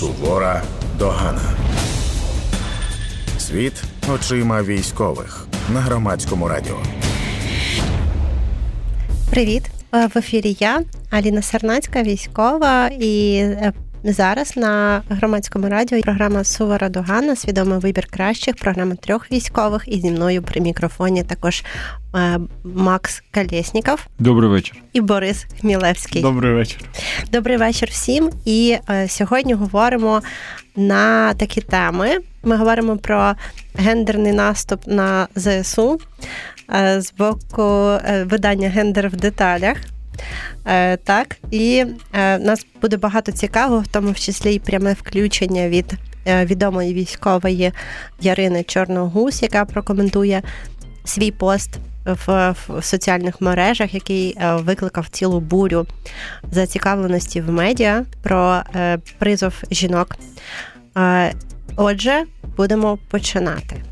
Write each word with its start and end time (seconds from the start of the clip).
Сувора 0.00 0.62
догана. 0.98 1.40
Світ 3.38 3.82
очима 4.14 4.62
військових 4.62 5.46
на 5.74 5.80
громадському 5.80 6.48
радіо. 6.48 6.76
Привіт! 9.30 9.62
Е, 9.94 10.06
В 10.14 10.18
ефірі 10.18 10.56
я, 10.60 10.82
Аліна 11.10 11.42
Сарнацька, 11.42 12.02
військова, 12.02 12.88
і 12.88 13.36
е, 13.36 13.72
зараз 14.12 14.56
на 14.56 15.02
громадському 15.08 15.68
радіо 15.68 16.00
програма 16.00 16.44
Сувора 16.44 16.88
Догана, 16.88 17.36
свідомий 17.36 17.78
вибір 17.78 18.06
кращих, 18.06 18.56
програма 18.56 18.94
трьох 18.94 19.32
військових. 19.32 19.84
І 19.86 20.00
зі 20.00 20.10
мною 20.10 20.42
при 20.42 20.60
мікрофоні 20.60 21.24
також 21.24 21.64
е, 22.14 22.38
Макс 22.64 23.22
Калєсніков 23.30 24.06
Добрий 24.18 24.50
вечір. 24.50 24.76
і 24.92 25.00
Борис 25.00 25.46
Хмілевський. 25.60 26.22
Добрий 26.22 26.54
вечір. 26.54 26.80
Добрий 27.32 27.56
вечір 27.56 27.88
всім. 27.92 28.30
І 28.44 28.76
е, 28.90 29.08
сьогодні 29.08 29.54
говоримо 29.54 30.22
на 30.76 31.34
такі 31.34 31.60
теми. 31.60 32.18
Ми 32.42 32.56
говоримо 32.56 32.96
про 32.96 33.34
гендерний 33.74 34.32
наступ 34.32 34.86
на 34.86 35.28
ЗСУ 35.34 36.00
е, 36.74 37.00
з 37.00 37.12
боку 37.12 37.98
видання 38.24 38.68
Гендер 38.68 39.08
в 39.08 39.16
деталях. 39.16 39.76
Е, 40.66 40.96
так, 40.96 41.36
і 41.50 41.84
е, 42.12 42.38
нас 42.38 42.66
буде 42.82 42.96
багато 42.96 43.32
цікавого, 43.32 43.80
в 43.80 43.86
тому 43.86 44.14
числі 44.14 44.54
і 44.54 44.58
пряме 44.58 44.92
включення 44.92 45.68
від 45.68 45.94
е, 46.26 46.44
відомої 46.44 46.94
військової 46.94 47.72
Ярини 48.20 48.64
Чорногус, 48.64 49.42
яка 49.42 49.64
прокоментує 49.64 50.42
свій 51.04 51.30
пост 51.30 51.70
в, 52.06 52.54
в 52.68 52.82
соціальних 52.82 53.40
мережах, 53.40 53.94
який 53.94 54.36
е, 54.36 54.56
викликав 54.56 55.08
цілу 55.08 55.40
бурю 55.40 55.86
зацікавленості 56.52 57.40
в 57.40 57.50
медіа 57.50 58.04
про 58.22 58.62
е, 58.76 58.98
призов 59.18 59.62
жінок. 59.70 60.16
Е, 60.98 61.32
отже, 61.76 62.24
будемо 62.56 62.98
починати. 63.08 63.82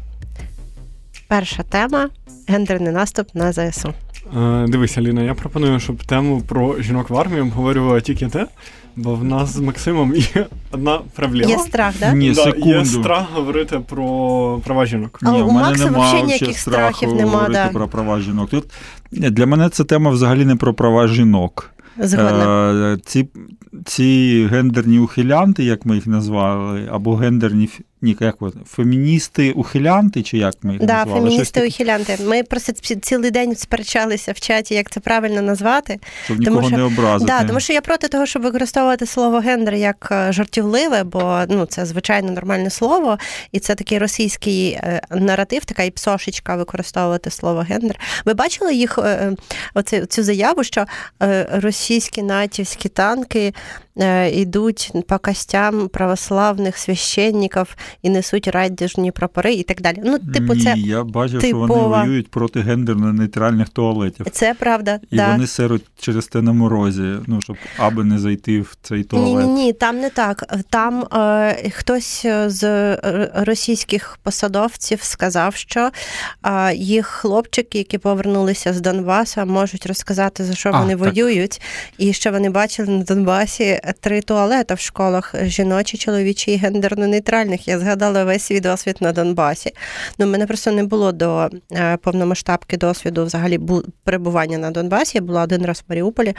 Перша 1.29 1.63
тема 1.63 2.11
гендерний 2.49 2.93
наступ 2.93 3.35
на 3.35 3.53
ЗСУ. 3.53 3.95
Е, 4.37 4.67
дивись, 4.69 4.99
Аліна, 4.99 5.23
я 5.23 5.35
пропоную, 5.35 5.81
щоб 5.81 6.05
тему 6.05 6.43
про 6.49 6.83
жінок 6.83 7.11
в 7.11 7.17
армії 7.17 7.41
обговорювала 7.41 8.01
тільки 8.01 8.27
те, 8.27 8.47
бо 8.97 9.15
в 9.15 9.25
нас 9.25 9.53
з 9.53 9.61
Максимом 9.61 10.15
є 10.15 10.47
одна 10.71 11.01
проблема. 11.15 11.51
Є 11.51 11.59
страх, 11.59 11.95
да? 12.01 12.13
Ні, 12.13 12.33
Да, 12.33 12.45
секунду. 12.45 12.69
Є 12.69 12.85
страх 12.85 13.27
говорити 13.35 13.81
про 13.89 14.61
права 14.65 14.87
жінок. 14.87 15.19
А 15.23 15.31
Ні, 15.31 15.43
у 15.43 15.47
в 15.47 15.53
мене 15.53 15.69
Макса 15.69 15.85
нема 15.85 15.99
взагалі 15.99 16.27
ніяких 16.27 16.59
страху 16.59 16.95
страхів 16.97 17.15
нема, 17.15 17.31
говорити 17.31 17.53
да. 17.53 17.69
про 17.69 17.89
права 17.89 18.21
жінок. 18.21 18.51
Тут 18.51 18.65
для 19.13 19.47
мене 19.47 19.69
ця 19.69 19.85
тема 19.85 20.11
взагалі 20.11 20.45
не 20.45 20.57
про 20.57 20.75
права 20.75 21.09
жінок. 21.09 21.71
Згодна. 21.99 22.73
Е, 22.93 22.99
ці, 23.05 23.29
ці 23.85 24.47
гендерні 24.51 24.99
ухилянти, 24.99 25.65
як 25.65 25.87
ми 25.87 25.95
їх 25.95 26.07
назвали, 26.07 26.89
або 26.93 27.17
гендерні 27.17 27.69
ні, 28.05 28.17
як 28.21 28.41
вони, 28.41 28.55
феміністи 28.67 29.53
ухилянти, 29.53 30.23
чи 30.23 30.39
як 30.39 30.55
ми 30.63 30.73
їх 30.73 30.83
Да, 30.83 31.05
назвали? 31.05 31.21
феміністи-ухилянти. 31.31 32.29
Ми 32.29 32.43
просто 32.43 32.73
цілий 33.03 33.31
день 33.31 33.57
сперечалися 33.57 34.33
в 34.33 34.41
чаті, 34.41 34.75
як 34.75 34.91
це 34.91 35.01
правильно 35.01 35.43
назвати. 35.43 35.99
щоб 36.25 36.37
тому 36.37 36.51
нікого 36.51 36.69
що- 36.69 36.77
не 36.77 36.83
образити. 36.83 37.33
Да, 37.33 37.45
тому 37.45 37.61
що 37.61 37.73
я 37.73 37.81
проти 37.81 38.09
того, 38.09 38.27
щоб 38.27 38.43
використовувати 38.43 39.07
слово 39.07 39.39
гендер 39.39 39.75
як 39.75 40.09
е, 40.13 40.33
жартівливе, 40.33 41.05
бо 41.05 41.43
ну 41.49 41.67
це 41.67 41.87
звичайно 41.87 42.33
нормальне 42.33 42.71
слово, 42.71 43.19
і 43.53 43.59
це 43.59 43.75
такий 43.75 43.99
російський 43.99 44.71
е, 44.71 45.01
наратив, 45.11 45.65
така 45.65 45.83
і 45.83 45.91
псошечка 45.91 46.57
використовувати 46.57 47.31
слово 47.31 47.61
гендер. 47.61 48.01
Ви 48.25 48.35
бачили 48.35 48.75
їх 48.75 48.99
е, 48.99 49.33
оце, 49.75 50.07
цю 50.07 50.23
заяву, 50.23 50.65
що 50.65 50.85
е, 51.23 51.49
російські 51.53 52.23
натівські 52.23 52.89
танки 52.89 53.55
йдуть 54.33 54.93
по 55.09 55.19
костям 55.19 55.89
православних 55.89 56.79
священників 56.79 57.77
і 58.03 58.11
несуть 58.11 58.49
радіжні 58.49 59.11
прапори 59.11 59.55
і 59.55 59.63
так 59.63 59.81
далі. 59.81 60.03
Ну, 60.05 60.19
типу, 60.19 60.55
Ні, 60.55 60.63
це, 60.63 60.75
я 60.77 61.05
бачив, 61.05 61.43
що 61.43 61.59
вони 61.59 61.75
воюють 61.75 62.31
проти 62.31 62.61
гендерно-нейтральних 62.61 63.69
туалетів. 63.69 64.27
це 64.33 64.55
правда. 64.55 65.01
І 65.11 65.17
да. 65.17 65.33
вони 65.33 65.47
серуть 65.47 65.85
через 66.01 66.27
те 66.27 66.43
на 66.43 66.53
морозі, 66.53 67.13
ну, 67.27 67.41
щоб 67.41 67.57
аби 67.77 68.05
не 68.05 68.19
зайти 68.19 68.61
в 68.61 68.77
цей 68.83 69.05
туалет. 69.05 69.47
ні, 69.47 69.53
ні, 69.53 69.73
там 69.73 70.01
не 70.01 70.11
так. 70.11 70.55
Там 70.71 71.03
е, 71.03 71.71
хтось 71.71 72.27
з 72.47 72.65
е, 72.65 73.31
російських 73.35 74.19
посадовців 74.23 75.03
сказав, 75.03 75.55
що 75.55 75.91
е, 76.47 76.75
їх 76.75 77.07
хлопчики, 77.07 77.79
які 77.79 77.99
повернулися 77.99 78.73
з 78.73 78.81
Донбасу, 78.81 79.47
можуть 79.47 79.87
розказати, 79.87 80.45
за 80.45 80.55
що 80.55 80.71
А, 80.73 80.81
вони 80.81 80.97
так. 80.97 81.01
воюють, 81.15 81.63
і 81.99 82.13
що 82.13 82.31
вони 82.31 82.51
бачили 82.51 82.89
на 82.89 83.05
Донбасі 83.05 83.81
три 84.01 84.21
туалети 84.21 84.75
в 84.75 84.79
школах: 84.79 85.35
жіночі, 85.43 85.99
чоловічі 85.99 86.53
і 86.53 86.59
гендерно-нейтральних. 86.59 87.69
Я 87.69 87.79
згадала 87.79 88.25
весь 88.25 88.43
свій 88.43 88.61
досвід 88.61 88.97
на 89.01 89.13
Донбасі. 89.13 89.73
Ну, 90.19 90.27
в 90.27 90.29
мене 90.29 90.47
просто 90.47 90.73
не 90.73 90.85
було 90.85 91.13
до 91.13 91.51
е, 91.73 91.97
повномасштабки 91.97 92.77
досвіду 92.77 93.25
взагалі 93.25 93.61
перебування 94.05 94.59
на 94.59 94.71
Донбасі. 94.71 95.19
Я 95.19 95.23
була 95.23 95.43
один 95.43 95.67
раз 95.67 95.85
в 95.89 95.91
Маріуполі. 95.91 96.35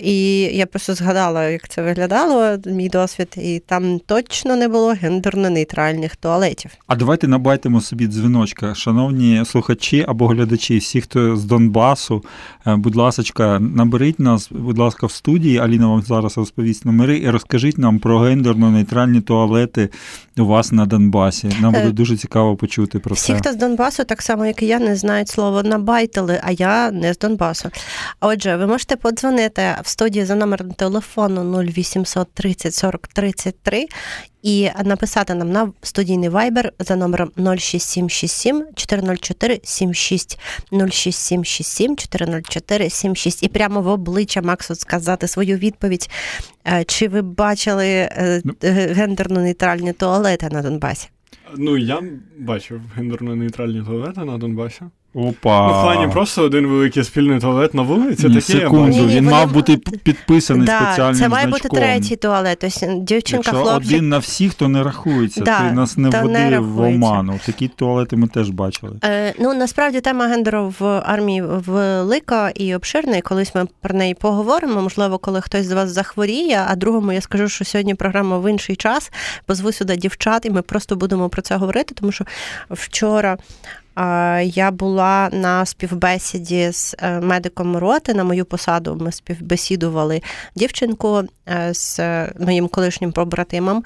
І 0.00 0.40
я 0.40 0.66
просто 0.66 0.94
згадала, 0.94 1.48
як 1.48 1.68
це 1.68 1.82
виглядало, 1.82 2.58
мій 2.66 2.88
досвід, 2.88 3.34
і 3.36 3.58
там 3.66 3.98
точно 3.98 4.56
не 4.56 4.68
було 4.68 4.94
гендерно-нейтральних 4.94 6.16
туалетів. 6.20 6.70
А 6.86 6.96
давайте 6.96 7.28
набайтимо 7.28 7.80
собі 7.80 8.06
дзвіночка. 8.06 8.74
Шановні 8.74 9.44
слухачі 9.44 10.04
або 10.08 10.26
глядачі, 10.26 10.78
всі, 10.78 11.00
хто 11.00 11.36
з 11.36 11.44
Донбасу, 11.44 12.24
е, 12.66 12.76
будь 12.76 12.96
ласка, 12.96 13.58
наберіть 13.60 14.20
нас, 14.20 14.48
будь 14.50 14.78
ласка, 14.78 15.06
в 15.06 15.12
студії. 15.12 15.58
Аліна 15.58 15.88
вам 15.88 16.02
зараз 16.02 16.38
розповість 16.56 16.84
номери 16.84 17.18
і 17.18 17.30
розкажіть 17.30 17.78
нам 17.78 17.98
про 17.98 18.20
гендерно-нейтральні 18.20 19.20
туалети 19.22 19.88
у 20.38 20.44
вас 20.44 20.72
на 20.72 20.86
Донбасі. 20.86 21.50
Нам 21.60 21.74
Е, 21.74 21.78
буде 21.80 21.92
дуже 21.92 22.16
цікаво 22.16 22.56
почути 22.56 22.98
про 22.98 23.14
Всі, 23.14 23.32
це. 23.32 23.38
хто 23.38 23.52
з 23.52 23.56
Донбасу, 23.56 24.04
так 24.04 24.22
само 24.22 24.46
як 24.46 24.62
і 24.62 24.66
я, 24.66 24.78
не 24.78 24.96
знають 24.96 25.28
слово 25.28 25.62
набайтили, 25.62 26.40
а 26.44 26.50
я 26.50 26.90
не 26.90 27.14
з 27.14 27.18
Донбасу. 27.18 27.68
Отже, 28.20 28.56
ви 28.56 28.66
можете 28.66 28.96
подзвонити 28.96 29.62
в 29.84 29.88
студії 29.88 30.24
за 30.24 30.34
номером 30.34 30.70
телефону 30.70 31.62
0800 31.62 32.28
30 32.34 32.74
40 32.74 33.08
33 33.08 33.86
і 34.44 34.70
написати 34.84 35.34
нам 35.34 35.50
на 35.50 35.72
студійний 35.82 36.28
вайбер 36.28 36.72
за 36.78 36.96
номером 36.96 37.30
06767 37.58 38.66
404 38.74 39.60
76 39.62 40.38
06767 40.90 41.96
404 41.96 42.90
76 42.90 43.42
і 43.42 43.48
прямо 43.48 43.82
в 43.82 43.86
обличчя 43.88 44.42
Максу 44.42 44.74
сказати 44.74 45.28
свою 45.28 45.56
відповідь. 45.56 46.10
Е, 46.66 46.84
Чи 46.84 47.08
ви 47.08 47.22
бачили 47.22 47.86
е, 47.86 48.42
Ну. 48.44 48.52
гендерно-нейтральні 48.62 49.92
туалети 49.92 50.48
на 50.52 50.62
Донбасі? 50.62 51.08
Ну, 51.56 51.76
я 51.76 52.02
бачив 52.38 52.80
гендерно-нейтральні 52.98 53.86
туалети 53.86 54.20
на 54.24 54.38
Донбасі. 54.38 54.80
Опа. 55.14 55.66
Ну, 55.68 55.78
в 55.78 55.82
плані 55.82 56.12
просто 56.12 56.42
один 56.42 56.66
великий 56.66 57.04
спільний 57.04 57.40
туалет 57.40 57.74
на 57.74 57.82
вулиці, 57.82 58.28
Ні, 58.28 58.34
таке 58.34 58.40
секунду, 58.46 58.86
бачив. 58.86 59.00
Ні-ні, 59.00 59.16
він 59.16 59.24
вони- 59.24 59.36
мав 59.36 59.52
бути 59.52 59.76
підписаний 59.76 60.66
Да, 60.66 60.80
спеціальним 60.80 61.14
це 61.14 61.28
має 61.28 61.48
значком. 61.48 61.68
бути 61.70 61.80
третій 61.82 62.16
туалет. 62.16 62.58
Тобто 62.60 62.86
дівчинка, 63.02 63.50
Якщо 63.50 63.64
хлопчик. 63.70 63.92
один 63.92 64.08
на 64.08 64.18
всіх, 64.18 64.54
то 64.54 64.68
не 64.68 64.82
рахується. 64.82 65.40
Да, 65.40 65.58
Ти 65.68 65.72
нас 65.74 65.96
не 65.96 66.08
вводи 66.10 66.58
в 66.58 66.80
оману. 66.80 67.40
Такі 67.46 67.68
туалети 67.68 68.16
ми 68.16 68.28
теж 68.28 68.50
бачили. 68.50 68.92
Е, 69.04 69.34
ну 69.40 69.54
насправді 69.54 70.00
тема 70.00 70.26
гендеру 70.26 70.74
в 70.78 70.84
армії 71.06 71.42
велика 71.42 72.50
і 72.50 72.74
обширна. 72.74 73.16
І 73.16 73.20
колись 73.22 73.54
ми 73.54 73.66
про 73.80 73.94
неї 73.98 74.14
поговоримо. 74.14 74.82
Можливо, 74.82 75.18
коли 75.18 75.40
хтось 75.40 75.66
з 75.66 75.72
вас 75.72 75.90
захворіє. 75.90 76.64
А 76.68 76.76
другому 76.76 77.12
я 77.12 77.20
скажу, 77.20 77.48
що 77.48 77.64
сьогодні 77.64 77.94
програма 77.94 78.38
в 78.38 78.50
інший 78.50 78.76
час. 78.76 79.12
Позву 79.46 79.72
сюди 79.72 79.96
дівчат, 79.96 80.46
і 80.46 80.50
ми 80.50 80.62
просто 80.62 80.96
будемо 80.96 81.28
про 81.28 81.42
це 81.42 81.56
говорити, 81.56 81.94
тому 81.94 82.12
що 82.12 82.24
вчора. 82.70 83.36
Я 84.42 84.70
була 84.70 85.28
на 85.32 85.66
співбесіді 85.66 86.70
з 86.72 86.96
е, 86.98 87.20
медиком 87.20 87.76
роти 87.76 88.14
на 88.14 88.24
мою 88.24 88.44
посаду. 88.44 88.98
Ми 89.00 89.12
співбесідували 89.12 90.22
дівчинку 90.54 91.22
е, 91.48 91.74
з 91.74 91.98
е, 91.98 92.32
моїм 92.40 92.68
колишнім 92.68 93.12
побратимом, 93.12 93.84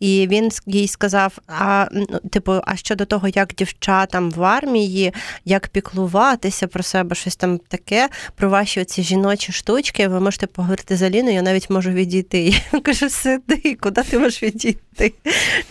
і 0.00 0.26
він 0.30 0.50
їй 0.66 0.88
сказав: 0.88 1.38
а 1.48 1.86
ну, 1.92 2.06
типу, 2.30 2.52
а 2.66 2.76
щодо 2.76 3.04
того, 3.04 3.28
як 3.28 3.54
дівчатам 3.54 4.30
в 4.30 4.44
армії, 4.44 5.14
як 5.44 5.68
піклуватися 5.68 6.66
про 6.66 6.82
себе, 6.82 7.14
щось 7.14 7.36
там 7.36 7.58
таке, 7.58 8.08
про 8.36 8.50
ваші 8.50 8.80
оці 8.80 9.02
жіночі 9.02 9.52
штучки, 9.52 10.08
ви 10.08 10.20
можете 10.20 10.46
поговорити 10.46 10.96
з 10.96 11.02
Аліною, 11.02 11.34
я 11.34 11.42
навіть 11.42 11.70
можу 11.70 11.90
відійти. 11.90 12.54
Я 12.72 12.80
кажу, 12.80 13.10
сиди, 13.10 13.76
куди 13.80 14.02
ти 14.02 14.18
можеш 14.18 14.42
відійти? 14.42 14.80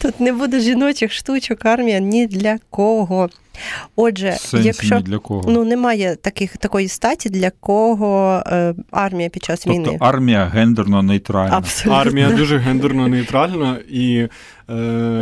Тут 0.02 0.20
не 0.20 0.34
буде 0.34 0.60
жіночих 0.60 1.14
штучок, 1.14 1.66
армія 1.66 2.00
ні 2.00 2.28
для 2.28 2.58
кого. 2.70 3.30
Отже, 3.96 4.32
сенсі 4.40 4.68
якщо 4.68 4.96
ні 4.96 5.02
для 5.02 5.18
кого. 5.18 5.52
ну 5.52 5.66
немає 5.66 6.16
таких 6.16 6.58
такої 6.58 6.88
статі, 6.88 7.30
для 7.30 7.50
кого 7.60 8.44
е, 8.48 8.74
армія 8.92 9.30
під 9.30 9.44
час 9.44 9.60
тобто 9.60 9.82
війни. 9.82 9.98
армія 10.00 10.46
гендерно 10.46 11.02
нейтральна. 11.02 11.58
Абсолютно. 11.58 12.02
Армія 12.02 12.30
дуже 12.32 12.58
гендерно 12.58 13.08
нейтральна 13.08 13.80
і 13.90 14.16
е, 14.16 14.30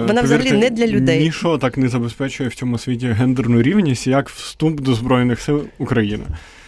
Вона 0.08 0.22
взагалі 0.22 0.52
не 0.52 0.70
для 0.70 0.88
людей. 0.88 1.24
Ніщо 1.24 1.58
так 1.58 1.78
не 1.78 1.90
забезпечує 1.90 2.50
в 2.50 2.56
цьому 2.56 2.78
світі 2.78 3.08
гендерну 3.08 3.62
рівність, 3.62 4.08
як 4.08 4.30
вступ 4.30 4.82
до 4.82 4.94
Збройних 4.94 5.42
сил 5.42 5.64
України. 5.78 6.24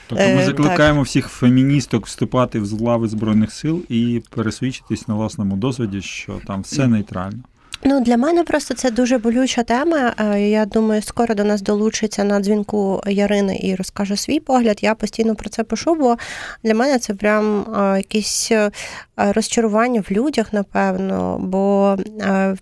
Тобто 0.09 0.27
ми 0.27 0.35
так. 0.35 0.45
закликаємо 0.45 1.01
всіх 1.01 1.27
феміністок 1.27 2.05
вступати 2.05 2.59
в 2.59 2.81
лави 2.81 3.07
Збройних 3.07 3.51
сил 3.51 3.83
і 3.89 4.21
пересвідчитись 4.29 5.07
на 5.07 5.13
власному 5.13 5.55
досвіді, 5.55 6.01
що 6.01 6.39
там 6.47 6.61
все 6.61 6.87
нейтрально. 6.87 7.43
Ну, 7.83 8.01
для 8.01 8.17
мене 8.17 8.43
просто 8.43 8.73
це 8.73 8.91
дуже 8.91 9.17
болюча 9.17 9.63
тема. 9.63 10.13
Е, 10.19 10.41
Я 10.49 10.65
думаю, 10.65 11.01
скоро 11.01 11.35
до 11.35 11.43
нас 11.43 11.61
долучиться 11.61 12.23
на 12.23 12.39
дзвінку 12.39 13.01
Ярини 13.07 13.59
і 13.63 13.75
розкаже 13.75 14.15
свій 14.15 14.39
погляд. 14.39 14.79
Я 14.81 14.95
постійно 14.95 15.35
про 15.35 15.49
це 15.49 15.63
пишу, 15.63 15.95
бо 15.95 16.17
для 16.63 16.75
мене 16.75 16.99
це 16.99 17.13
прям 17.13 17.61
е, 17.61 17.97
якесь 17.97 18.51
е, 18.51 18.71
розчарування 19.15 20.03
в 20.09 20.11
людях, 20.11 20.53
напевно. 20.53 21.37
Бо 21.41 21.97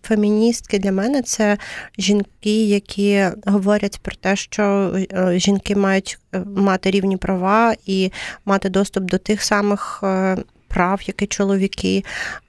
феміністки 0.03 0.79
для 0.79 0.91
мене 0.91 1.21
це 1.21 1.57
жінки, 1.97 2.65
які 2.65 3.25
говорять 3.45 3.99
про 4.01 4.15
те, 4.15 4.35
що 4.35 4.95
жінки 5.31 5.75
мають 5.75 6.19
мати 6.45 6.91
рівні 6.91 7.17
права 7.17 7.75
і 7.85 8.11
мати 8.45 8.69
доступ 8.69 9.03
до 9.03 9.17
тих 9.17 9.43
самих. 9.43 10.03
Прав, 10.77 11.01
як 11.05 11.21
і 11.21 11.27
чоловіки, 11.27 12.03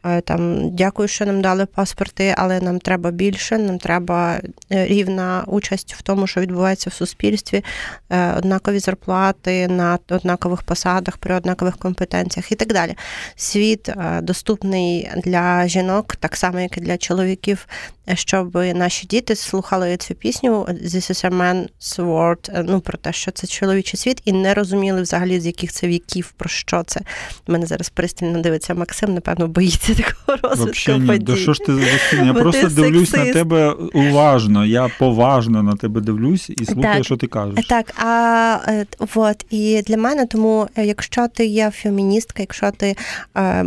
Е, 0.09 0.21
там 0.21 0.71
дякую, 0.71 1.09
що 1.09 1.27
нам 1.27 1.43
дали 1.43 1.67
паспорти, 1.67 2.35
але 2.39 2.61
нам 2.61 2.79
треба 2.79 3.11
більше. 3.11 3.59
Нам 3.59 3.79
треба 3.79 4.41
е, 4.73 4.87
рівна 4.87 5.45
участь 5.47 5.95
в 5.95 6.03
тому, 6.03 6.27
що 6.27 6.41
відбувається 6.41 6.91
в 6.91 6.93
суспільстві, 6.93 7.65
е, 8.11 8.33
однакові 8.33 8.79
зарплати 8.79 9.69
на 9.69 9.99
однакових 10.09 10.63
посадах 10.63 11.17
при 11.17 11.35
однакових 11.35 11.77
компетенціях 11.77 12.53
і 12.53 12.55
так 12.55 12.73
далі. 12.73 12.95
Світ 13.37 13.91
доступний 14.23 15.11
для 15.17 15.69
жінок, 15.69 16.17
так 16.17 16.37
само 16.37 16.61
як 16.61 16.79
і 16.79 16.81
для 16.81 16.99
чоловіків, 16.99 17.67
щоб 18.15 18.55
наші 18.55 19.07
діти 19.07 19.37
слухали 19.37 19.97
цю 19.97 20.15
пісню 20.15 20.65
This 20.69 21.11
is 21.11 21.31
a 21.31 21.31
man's 21.31 21.97
world, 21.97 22.65
ну 22.67 22.81
про 22.81 22.99
те, 22.99 23.13
що 23.13 23.31
це 23.31 23.47
чоловічий 23.47 24.01
світ, 24.01 24.23
і 24.25 24.33
не 24.33 24.55
розуміли 24.55 25.03
взагалі 25.03 25.41
з 25.41 25.47
яких 25.47 25.73
це 25.73 25.87
віків, 25.87 26.33
про 26.37 26.49
що 26.49 26.83
це. 26.83 27.01
У 27.49 27.53
мене 27.53 27.67
зараз 27.67 27.89
пристально 28.19 28.43
дивиться 28.43 28.75
Максим, 28.75 29.15
напевно, 29.15 29.49
боїться 29.49 29.95
такого 30.27 30.39
розвитку 30.43 30.93
ні, 30.93 31.07
подій. 31.07 31.25
да 31.25 31.37
що 31.37 31.55
ж 31.55 31.61
ти 31.61 31.75
за? 31.75 32.17
Я 32.25 32.33
Бо 32.33 32.41
просто 32.41 32.69
ти 32.69 32.75
дивлюсь 32.75 33.13
на 33.13 33.33
тебе 33.33 33.71
уважно, 33.95 34.65
я 34.65 34.89
поважно 34.99 35.63
на 35.63 35.77
тебе 35.77 36.01
дивлюсь 36.01 36.51
і 36.51 36.65
слухаю, 36.65 36.95
Так. 36.95 37.05
що 37.05 37.17
ти 37.17 37.27
кажеш. 37.27 37.67
Так, 37.67 37.95
а 38.05 38.59
е, 38.69 38.87
от 39.15 39.47
і 39.51 39.83
для 39.83 39.97
мене, 39.97 40.27
тому 40.27 40.69
е, 40.77 40.87
якщо 40.87 41.29
ти 41.29 41.47
є 41.47 41.71
феміністка, 41.71 42.43
якщо 42.43 42.71
ти 42.71 42.97
е, 43.37 43.65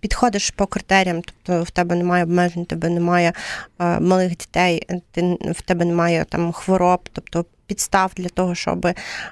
підходиш 0.00 0.50
по 0.50 0.66
критеріям, 0.66 1.22
тобто 1.22 1.62
в 1.62 1.70
тебе 1.70 1.94
немає 1.94 2.24
обмежень, 2.24 2.62
в 2.62 2.66
тебе 2.66 2.88
немає 2.88 3.32
е, 3.80 4.00
малих 4.00 4.30
дітей, 4.30 4.86
ти 5.12 5.38
в 5.56 5.62
тебе 5.62 5.84
немає 5.84 6.26
там 6.28 6.52
хвороб, 6.52 7.00
тобто 7.12 7.44
підстав 7.72 8.12
для 8.16 8.28
того, 8.28 8.54
щоб 8.54 8.86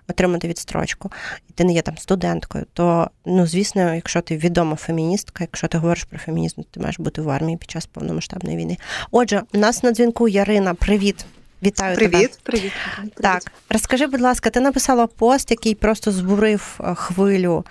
отримати 0.08 0.48
відстрочку, 0.48 1.12
і 1.48 1.52
ти 1.52 1.64
не 1.64 1.72
є 1.72 1.82
там 1.82 1.98
студенткою, 1.98 2.66
то 2.72 3.10
ну 3.24 3.46
звісно, 3.46 3.94
якщо 3.94 4.20
ти 4.20 4.36
відома 4.36 4.76
феміністка, 4.76 5.44
якщо 5.44 5.68
ти 5.68 5.78
говориш 5.78 6.04
про 6.04 6.18
фемінізм, 6.18 6.60
ти 6.70 6.80
маєш 6.80 6.98
бути 6.98 7.22
в 7.22 7.30
армії 7.30 7.56
під 7.56 7.70
час 7.70 7.86
повномасштабної 7.86 8.56
війни. 8.56 8.76
Отже, 9.10 9.42
у 9.54 9.58
нас 9.58 9.82
на 9.82 9.92
дзвінку 9.92 10.28
Ярина. 10.28 10.74
Привіт. 10.74 11.24
Вітаю 11.62 11.96
тебе. 11.96 12.10
Привіт, 12.10 12.38
привіт. 12.42 12.72
привіт. 12.96 13.12
Так, 13.14 13.42
розкажи, 13.70 14.06
будь 14.06 14.20
ласка, 14.20 14.50
ти 14.50 14.60
написала 14.60 15.06
пост, 15.06 15.50
який 15.50 15.74
просто 15.74 16.12
збурив 16.12 16.80
е, 16.80 16.94
хвилю 16.94 17.64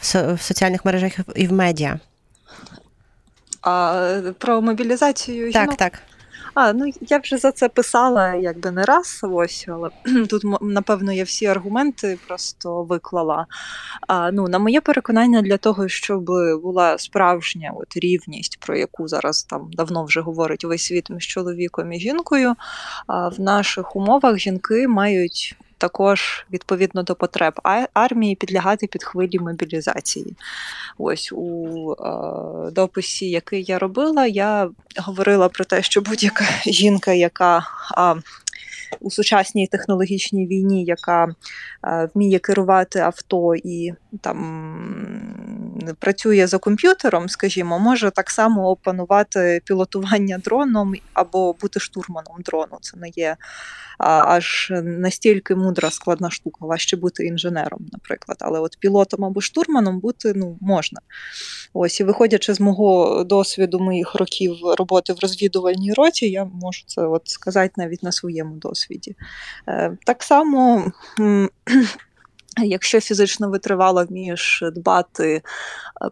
в 0.00 0.38
соціальних 0.40 0.84
мережах 0.84 1.12
і 1.36 1.46
в 1.46 1.52
медіа. 1.52 2.00
А 3.62 4.32
про 4.38 4.62
мобілізацію 4.62 5.52
Так, 5.52 5.62
жінок? 5.62 5.76
так. 5.76 6.02
А, 6.56 6.72
ну 6.72 6.92
я 7.00 7.18
вже 7.18 7.36
за 7.36 7.52
це 7.52 7.68
писала 7.68 8.34
якби 8.34 8.70
не 8.70 8.84
раз, 8.84 9.20
ось, 9.22 9.66
але 9.68 9.90
тут 10.28 10.42
напевно 10.60 11.12
я 11.12 11.24
всі 11.24 11.46
аргументи 11.46 12.18
просто 12.26 12.82
виклала. 12.82 13.46
А, 14.08 14.30
ну, 14.30 14.48
на 14.48 14.58
моє 14.58 14.80
переконання, 14.80 15.42
для 15.42 15.56
того, 15.56 15.88
щоб 15.88 16.24
була 16.62 16.98
справжня 16.98 17.72
от 17.76 17.96
рівність, 17.96 18.60
про 18.60 18.76
яку 18.76 19.08
зараз 19.08 19.42
там 19.42 19.70
давно 19.72 20.04
вже 20.04 20.20
говорить 20.20 20.64
весь 20.64 20.82
світ 20.82 21.10
між 21.10 21.26
чоловіком 21.26 21.92
і 21.92 22.00
жінкою, 22.00 22.54
а, 23.06 23.28
в 23.28 23.40
наших 23.40 23.96
умовах 23.96 24.38
жінки 24.38 24.88
мають. 24.88 25.56
Також 25.78 26.46
відповідно 26.52 27.02
до 27.02 27.14
потреб 27.14 27.60
армії 27.94 28.34
підлягати 28.34 28.86
під 28.86 29.04
хвилі 29.04 29.38
мобілізації. 29.38 30.36
Ось 30.98 31.32
у 31.32 31.92
е, 31.92 32.70
дописі, 32.70 33.30
який 33.30 33.64
я 33.64 33.78
робила, 33.78 34.26
я 34.26 34.70
говорила 34.96 35.48
про 35.48 35.64
те, 35.64 35.82
що 35.82 36.00
будь-яка 36.00 36.44
жінка, 36.66 37.12
яка 37.12 37.62
а, 37.96 38.14
у 39.00 39.10
сучасній 39.10 39.66
технологічній 39.66 40.46
війні, 40.46 40.84
яка 40.84 41.24
е, 41.84 42.08
вміє 42.14 42.38
керувати 42.38 42.98
авто 42.98 43.54
і 43.54 43.92
там 44.20 45.65
працює 45.98 46.46
за 46.46 46.58
комп'ютером, 46.58 47.28
скажімо, 47.28 47.78
може 47.78 48.10
так 48.10 48.30
само 48.30 48.70
опанувати 48.70 49.60
пілотування 49.64 50.38
дроном 50.38 50.94
або 51.12 51.52
бути 51.52 51.80
штурманом 51.80 52.36
дрону. 52.44 52.78
Це 52.80 52.96
не 52.96 53.08
є 53.08 53.36
аж 53.98 54.72
настільки 54.84 55.56
мудра 55.56 55.90
складна 55.90 56.30
штука, 56.30 56.66
важче 56.66 56.96
бути 56.96 57.26
інженером, 57.26 57.86
наприклад. 57.92 58.38
Але 58.40 58.60
от 58.60 58.76
пілотом 58.80 59.24
або 59.24 59.40
штурманом 59.40 60.00
бути 60.00 60.32
ну, 60.36 60.58
можна. 60.60 61.00
Ось, 61.74 62.00
і 62.00 62.04
виходячи 62.04 62.54
з 62.54 62.60
мого 62.60 63.24
досвіду 63.24 63.80
моїх 63.80 64.14
років 64.14 64.56
роботи 64.78 65.12
в 65.12 65.16
розвідувальній 65.22 65.92
роті, 65.92 66.30
я 66.30 66.44
можу 66.44 66.82
це 66.86 67.02
от 67.02 67.28
сказати 67.28 67.72
навіть 67.76 68.02
на 68.02 68.12
своєму 68.12 68.56
досвіді. 68.56 69.16
Е, 69.68 69.96
так 70.04 70.22
само. 70.22 70.92
Якщо 72.64 73.00
фізично 73.00 73.50
витривало, 73.50 74.04
вмієш 74.04 74.62
дбати 74.74 75.34
е, 75.34 75.42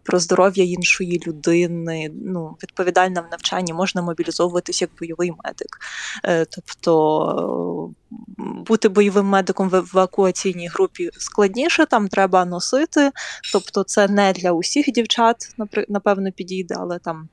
про 0.03 0.19
здоров'я 0.19 0.63
іншої 0.63 1.23
людини, 1.27 2.11
ну, 2.25 2.57
відповідальна 2.63 3.21
в 3.21 3.27
навчанні, 3.31 3.73
можна 3.73 4.01
мобілізовуватись 4.01 4.81
як 4.81 4.91
бойовий 4.99 5.31
медик. 5.43 5.77
Е, 6.25 6.45
Тобто 6.45 7.93
бути 8.37 8.89
бойовим 8.89 9.25
медиком 9.25 9.69
в 9.69 9.75
евакуаційній 9.75 10.67
групі 10.67 11.09
складніше, 11.17 11.85
там 11.85 12.07
треба 12.07 12.45
носити. 12.45 13.11
Тобто, 13.53 13.83
це 13.83 14.07
не 14.07 14.33
для 14.33 14.51
усіх 14.51 14.85
дівчат, 14.91 15.55
напевно, 15.89 16.31
підійде, 16.31 16.75
але 16.77 16.99
там. 16.99 17.29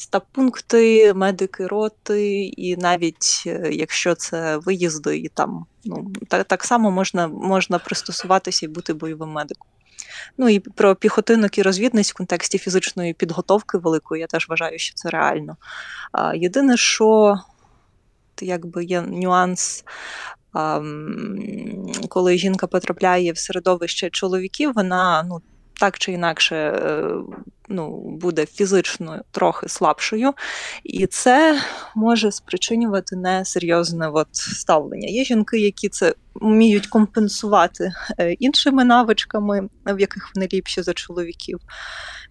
Стаб-пункти, 0.00 1.14
медики 1.14 1.66
роти, 1.66 2.42
і 2.44 2.76
навіть 2.76 3.42
е, 3.46 3.68
якщо 3.72 4.14
це 4.14 4.56
виїзди, 4.56 5.18
і 5.18 5.28
там 5.28 5.66
ну 5.84 6.12
так, 6.28 6.44
так 6.44 6.64
само 6.64 6.90
можна, 6.90 7.28
можна 7.28 7.78
пристосуватися 7.78 8.66
і 8.66 8.68
бути 8.68 8.92
бойовим 8.92 9.28
медиком. 9.28 9.68
Ну 10.38 10.48
і 10.48 10.58
про 10.58 10.94
піхотинок 10.94 11.58
і 11.58 11.62
розвідниць 11.62 12.10
в 12.10 12.14
контексті 12.14 12.58
фізичної 12.58 13.14
підготовки 13.14 13.78
великої, 13.78 14.20
я 14.20 14.26
теж 14.26 14.48
вважаю, 14.48 14.78
що 14.78 14.94
це 14.94 15.10
реально. 15.10 15.56
Єдине, 16.34 16.76
що 16.76 17.38
якби 18.40 18.84
є 18.84 19.00
нюанс. 19.00 19.84
Коли 22.08 22.38
жінка 22.38 22.66
потрапляє 22.66 23.32
в 23.32 23.38
середовище 23.38 24.10
чоловіків, 24.10 24.72
вона 24.74 25.22
ну 25.22 25.40
так 25.80 25.98
чи 25.98 26.12
інакше 26.12 26.56
е, 26.56 27.10
ну, 27.68 28.00
буде 28.20 28.46
фізично 28.46 29.22
трохи 29.30 29.68
слабшою, 29.68 30.32
і 30.84 31.06
це 31.06 31.60
може 31.94 32.32
спричинювати 32.32 33.16
несерйозне 33.16 34.08
от 34.08 34.28
ставлення. 34.32 35.08
Є 35.08 35.24
жінки, 35.24 35.58
які 35.58 35.88
це 35.88 36.14
вміють 36.34 36.86
компенсувати 36.86 37.92
е, 38.18 38.32
іншими 38.32 38.84
навичками, 38.84 39.68
в 39.86 40.00
яких 40.00 40.30
вони 40.34 40.48
ліпші 40.52 40.82
за 40.82 40.92
чоловіків. 40.92 41.58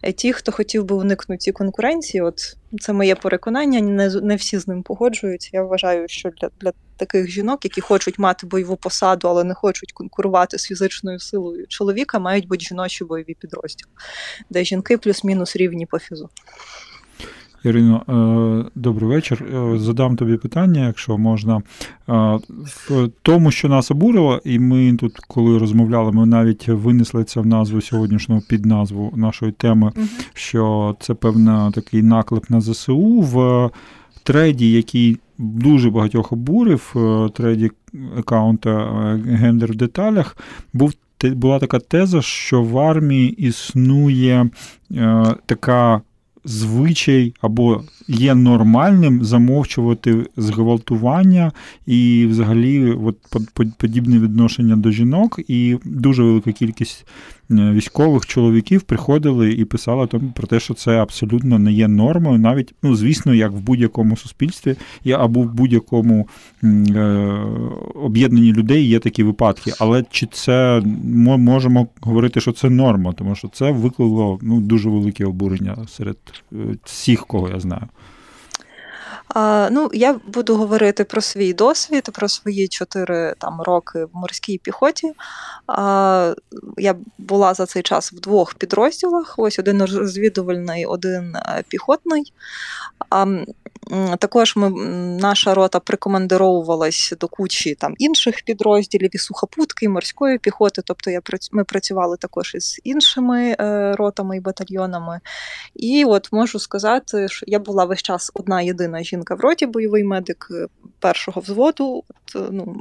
Е, 0.02 0.12
Ті, 0.12 0.32
хто 0.32 0.52
хотів 0.52 0.84
би 0.84 0.96
уникнути 0.96 1.52
конкуренції, 1.52 2.22
от 2.22 2.38
це 2.80 2.92
моє 2.92 3.14
переконання, 3.14 3.80
не, 3.80 4.08
не 4.08 4.36
всі 4.36 4.58
з 4.58 4.68
ним 4.68 4.82
погоджуються. 4.82 5.50
Я 5.52 5.62
вважаю, 5.62 6.08
що 6.08 6.30
для, 6.30 6.50
для 6.60 6.72
таких 6.98 7.30
жінок, 7.30 7.64
які 7.64 7.80
хочуть 7.80 8.18
мати 8.18 8.46
бойову 8.46 8.76
посаду, 8.76 9.28
але 9.28 9.44
не 9.44 9.54
хочуть 9.54 9.92
конкурувати 9.92 10.58
з 10.58 10.64
фізичною 10.64 11.20
силою 11.20 11.66
чоловіка, 11.66 12.18
мають 12.18 12.48
бути 12.48 12.64
жіночі 12.64 13.04
бойові 13.04 13.36
підрозділи, 13.40 13.90
де 14.50 14.64
жінки 14.64 14.98
плюс-мінус 14.98 15.56
рівні 15.56 15.86
по 15.86 15.98
фізу. 15.98 16.28
Ірино, 17.64 18.02
е, 18.08 18.70
добрий 18.74 19.08
вечір. 19.08 19.44
Е, 19.54 19.78
Задам 19.78 20.16
тобі 20.16 20.36
питання, 20.36 20.86
якщо 20.86 21.18
можна. 21.18 21.56
Е, 21.56 21.62
В 22.88 23.10
тому, 23.22 23.50
що 23.50 23.68
нас 23.68 23.90
обурило, 23.90 24.40
і 24.44 24.58
ми 24.58 24.96
тут, 24.96 25.18
коли 25.28 25.58
розмовляли, 25.58 26.12
ми 26.12 26.26
навіть 26.26 26.68
винесли 26.68 27.24
це 27.24 27.40
в 27.40 27.46
назву 27.46 27.80
сьогоднішнього 27.80 28.42
під 28.48 28.66
назву 28.66 29.12
нашої 29.16 29.52
теми, 29.52 29.92
що 30.34 30.96
це 31.00 31.14
певна 31.14 31.70
такий 31.70 32.02
наклеп 32.02 32.50
на 32.50 32.60
ЗСУ 32.60 33.20
в 33.20 33.70
треді, 34.28 34.72
який 34.72 35.16
дуже 35.38 35.90
багатьох 35.90 36.32
обурив, 36.32 36.94
е, 36.96 37.28
треді 37.28 37.70
аккаунта 38.18 38.70
е, 38.70 39.20
гендер 39.36 39.72
в 39.72 39.74
деталях, 39.74 40.36
був 40.72 40.92
була 41.24 41.58
така 41.58 41.78
теза, 41.78 42.22
що 42.22 42.62
в 42.62 42.78
армії 42.78 43.30
існує 43.30 44.50
е, 44.96 45.24
така 45.46 46.00
звичай 46.44 47.34
або 47.40 47.82
є 48.08 48.34
нормальним 48.34 49.24
замовчувати 49.24 50.26
зґвалтування 50.36 51.52
і 51.86 52.26
взагалі 52.30 52.92
от 52.92 53.16
подібне 53.76 54.18
відношення 54.18 54.76
до 54.76 54.90
жінок, 54.90 55.40
і 55.48 55.76
дуже 55.84 56.22
велика 56.22 56.52
кількість 56.52 57.06
військових 57.50 58.26
чоловіків 58.26 58.82
приходили 58.82 59.52
і 59.52 59.64
писали 59.64 60.06
про 60.06 60.46
те, 60.46 60.60
що 60.60 60.74
це 60.74 61.02
абсолютно 61.02 61.58
не 61.58 61.72
є 61.72 61.88
нормою, 61.88 62.38
навіть 62.38 62.74
ну, 62.82 62.96
звісно, 62.96 63.34
як 63.34 63.52
в 63.52 63.60
будь-якому 63.60 64.16
суспільстві 64.16 64.76
або 65.12 65.42
в 65.42 65.54
будь-якому 65.54 66.28
е, 66.64 66.68
об'єднанні 67.94 68.52
людей 68.52 68.88
є 68.88 68.98
такі 68.98 69.22
випадки. 69.22 69.72
Але 69.80 70.04
чи 70.10 70.26
це 70.26 70.82
можемо 71.38 71.88
говорити, 72.00 72.40
що 72.40 72.52
це 72.52 72.70
норма, 72.70 73.12
тому 73.12 73.34
що 73.34 73.48
це 73.48 73.70
викликало 73.70 74.38
ну, 74.42 74.60
дуже 74.60 74.88
велике 74.88 75.24
обурення 75.24 75.76
серед 75.88 76.16
е, 76.52 76.56
всіх, 76.84 77.26
кого 77.26 77.48
я 77.48 77.60
знаю. 77.60 77.82
Ну, 79.70 79.90
я 79.92 80.20
буду 80.26 80.56
говорити 80.56 81.04
про 81.04 81.20
свій 81.20 81.52
досвід, 81.52 82.10
про 82.12 82.28
свої 82.28 82.68
чотири 82.68 83.34
там 83.38 83.60
роки 83.62 84.04
в 84.04 84.10
морській 84.12 84.58
піхоті. 84.58 85.12
Я 86.76 86.94
була 87.18 87.54
за 87.54 87.66
цей 87.66 87.82
час 87.82 88.12
в 88.12 88.20
двох 88.20 88.54
підрозділах: 88.54 89.34
ось 89.36 89.58
один 89.58 89.82
розвідувальний, 89.84 90.86
один 90.86 91.36
е, 91.36 91.64
піхотний. 91.68 92.32
Також 94.18 94.56
ми, 94.56 94.70
наша 95.20 95.54
рота 95.54 95.80
прикомандировувалась 95.80 97.14
до 97.20 97.28
кучі 97.28 97.74
там 97.74 97.94
інших 97.98 98.42
підрозділів 98.44 99.10
і 99.12 99.18
сухопутки, 99.18 99.86
і 99.86 99.88
морської 99.88 100.38
піхоти. 100.38 100.82
Тобто 100.84 101.10
я 101.10 101.20
ми 101.52 101.64
працювали 101.64 102.16
також 102.16 102.54
із 102.54 102.80
іншими 102.84 103.56
е, 103.60 103.94
ротами 103.96 104.36
і 104.36 104.40
батальйонами. 104.40 105.20
І 105.74 106.04
от 106.04 106.32
можу 106.32 106.58
сказати, 106.58 107.28
що 107.28 107.44
я 107.48 107.58
була 107.58 107.84
весь 107.84 108.02
час 108.02 108.30
одна 108.34 108.62
єдина 108.62 109.02
жінка 109.02 109.34
в 109.34 109.40
роті, 109.40 109.66
бойовий 109.66 110.04
медик 110.04 110.48
е, 110.50 110.66
першого 111.00 111.40
взводу. 111.40 112.04
От, 112.08 112.36
е, 112.36 112.48
ну, 112.52 112.76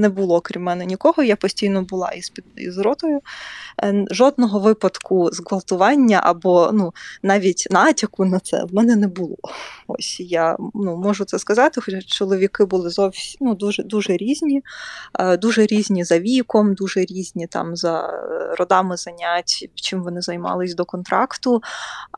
Не 0.00 0.08
було 0.08 0.40
крім 0.40 0.62
мене 0.62 0.86
нікого. 0.86 1.22
Я 1.22 1.36
постійно 1.36 1.82
була 1.82 2.08
із 2.10 2.32
із 2.56 2.78
ротою. 2.78 3.20
Е, 3.82 4.04
жодного 4.10 4.60
випадку 4.60 5.30
зґвалтування 5.32 6.20
або 6.24 6.70
ну, 6.72 6.92
навіть 7.22 7.68
натяку 7.70 8.24
на 8.24 8.40
це 8.40 8.64
в 8.64 8.74
мене 8.74 8.96
не 8.96 9.08
було. 9.08 9.36
Ось 9.86 10.20
я 10.20 10.56
ну, 10.74 10.96
можу 10.96 11.24
це 11.24 11.38
сказати, 11.38 11.80
хоча 11.80 12.02
чоловіки 12.02 12.64
були 12.64 12.90
зовсім 12.90 13.38
ну, 13.40 13.54
дуже 13.54 13.82
дуже 13.82 14.16
різні, 14.16 14.62
е, 15.18 15.36
дуже 15.36 15.66
різні 15.66 16.04
за 16.04 16.18
віком, 16.18 16.74
дуже 16.74 17.00
різні 17.00 17.46
там 17.46 17.76
за 17.76 18.00
е, 18.00 18.54
родами 18.58 18.96
занять, 18.96 19.68
чим 19.74 20.02
вони 20.02 20.20
займались 20.20 20.74
до 20.74 20.84
контракту. 20.84 21.62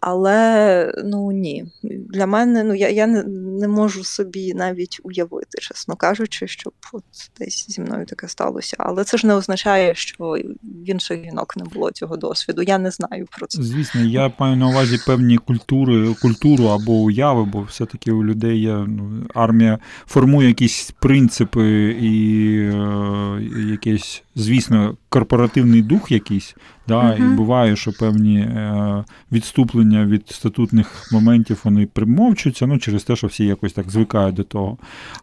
Але 0.01 0.93
ну 1.05 1.33
ні, 1.33 1.65
для 1.83 2.27
мене 2.27 2.63
ну 2.63 2.75
я 2.75 2.89
я 2.89 3.07
не, 3.07 3.23
не 3.61 3.69
можу 3.69 4.05
собі 4.05 4.55
навіть 4.55 5.01
уявити, 5.03 5.59
чесно 5.59 5.97
кажучи, 5.97 6.47
щоб 6.47 6.73
от 6.93 7.05
десь 7.39 7.72
зі 7.73 7.81
мною 7.81 8.07
таке 8.07 8.29
сталося. 8.29 8.77
Але 8.79 9.05
це 9.05 9.17
ж 9.17 9.27
не 9.27 9.35
означає, 9.35 9.95
що 9.95 10.25
в 10.63 10.91
інших 10.91 11.25
жінок 11.25 11.57
не 11.57 11.65
було 11.65 11.91
цього 11.91 12.17
досвіду. 12.17 12.63
Я 12.63 12.79
не 12.79 12.91
знаю 12.91 13.29
про 13.39 13.47
це. 13.47 13.63
Звісно, 13.63 14.01
я 14.01 14.33
маю 14.39 14.57
на 14.57 14.69
увазі 14.69 15.01
певні 15.07 15.37
культури, 15.37 16.15
культуру 16.23 16.65
або 16.65 16.93
уяви, 16.93 17.45
бо 17.45 17.63
все-таки 17.63 18.13
у 18.13 18.25
людей 18.25 18.61
є 18.61 18.75
ну, 18.89 19.27
армія 19.35 19.79
формує 20.07 20.49
якісь 20.49 20.91
принципи 21.01 21.97
і 22.01 22.57
е, 22.59 23.43
якесь, 23.71 24.23
звісно, 24.35 24.97
корпоративний 25.09 25.83
дух 25.83 26.13
якийсь. 26.13 26.55
Да, 26.89 27.01
uh 27.01 27.33
І 27.33 27.37
буває, 27.37 27.77
що 27.77 27.93
певні 27.93 28.39
е, 28.39 29.05
відступлення 29.33 30.07
від 30.07 30.29
статутних 30.29 31.13
моментів 31.13 31.61
вони 31.65 31.87
примовчуються, 31.87 32.67
ну 32.67 32.79
через 32.79 33.05
те, 33.05 33.17
що 33.17 33.27
всі 33.27 33.45
якось 33.45 33.73
так 33.73 33.91
звикають 33.91 34.35
до 34.35 34.45
того. 34.45 34.79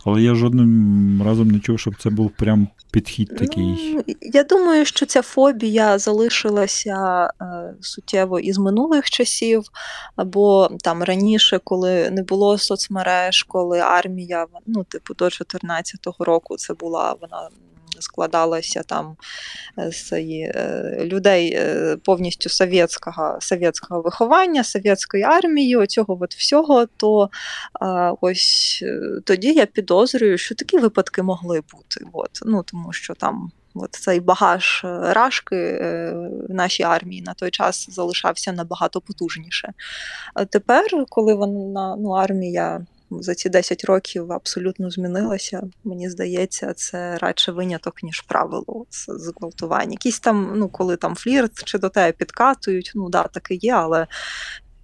Але 0.06 0.22
я 0.22 0.36
жодним 0.36 1.22
разом 1.25 1.51
не 1.51 1.60
чув, 1.60 1.80
щоб 1.80 1.96
це 2.00 2.10
був 2.10 2.32
прям 2.32 2.68
підхід 2.92 3.38
такий. 3.38 3.94
Ну, 3.96 4.04
Я 4.22 4.44
думаю, 4.44 4.86
що 4.86 5.06
ця 5.06 5.22
фобія 5.22 5.98
залишилася 5.98 7.30
е, 7.42 7.74
суттєво 7.82 8.39
із 8.39 8.58
минулих 8.58 9.10
часів, 9.10 9.63
або 10.16 10.70
там 10.82 11.04
раніше, 11.04 11.60
коли 11.63 12.10
не 12.10 12.24
було 12.24 12.58
соцмереж, 12.58 13.44
коли 13.44 13.80
армія, 13.80 14.46
ну, 14.68 14.84
типу, 14.84 15.13
до 15.13 15.25
2014 15.25 16.08
року 16.20 16.58
це 16.58 16.74
була 16.74 17.16
вона 17.22 17.50
складалася 18.01 18.84
там 18.84 19.18
е, 19.79 19.91
з 19.91 20.13
е, 20.13 21.01
людей 21.06 21.53
е, 21.53 21.98
повністю 22.03 22.50
совєтського 22.50 23.38
совєтського 23.41 24.01
виховання, 24.01 24.63
совєтської 24.63 25.24
армії, 25.24 25.75
оцього 25.75 26.18
от 26.22 26.36
всього, 26.36 26.86
то 26.98 27.29
ось 28.22 28.84
тоді 29.24 29.53
я 29.53 29.65
підозрюю, 29.65 30.38
що 30.38 30.56
такі 30.56 30.77
випадки 30.77 31.24
могли 31.24 31.62
бути. 31.74 32.06
От. 32.13 32.39
Ну, 32.46 32.63
Тому 32.63 32.94
що 32.94 33.13
там. 33.13 33.51
От 33.74 33.91
цей 33.91 34.20
багаж 34.20 34.82
рашки 35.01 35.56
в 36.50 36.53
нашій 36.53 36.84
армії 36.84 37.22
на 37.22 37.34
той 37.34 37.51
час 37.51 37.89
залишався 37.89 38.51
набагато 38.51 39.01
потужніше. 39.01 39.74
Тепер, 40.50 40.86
коли 41.10 41.34
вона 41.34 41.96
ну, 41.96 42.10
армія 42.10 42.86
за 43.12 43.36
ці 43.36 43.50
10 43.50 43.86
років 43.86 44.32
абсолютно 44.32 44.89
змінилася. 44.89 45.63
Мені 45.84 46.10
здається, 46.10 46.74
це 46.74 47.18
радше 47.18 47.51
виняток, 47.51 48.04
ніж 48.04 48.22
правило 48.22 48.86
це 48.89 49.18
зґвалтування. 49.18 49.92
Якісь 49.92 50.20
там, 50.20 50.54
ну 50.56 50.70
коли 50.70 50.98
там 50.98 51.16
флірт 51.16 51.63
чи 51.63 51.78
до 51.78 51.89
тебе 51.89 52.12
підкатують, 52.12 52.92
ну 52.96 53.10
да, 53.10 53.24
таке 53.24 53.56
є, 53.56 53.74
але 53.74 54.08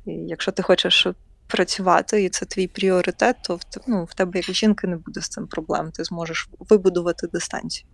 якщо 0.05 0.51
ти 0.51 0.63
хочеш. 0.63 1.07
Працювати, 1.47 2.23
і 2.23 2.29
це 2.29 2.45
твій 2.45 2.67
пріоритет, 2.67 3.35
то 3.43 3.59
ну, 3.87 4.03
в 4.03 4.13
тебе 4.13 4.31
як 4.39 4.55
жінки 4.55 4.87
не 4.87 4.95
буде 4.95 5.21
з 5.21 5.29
цим 5.29 5.47
проблем. 5.47 5.91
Ти 5.91 6.03
зможеш 6.03 6.49
вибудувати 6.59 7.27
дистанцію. 7.27 7.87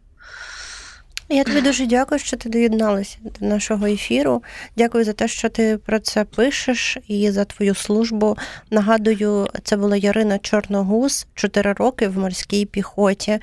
Я 1.32 1.44
тобі 1.44 1.62
дуже 1.62 1.86
дякую, 1.86 2.20
що 2.20 2.38
ти 2.38 2.50
доєдналася 2.50 3.18
до 3.40 3.46
нашого 3.46 3.88
ефіру. 3.88 4.44
Дякую 4.78 5.04
за 5.04 5.14
те, 5.14 5.28
що 5.28 5.50
ти 5.50 5.78
про 5.78 6.00
це 6.00 6.24
пишеш, 6.24 6.98
і 7.08 7.32
за 7.32 7.46
твою 7.46 7.76
службу. 7.76 8.38
Нагадую, 8.72 9.48
це 9.64 9.78
була 9.78 9.98
Ярина 9.98 10.40
Чорногуз, 10.40 11.28
4 11.36 11.74
роки 11.74 12.08
в 12.08 12.18
морській 12.18 12.66
піхоті, 12.66 13.32
е, 13.32 13.42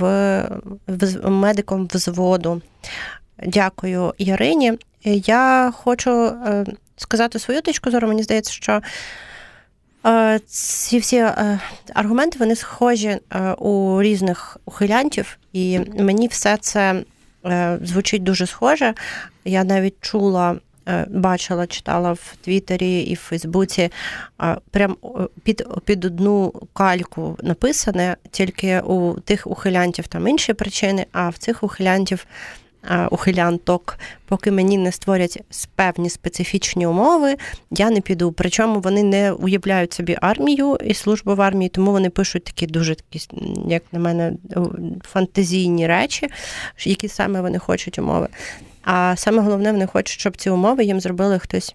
в, 0.00 0.44
медиком 1.24 1.88
взводу. 1.92 2.62
Дякую, 3.46 4.14
Ярині. 4.18 4.78
Я 5.04 5.72
хочу 5.76 6.24
е, 6.26 6.64
сказати 6.96 7.38
свою 7.38 7.62
точку 7.62 7.90
зору. 7.90 8.08
Мені 8.08 8.22
здається, 8.22 8.52
що. 8.52 8.80
Е, 10.06 10.40
ці 10.46 10.98
всі 10.98 11.16
е, 11.16 11.60
аргументи 11.94 12.38
вони 12.38 12.56
схожі 12.56 13.08
е, 13.08 13.52
у 13.52 14.02
різних 14.02 14.56
ухилянтів, 14.64 15.38
і 15.52 15.78
мені 15.78 16.26
все 16.26 16.56
це 16.56 17.02
звучить 17.82 18.22
дуже 18.22 18.46
схоже. 18.46 18.94
Я 19.44 19.64
навіть 19.64 19.94
чула, 20.00 20.56
бачила, 21.08 21.66
читала 21.66 22.12
в 22.12 22.36
Твіттері 22.40 23.00
і 23.00 23.14
в 23.14 23.18
Фейсбуці 23.18 23.90
прям 24.70 24.96
під 25.42 25.64
під 25.84 26.04
одну 26.04 26.52
кальку 26.72 27.36
написане, 27.42 28.16
тільки 28.30 28.80
у 28.80 29.20
тих 29.20 29.46
ухилянтів 29.46 30.06
там 30.06 30.28
інші 30.28 30.52
причини, 30.52 31.06
а 31.12 31.28
в 31.28 31.38
цих 31.38 31.62
ухилянтів 31.62 32.26
ухилянток, 33.10 33.98
поки 34.26 34.50
мені 34.50 34.78
не 34.78 34.92
створять 34.92 35.42
певні 35.74 36.10
специфічні 36.10 36.86
умови, 36.86 37.36
я 37.70 37.90
не 37.90 38.00
піду. 38.00 38.32
Причому 38.32 38.80
вони 38.80 39.02
не 39.02 39.32
уявляють 39.32 39.92
собі 39.92 40.18
армію 40.20 40.78
і 40.84 40.94
службу 40.94 41.34
в 41.34 41.40
армії, 41.40 41.68
тому 41.68 41.92
вони 41.92 42.10
пишуть 42.10 42.44
такі 42.44 42.66
дуже 42.66 42.94
такі, 42.94 43.26
як 43.68 43.82
на 43.92 43.98
мене, 43.98 44.32
фантазійні 45.02 45.86
речі, 45.86 46.28
які 46.84 47.08
саме 47.08 47.40
вони 47.40 47.58
хочуть 47.58 47.98
умови. 47.98 48.28
А 48.82 49.14
саме 49.16 49.42
головне, 49.42 49.72
вони 49.72 49.86
хочуть, 49.86 50.20
щоб 50.20 50.36
ці 50.36 50.50
умови 50.50 50.84
їм 50.84 51.00
зробили 51.00 51.38
хтось, 51.38 51.74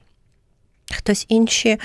хтось 0.91 1.25
інші. 1.29 1.77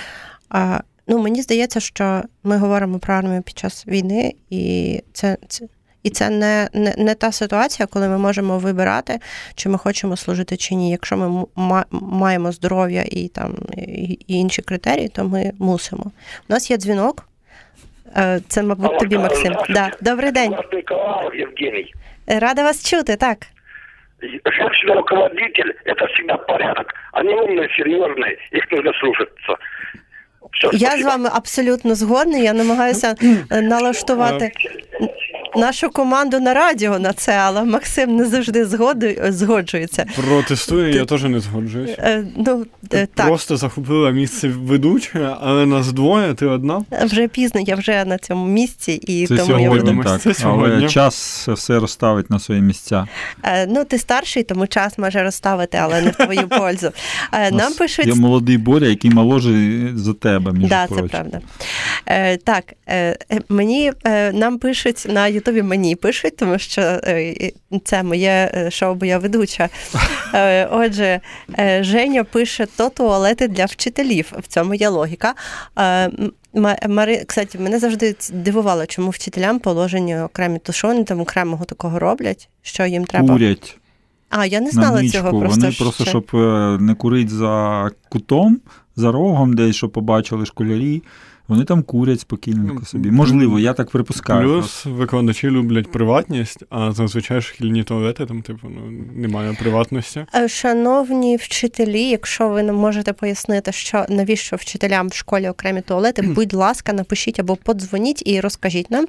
Ну, 1.06 1.18
Мені 1.18 1.42
здається, 1.42 1.80
що 1.80 2.22
ми 2.44 2.58
говоримо 2.58 2.98
про 2.98 3.14
армію 3.14 3.42
під 3.42 3.58
час 3.58 3.86
війни, 3.86 4.34
і 4.50 5.02
це. 5.12 5.36
це 5.48 5.66
і 6.03 6.09
це 6.09 6.29
не, 6.29 6.69
не 6.73 6.95
не, 6.97 7.15
та 7.15 7.31
ситуація, 7.31 7.87
коли 7.87 8.07
ми 8.07 8.17
можемо 8.17 8.57
вибирати, 8.57 9.19
чи 9.55 9.69
ми 9.69 9.77
хочемо 9.77 10.17
служити 10.17 10.57
чи 10.57 10.75
ні. 10.75 10.91
Якщо 10.91 11.17
ми 11.17 11.45
маємо 11.91 12.51
здоров'я 12.51 13.03
і 13.11 13.27
там 13.27 13.55
і 13.77 14.17
інші 14.27 14.61
критерії, 14.61 15.09
то 15.09 15.23
ми 15.23 15.51
мусимо. 15.59 16.03
У 16.49 16.53
нас 16.53 16.71
є 16.71 16.77
дзвінок. 16.77 17.27
Е, 18.17 18.39
це, 18.47 18.63
мабуть, 18.63 18.99
тобі, 18.99 19.17
Максим. 19.17 19.55
Да. 19.69 19.91
Добрий 20.01 20.31
день. 20.31 20.55
Евгений. 21.33 21.93
Рада 22.27 22.63
вас 22.63 22.89
чути, 22.89 23.15
так. 23.15 23.37
Женщина 24.45 24.95
руководитель 24.95 25.71
это 25.85 26.07
всегда 26.07 26.37
порядок. 26.37 26.93
Они 27.13 27.33
умные, 27.33 27.69
серьезные, 27.77 28.37
их 28.51 28.71
нужно 28.71 28.93
слушаться. 28.93 29.57
Все, 30.52 30.70
Я 30.76 30.98
з 30.98 31.02
вами 31.04 31.30
абсолютно 31.32 31.94
згодна. 31.94 32.38
Я 32.38 32.52
намагаюся 32.52 33.14
налаштувати 33.62 34.52
нашу 35.56 35.90
команду 35.90 36.40
на 36.40 36.54
радіо 36.54 36.98
на 36.98 37.12
це, 37.12 37.32
але 37.32 37.64
Максим 37.64 38.16
не 38.16 38.24
завжди 38.24 38.64
згоди, 38.66 39.22
згоджується. 39.28 40.06
Протестую, 40.16 40.90
я 40.94 41.04
теж 41.04 41.22
не 41.24 41.40
згоджуюсь. 41.40 41.90
Е, 41.98 42.24
Ну, 42.36 42.66
Ти 42.88 42.96
е, 42.96 43.08
так, 43.14 43.26
просто 43.26 43.56
захопила 43.56 44.10
місце 44.10 44.48
ведучої, 44.48 45.26
але 45.40 45.66
нас 45.66 45.92
двоє, 45.92 46.34
ти 46.34 46.46
одна. 46.46 46.82
вже 47.04 47.28
пізно, 47.28 47.60
я 47.60 47.74
вже 47.76 48.04
на 48.04 48.18
цьому 48.18 48.46
місці, 48.46 48.92
і 48.92 49.26
Це 49.26 49.36
тому 49.36 49.52
я 49.58 49.64
сьогодні 49.64 49.90
думаю, 49.90 50.08
так, 50.10 50.20
це 50.20 50.34
сьогодні. 50.34 50.76
але 50.76 50.88
час 50.88 51.48
все 51.52 51.78
розставить 51.78 52.30
на 52.30 52.38
свої 52.38 52.60
місця. 52.60 53.06
Е, 53.44 53.66
Ну, 53.66 53.84
ти 53.84 53.98
старший, 53.98 54.42
тому 54.42 54.66
час 54.66 54.98
може 54.98 55.22
розставити, 55.22 55.78
але 55.78 56.00
не 56.02 56.10
в 56.10 56.16
твою 56.16 56.48
пользу. 56.58 56.90
Е, 57.32 57.50
Нам 57.50 57.72
пишуть 57.72 58.06
Є 58.06 58.14
молодий 58.14 58.58
Боря, 58.58 58.86
який 58.86 59.10
молодший 59.10 59.88
за 59.94 60.14
тебе, 60.14 60.39
між 60.40 60.68
Да, 60.68 60.86
це 60.86 61.02
правда. 61.02 61.40
Е, 62.06 62.36
так, 62.36 62.64
е, 62.86 63.16
е, 63.32 63.40
мені 63.48 63.92
е, 64.04 64.32
нам 64.32 64.58
пишуть 64.58 65.06
на 65.08 65.26
Ютубі 65.28 65.62
мені 65.62 65.96
пишуть, 65.96 66.36
тому 66.36 66.58
що 66.58 66.80
е, 66.80 67.52
це 67.84 68.02
моє 68.02 68.50
е, 68.54 68.70
шоу, 68.70 68.94
бо 68.94 69.06
я 69.06 69.18
ведуча. 69.18 69.68
Е, 70.34 70.66
отже, 70.66 71.20
е, 71.58 71.84
Женя 71.84 72.24
пише 72.24 72.66
то 72.76 72.88
туалети 72.88 73.48
для 73.48 73.64
вчителів. 73.64 74.32
В 74.38 74.46
цьому 74.46 74.74
є 74.74 74.88
логіка. 74.88 75.34
Е, 75.78 76.10
Мари, 76.88 77.24
кстати, 77.26 77.58
мене 77.58 77.78
завжди 77.78 78.16
дивувало, 78.32 78.86
чому 78.86 79.10
вчителям 79.10 79.58
положені 79.58 80.18
окремі 80.20 80.60
вони 80.82 81.04
там 81.04 81.20
окремого 81.20 81.64
такого 81.64 81.98
роблять, 81.98 82.48
що 82.62 82.86
їм 82.86 83.04
треба. 83.04 83.32
Курять 83.32 83.78
А, 84.30 84.46
я 84.46 84.60
не 84.60 84.66
на 84.66 84.72
знала 84.72 85.02
ничку. 85.02 85.18
цього 85.18 85.40
просто. 85.40 85.60
Вони 85.60 85.72
просто, 85.78 86.04
ще. 86.04 86.10
щоб 86.10 86.30
е, 86.34 86.78
не 86.80 86.94
курити 86.94 87.30
за 87.30 87.90
кутом, 88.08 88.60
за 89.00 89.12
рогом, 89.12 89.52
десь 89.52 89.76
щоб 89.76 89.90
побачили 89.90 90.46
школярі. 90.46 91.02
Вони 91.50 91.64
там 91.64 91.82
курять 91.82 92.20
спокійненько 92.20 92.84
собі. 92.84 93.10
Можливо, 93.10 93.58
я 93.58 93.72
так 93.72 93.90
припускаю. 93.90 94.48
Плюс 94.48 94.86
викладачі 94.86 95.50
люблять 95.50 95.92
приватність, 95.92 96.64
а 96.70 96.92
зазвичай 96.92 97.42
шкільні 97.42 97.84
туалети 97.84 98.26
там, 98.26 98.42
типу, 98.42 98.68
ну, 98.68 98.80
немає 99.14 99.56
приватності. 99.60 100.26
Е, 100.34 100.48
Шановні 100.48 101.36
вчителі, 101.36 102.02
якщо 102.02 102.48
ви 102.48 102.62
нам 102.62 102.76
можете 102.76 103.12
пояснити, 103.12 103.72
що 103.72 104.04
навіщо 104.08 104.56
вчителям 104.56 105.08
в 105.08 105.14
школі 105.14 105.48
окремі 105.48 105.80
туалети, 105.80 106.22
будь 106.34 106.52
ласка, 106.52 106.92
напишіть 106.92 107.40
або 107.40 107.56
подзвоніть 107.56 108.22
і 108.26 108.40
розкажіть 108.40 108.90
нам. 108.90 109.06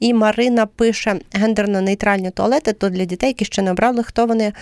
І 0.00 0.14
Марина 0.14 0.66
пише 0.66 1.20
гендерно-нейтральні 1.32 2.30
туалети 2.30 2.72
то 2.72 2.88
для 2.88 3.04
дітей, 3.04 3.28
які 3.28 3.44
ще 3.44 3.62
не 3.62 3.70
обрали, 3.70 4.02
хто 4.02 4.26
вони, 4.26 4.52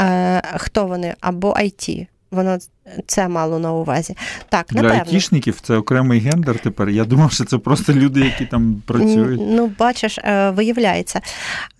е, 0.00 0.42
хто 0.58 0.86
вони 0.86 1.14
або 1.20 1.52
IT. 1.52 2.06
Воно 2.30 2.58
це 3.06 3.28
мало 3.28 3.58
на 3.58 3.72
увазі. 3.72 4.16
Так, 4.48 4.66
Для 4.70 4.82
напевно. 4.82 5.04
айтішників 5.04 5.60
це 5.60 5.76
окремий 5.76 6.20
гендер 6.20 6.58
тепер. 6.58 6.88
Я 6.88 7.04
думав, 7.04 7.32
що 7.32 7.44
це 7.44 7.58
просто 7.58 7.92
люди, 7.92 8.20
які 8.20 8.46
там 8.46 8.82
працюють. 8.86 9.40
Ну, 9.44 9.72
бачиш, 9.78 10.18
е, 10.18 10.50
виявляється. 10.50 11.20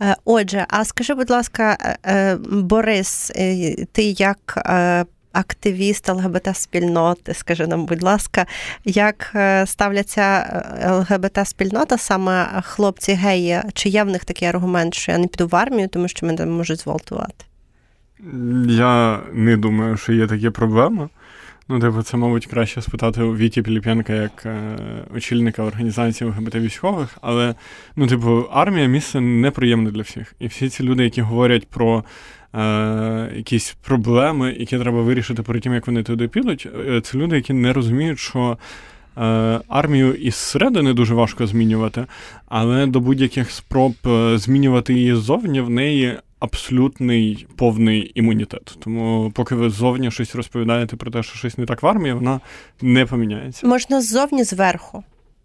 Е, 0.02 0.16
Отже, 0.24 0.66
а 0.68 0.84
скажи, 0.84 1.14
будь 1.14 1.30
ласка, 1.30 1.96
е, 2.06 2.36
Борис, 2.52 3.32
ти 3.92 4.02
як 4.02 4.68
активіст 5.32 6.08
ЛГБТ-спільноти, 6.08 7.34
скажи 7.34 7.66
нам, 7.66 7.86
будь 7.86 8.02
ласка, 8.02 8.46
як 8.84 9.36
ставляться 9.66 10.46
ЛГБТ-спільнота, 10.86 11.98
саме 11.98 12.62
хлопці 12.64 13.12
геї, 13.12 13.62
чи 13.74 13.88
є 13.88 14.04
в 14.04 14.06
них 14.06 14.24
такий 14.24 14.48
аргумент, 14.48 14.94
що 14.94 15.12
я 15.12 15.18
не 15.18 15.26
піду 15.26 15.46
в 15.46 15.56
армію, 15.56 15.88
тому 15.88 16.08
що 16.08 16.26
мене 16.26 16.46
можуть 16.46 16.80
зґвалтувати? 16.80 17.44
Я 18.68 19.20
не 19.32 19.56
думаю, 19.56 19.96
що 19.96 20.12
є 20.12 20.26
такі 20.26 20.50
проблеми. 20.50 21.08
Ну, 21.68 21.80
типу, 21.80 22.02
це, 22.02 22.16
мабуть, 22.16 22.46
краще 22.46 22.82
спитати 22.82 23.22
у 23.22 23.36
Віті 23.36 23.62
Піліпенка 23.62 24.12
як 24.12 24.46
е, 24.46 24.78
очільника 25.16 25.62
організації 25.62 26.30
ЛГБТ 26.30 26.54
військових, 26.54 27.18
але 27.22 27.54
ну, 27.96 28.06
типу, 28.06 28.44
армія 28.52 28.86
місце 28.86 29.20
неприємне 29.20 29.90
для 29.90 30.02
всіх. 30.02 30.34
І 30.38 30.46
всі 30.46 30.68
ці 30.68 30.82
люди, 30.82 31.04
які 31.04 31.22
говорять 31.22 31.68
про 31.68 32.04
е, 32.54 33.32
якісь 33.36 33.76
проблеми, 33.82 34.56
які 34.58 34.78
треба 34.78 35.02
вирішити 35.02 35.42
перед 35.42 35.62
тим, 35.62 35.74
як 35.74 35.86
вони 35.86 36.02
туди 36.02 36.28
підуть, 36.28 36.68
е, 36.88 37.00
це 37.00 37.18
люди, 37.18 37.36
які 37.36 37.52
не 37.52 37.72
розуміють, 37.72 38.18
що. 38.18 38.58
е, 39.18 39.60
Армію 39.68 40.14
із 40.14 40.34
середини 40.34 40.92
дуже 40.92 41.14
важко 41.14 41.46
змінювати, 41.46 42.06
але 42.48 42.86
до 42.86 43.00
будь-яких 43.00 43.50
спроб 43.50 43.94
е, 44.06 44.38
змінювати 44.38 44.94
її 44.94 45.14
ззовні 45.14 45.60
в 45.60 45.70
неї 45.70 46.18
абсолютний 46.40 47.46
повний 47.56 48.12
імунітет. 48.14 48.76
Тому, 48.78 49.32
поки 49.34 49.54
ви 49.54 49.70
ззовні 49.70 50.10
щось 50.10 50.34
розповідаєте 50.34 50.96
про 50.96 51.10
те, 51.10 51.22
що 51.22 51.36
щось 51.38 51.58
не 51.58 51.66
так 51.66 51.82
в 51.82 51.86
армії, 51.86 52.14
вона 52.14 52.40
не 52.82 53.06
поміняється. 53.06 53.66
Можна 53.66 54.00
ззовні 54.00 54.44
зверху 54.44 55.04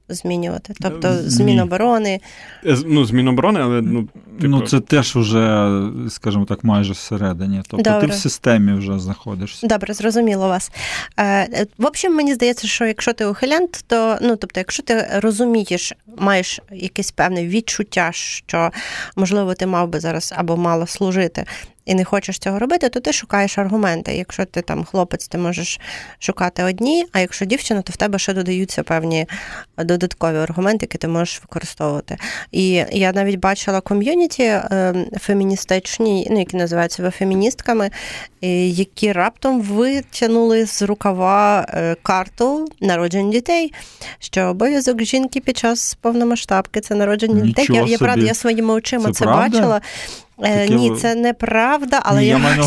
змінювати, 0.10 0.74
тобто 0.82 1.10
Ні. 1.10 1.30
з 1.30 1.40
Міноборони. 1.40 2.20
Е, 2.66 2.76
з- 2.76 2.86
Ну, 2.88 3.06
з 3.06 3.12
Міноборони, 3.12 3.60
але 3.64 3.82
ну, 3.82 4.02
типу, 4.04 4.48
Ну, 4.48 4.62
це 4.62 4.80
теж 4.80 5.16
уже, 5.16 5.72
скажімо 6.10 6.46
так, 6.46 6.64
майже 6.64 6.94
всередині. 6.94 7.62
Тобто 7.68 7.92
Добре. 7.92 8.08
ти 8.08 8.14
в 8.14 8.18
системі 8.18 8.74
вже 8.74 9.00
знаходишся. 9.00 9.68
Добре, 9.68 9.94
зрозуміло 9.94 10.48
вас. 10.48 10.72
Е, 11.18 11.24
е, 11.26 11.68
В 11.78 11.86
общем, 11.86 12.16
мені 12.16 12.34
здається, 12.34 12.68
що 12.68 12.86
якщо 12.86 13.14
ти 13.14 13.26
ухилянт, 13.26 13.84
то 13.88 14.18
ну 14.22 14.36
тобто, 14.36 14.60
якщо 14.60 14.84
ти 14.84 15.08
розумієш, 15.14 15.94
маєш 16.18 16.60
якесь 16.72 17.12
певне 17.12 17.48
відчуття, 17.48 18.10
що 18.12 18.72
можливо 19.16 19.54
ти 19.54 19.66
мав 19.66 19.90
би 19.90 20.00
зараз 20.00 20.34
або 20.38 20.58
мало 20.58 20.88
служити. 20.88 21.46
І 21.86 21.96
не 21.96 22.04
хочеш 22.04 22.40
цього 22.40 22.60
робити, 22.60 22.90
то 22.90 23.00
ти 23.00 23.14
шукаєш 23.14 23.58
аргументи. 23.58 24.16
Якщо 24.16 24.46
ти 24.46 24.62
там 24.62 24.84
хлопець, 24.84 25.28
ти 25.28 25.38
можеш 25.38 25.80
шукати 26.20 26.64
одні, 26.64 27.06
а 27.12 27.20
якщо 27.20 27.46
дівчина, 27.46 27.82
то 27.82 27.94
в 27.94 27.98
тебе 27.98 28.20
ще 28.20 28.34
додаються 28.34 28.84
певні 28.84 29.28
додаткові 29.78 30.38
аргументи, 30.38 30.84
які 30.84 30.98
ти 30.98 31.08
можеш 31.08 31.42
використовувати. 31.42 32.18
І 32.52 32.70
я 32.92 33.12
навіть 33.12 33.40
бачила 33.40 33.82
ком'юніті 33.82 34.44
е, 34.44 34.94
феміністичні, 35.20 36.28
ну 36.32 36.40
які 36.40 36.58
називаються 36.58 37.04
ви 37.04 37.10
феміністками, 37.10 37.90
е, 38.42 38.68
які 38.68 39.12
раптом 39.12 39.62
витягнули 39.62 40.66
з 40.66 40.82
рукава 40.82 41.68
е, 41.70 41.96
карту 42.02 42.68
народження 42.82 43.32
дітей, 43.32 43.74
що 44.20 44.42
обов'язок 44.42 45.02
жінки 45.02 45.40
під 45.40 45.58
час 45.58 45.98
повномасштабки 46.02 46.82
це 46.82 46.96
народження 46.96 47.42
дітей. 47.42 47.68
Я, 47.70 47.84
я 47.84 47.98
правда, 47.98 48.26
я 48.26 48.34
своїми 48.34 48.74
очима 48.74 49.06
Це 49.06 49.14
це, 49.14 49.26
бачила. 49.26 49.82
Е, 50.44 50.70
ні, 50.70 50.90
ви- 50.90 50.96
це 50.96 51.16
неправда, 51.16 52.00
але 52.04 52.22
Ні, 52.22 52.28
я, 52.28 52.34
я, 52.34 52.40
маю, 52.40 52.64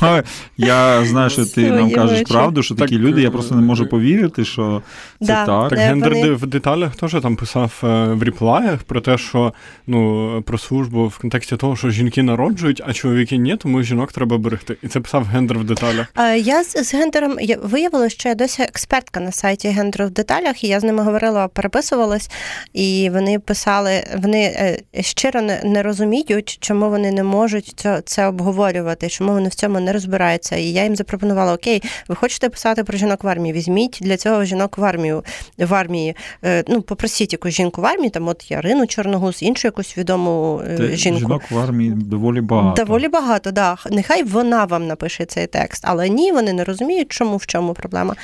на 0.00 0.22
я 0.56 1.04
знаю, 1.04 1.30
що 1.30 1.46
ти 1.46 1.70
нам 1.70 1.90
кажеш 1.90 2.22
правду, 2.28 2.62
що 2.62 2.74
такі 2.74 2.94
Так, 2.94 3.02
люди, 3.04 3.22
я 3.22 3.28
е, 3.28 3.30
просто 3.30 3.54
не 3.54 3.62
можу 3.62 3.86
повірити, 3.86 4.44
що 4.44 4.82
це 5.20 5.26
Да. 5.26 5.46
так. 5.46 5.70
Так, 5.70 5.78
Е, 5.78 5.82
гендер 5.82 6.14
вони- 6.14 6.30
в 6.30 6.46
деталях 6.46 6.96
теж 6.96 7.16
там 7.22 7.36
писав 7.36 7.80
е, 7.84 7.86
в 8.06 8.22
ріплаях 8.24 8.82
про 8.82 9.00
те, 9.00 9.18
що 9.18 9.52
ну 9.86 10.42
про 10.46 10.58
службу 10.58 11.06
в 11.06 11.18
контексті 11.18 11.56
того, 11.56 11.76
що 11.76 11.90
жінки 11.90 12.22
народжують, 12.22 12.82
а 12.86 12.92
чоловіки 12.92 13.36
ні, 13.36 13.56
тому 13.56 13.82
жінок 13.82 14.12
треба 14.12 14.38
берегти. 14.38 14.76
І 14.82 14.88
це 14.88 15.00
писав 15.00 15.24
гендер 15.24 15.58
в 15.58 15.64
деталях. 15.64 16.06
Е, 16.18 16.38
Я 16.38 16.64
з, 16.64 16.84
з 16.84 16.94
гендером 16.94 17.36
я 17.40 17.56
виявила, 17.62 18.08
що 18.08 18.28
я 18.28 18.34
досі 18.34 18.62
експертка 18.62 19.20
на 19.20 19.32
сайті 19.32 19.68
гендеру 19.68 20.06
в 20.06 20.10
деталях, 20.10 20.64
і 20.64 20.68
я 20.68 20.80
з 20.80 20.84
ними 20.84 21.02
говорила, 21.02 21.48
переписувалась, 21.48 22.30
і 22.72 23.10
вони 23.12 23.38
писали, 23.38 24.04
вони 24.22 24.42
е, 24.42 24.78
щиро 25.02 25.42
не, 25.42 25.60
не 25.64 25.82
розуміють, 25.82 26.58
чому 26.60 26.90
вони 26.90 27.05
не 27.10 27.22
можуть 27.22 27.72
це, 27.76 28.02
це 28.04 28.26
обговорювати, 28.26 29.08
чому 29.08 29.32
вони 29.32 29.48
в 29.48 29.54
цьому 29.54 29.80
не 29.80 29.92
розбираються. 29.92 30.56
І 30.56 30.64
я 30.72 30.82
їм 30.84 30.96
запропонувала: 30.96 31.54
Окей, 31.54 31.82
ви 32.08 32.14
хочете 32.14 32.48
писати 32.48 32.84
про 32.84 32.98
жінок 32.98 33.24
в 33.24 33.28
армії? 33.28 33.52
Візьміть 33.52 33.98
для 34.00 34.16
цього 34.16 34.44
жінок 34.44 34.78
в 34.78 34.84
армію 34.84 35.24
в 35.58 35.74
армії. 35.74 36.16
Е, 36.44 36.64
Ну, 36.68 36.82
попросіть 36.82 37.32
якусь 37.32 37.54
жінку 37.54 37.80
в 37.80 37.86
армії, 37.86 38.10
там 38.10 38.28
от 38.28 38.50
Ярину 38.50 38.86
Чорногуз, 38.86 39.42
іншу 39.42 39.68
якусь 39.68 39.98
відому 39.98 40.62
Те- 40.76 40.96
жінку. 40.96 41.20
Жінок 41.20 41.42
в 41.50 41.58
армії 41.58 41.90
доволі 41.90 42.40
багато. 42.40 42.84
Доволі 42.84 43.08
багато, 43.08 43.50
да. 43.50 43.76
Нехай 43.90 44.22
вона 44.22 44.64
вам 44.64 44.86
напише 44.86 45.24
цей 45.24 45.46
текст, 45.46 45.82
але 45.86 46.08
ні, 46.08 46.32
вони 46.32 46.52
не 46.52 46.64
розуміють, 46.64 47.08
чому 47.12 47.36
в 47.36 47.46
чому 47.46 47.74
проблема. 47.74 48.14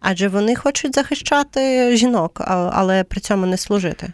Адже 0.00 0.28
вони 0.28 0.56
хочуть 0.56 0.94
захищати 0.94 1.96
жінок, 1.96 2.42
але 2.72 3.04
при 3.04 3.20
цьому 3.20 3.46
не 3.46 3.56
служити. 3.56 4.12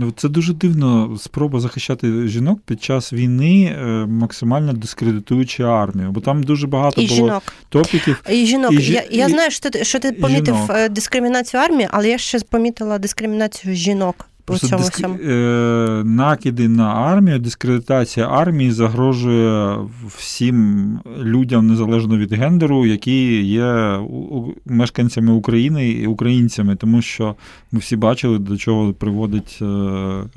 Ну, 0.00 0.12
Це 0.16 0.28
дуже 0.28 0.52
дивно 0.54 1.18
спроба 1.18 1.60
захищати 1.60 2.28
жінок 2.28 2.60
під 2.66 2.82
час 2.82 3.12
війни, 3.12 3.76
е, 3.78 3.84
максимально 4.06 4.72
дискредитуючи 4.72 5.62
армію, 5.62 6.10
бо 6.10 6.20
там 6.20 6.42
дуже 6.42 6.66
багато 6.66 7.00
І 7.00 7.06
було 7.06 7.16
жінок. 7.16 7.42
топіків. 7.68 8.22
І 8.30 8.46
жінок. 8.46 8.72
І 8.72 8.92
я, 8.92 9.04
я 9.10 9.26
і- 9.26 9.30
знаю, 9.30 9.50
що 9.50 9.70
ти, 9.70 9.84
що 9.84 9.98
ти 9.98 10.12
помітив 10.12 10.54
жінок. 10.54 10.70
е, 10.74 10.88
дискримінацію 10.88 11.60
армії, 11.60 11.88
але 11.92 12.08
я 12.08 12.18
ще 12.18 12.40
помітила 12.40 12.98
дискримінацію 12.98 13.74
жінок 13.74 14.28
Просто 14.48 14.66
цьому 14.68 14.82
диск- 14.84 15.30
е, 15.30 16.04
накиди 16.04 16.68
на 16.68 16.84
армію, 16.94 17.38
дискредитація 17.38 18.26
армії 18.28 18.70
загрожує 18.70 19.76
всім 20.16 20.98
людям 21.22 21.66
незалежно 21.66 22.18
від 22.18 22.32
гендеру, 22.32 22.86
які 22.86 23.42
є 23.42 23.98
мешканцями 24.66 25.32
України 25.32 25.88
і 25.90 26.06
українцями, 26.06 26.76
тому 26.76 27.02
що 27.02 27.34
ми 27.72 27.78
всі 27.78 27.96
бачили, 27.96 28.38
до 28.38 28.56
чого 28.56 28.92
приводить 28.92 29.58
е, 29.62 29.64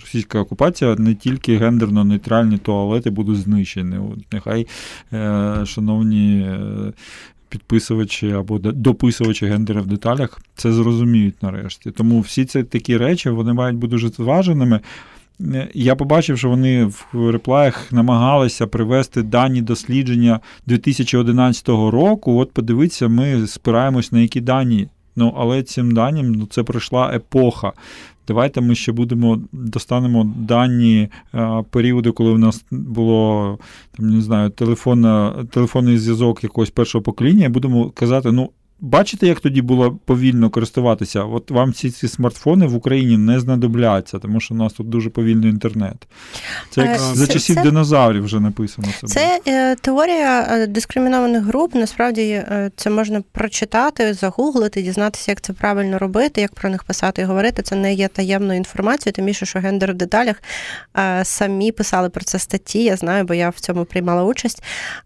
російська 0.01 0.39
окупація. 0.39 0.95
Не 0.97 1.15
тільки 1.15 1.57
гендерно-нейтральні 1.57 2.57
туалети 2.57 3.09
будуть 3.09 3.37
знищені. 3.37 3.97
От 3.97 4.33
Нехай, 4.33 4.67
е, 5.13 5.55
шановні. 5.65 6.49
Підписувачі 7.51 8.31
або 8.31 8.59
дописувачі 8.59 9.45
гендера 9.45 9.81
в 9.81 9.87
деталях 9.87 10.41
це 10.55 10.73
зрозуміють 10.73 11.43
нарешті. 11.43 11.91
Тому 11.91 12.19
всі 12.19 12.45
ці 12.45 12.63
такі 12.63 12.97
речі 12.97 13.29
вони 13.29 13.53
мають 13.53 13.77
бути 13.77 13.91
дуже 13.91 14.09
зваженими. 14.09 14.79
е, 15.41 15.67
я 15.73 15.95
побачив, 15.95 16.37
що 16.37 16.49
вони 16.49 16.85
в 16.85 17.31
реплаях 17.31 17.91
намагалися 17.91 18.67
привести 18.67 19.23
дані 19.23 19.61
дослідження 19.61 20.39
2011 20.65 21.69
року. 21.69 22.39
От 22.39 22.51
подивіться, 22.51 23.07
ми 23.07 23.47
спираємось 23.47 24.11
на 24.11 24.19
які 24.19 24.41
дані. 24.41 24.87
Ну, 25.15 25.35
але 25.37 25.63
цим 25.63 25.91
даним 25.91 26.31
ну, 26.31 26.45
це 26.45 26.63
пройшла 26.63 27.11
епоха. 27.15 27.73
Давайте 28.31 28.61
ми 28.61 28.75
ще 28.75 28.91
будемо 28.91 29.41
достанемо 29.51 30.33
дані 30.37 31.09
а, 31.31 31.63
періоду, 31.69 32.13
коли 32.13 32.33
в 32.33 32.39
нас 32.39 32.65
було 32.71 33.59
там, 33.97 34.09
не 34.09 34.21
знаю, 34.21 34.49
телефонний 35.49 35.97
зв'язок 35.97 36.43
якогось 36.43 36.69
першого 36.69 37.01
покоління, 37.01 37.45
і 37.45 37.49
будемо 37.49 37.89
казати, 37.89 38.31
ну. 38.31 38.49
Бачите, 38.83 39.27
як 39.27 39.39
тоді 39.39 39.61
було 39.61 39.99
повільно 40.05 40.49
користуватися? 40.49 41.23
От 41.23 41.51
вам 41.51 41.71
всі 41.71 41.91
ці 41.91 42.07
смартфони 42.07 42.65
в 42.65 42.75
Україні 42.75 43.17
не 43.17 43.39
знадобляться, 43.39 44.19
тому 44.19 44.39
що 44.39 44.53
у 44.53 44.57
нас 44.57 44.73
тут 44.73 44.89
дуже 44.89 45.09
повільний 45.09 45.49
інтернет. 45.49 46.07
Це 46.69 46.81
як 46.81 46.95
Е, 46.95 46.99
за 46.99 47.27
часів 47.27 47.55
це- 47.55 47.63
динозаврів 47.63 48.23
вже 48.23 48.39
написано. 48.39 48.87
Це. 49.01 49.07
Це 49.07 49.39
е, 49.47 49.75
теорія 49.75 50.47
е, 50.51 50.67
дискримінованих 50.67 51.43
груп. 51.43 51.75
Насправді 51.75 52.43
це 52.75 52.89
можна 52.89 53.23
прочитати, 53.31 54.13
загуглити, 54.13 54.81
дізнатися, 54.81 55.31
як 55.31 55.41
це 55.41 55.53
правильно 55.53 55.97
робити, 55.97 56.41
як 56.41 56.53
про 56.53 56.69
них 56.69 56.83
писати 56.83 57.21
і 57.21 57.25
говорити. 57.25 57.61
Це 57.61 57.75
не 57.75 57.93
є 57.93 58.07
таємною 58.07 58.57
інформацією, 58.57 59.13
тим 59.13 59.25
більше, 59.25 59.45
що 59.45 59.59
гендер 59.59 59.91
в 59.91 59.95
деталях 59.95 60.35
е, 60.97 61.25
самі 61.25 61.71
писали 61.71 62.09
про 62.09 62.23
це 62.23 62.39
статті. 62.39 62.83
Я 62.83 62.95
знаю, 62.97 63.23
бо 63.23 63.33
я 63.33 63.49
в 63.49 63.59
цьому 63.59 63.85
приймала 63.85 64.23
участь. 64.23 64.63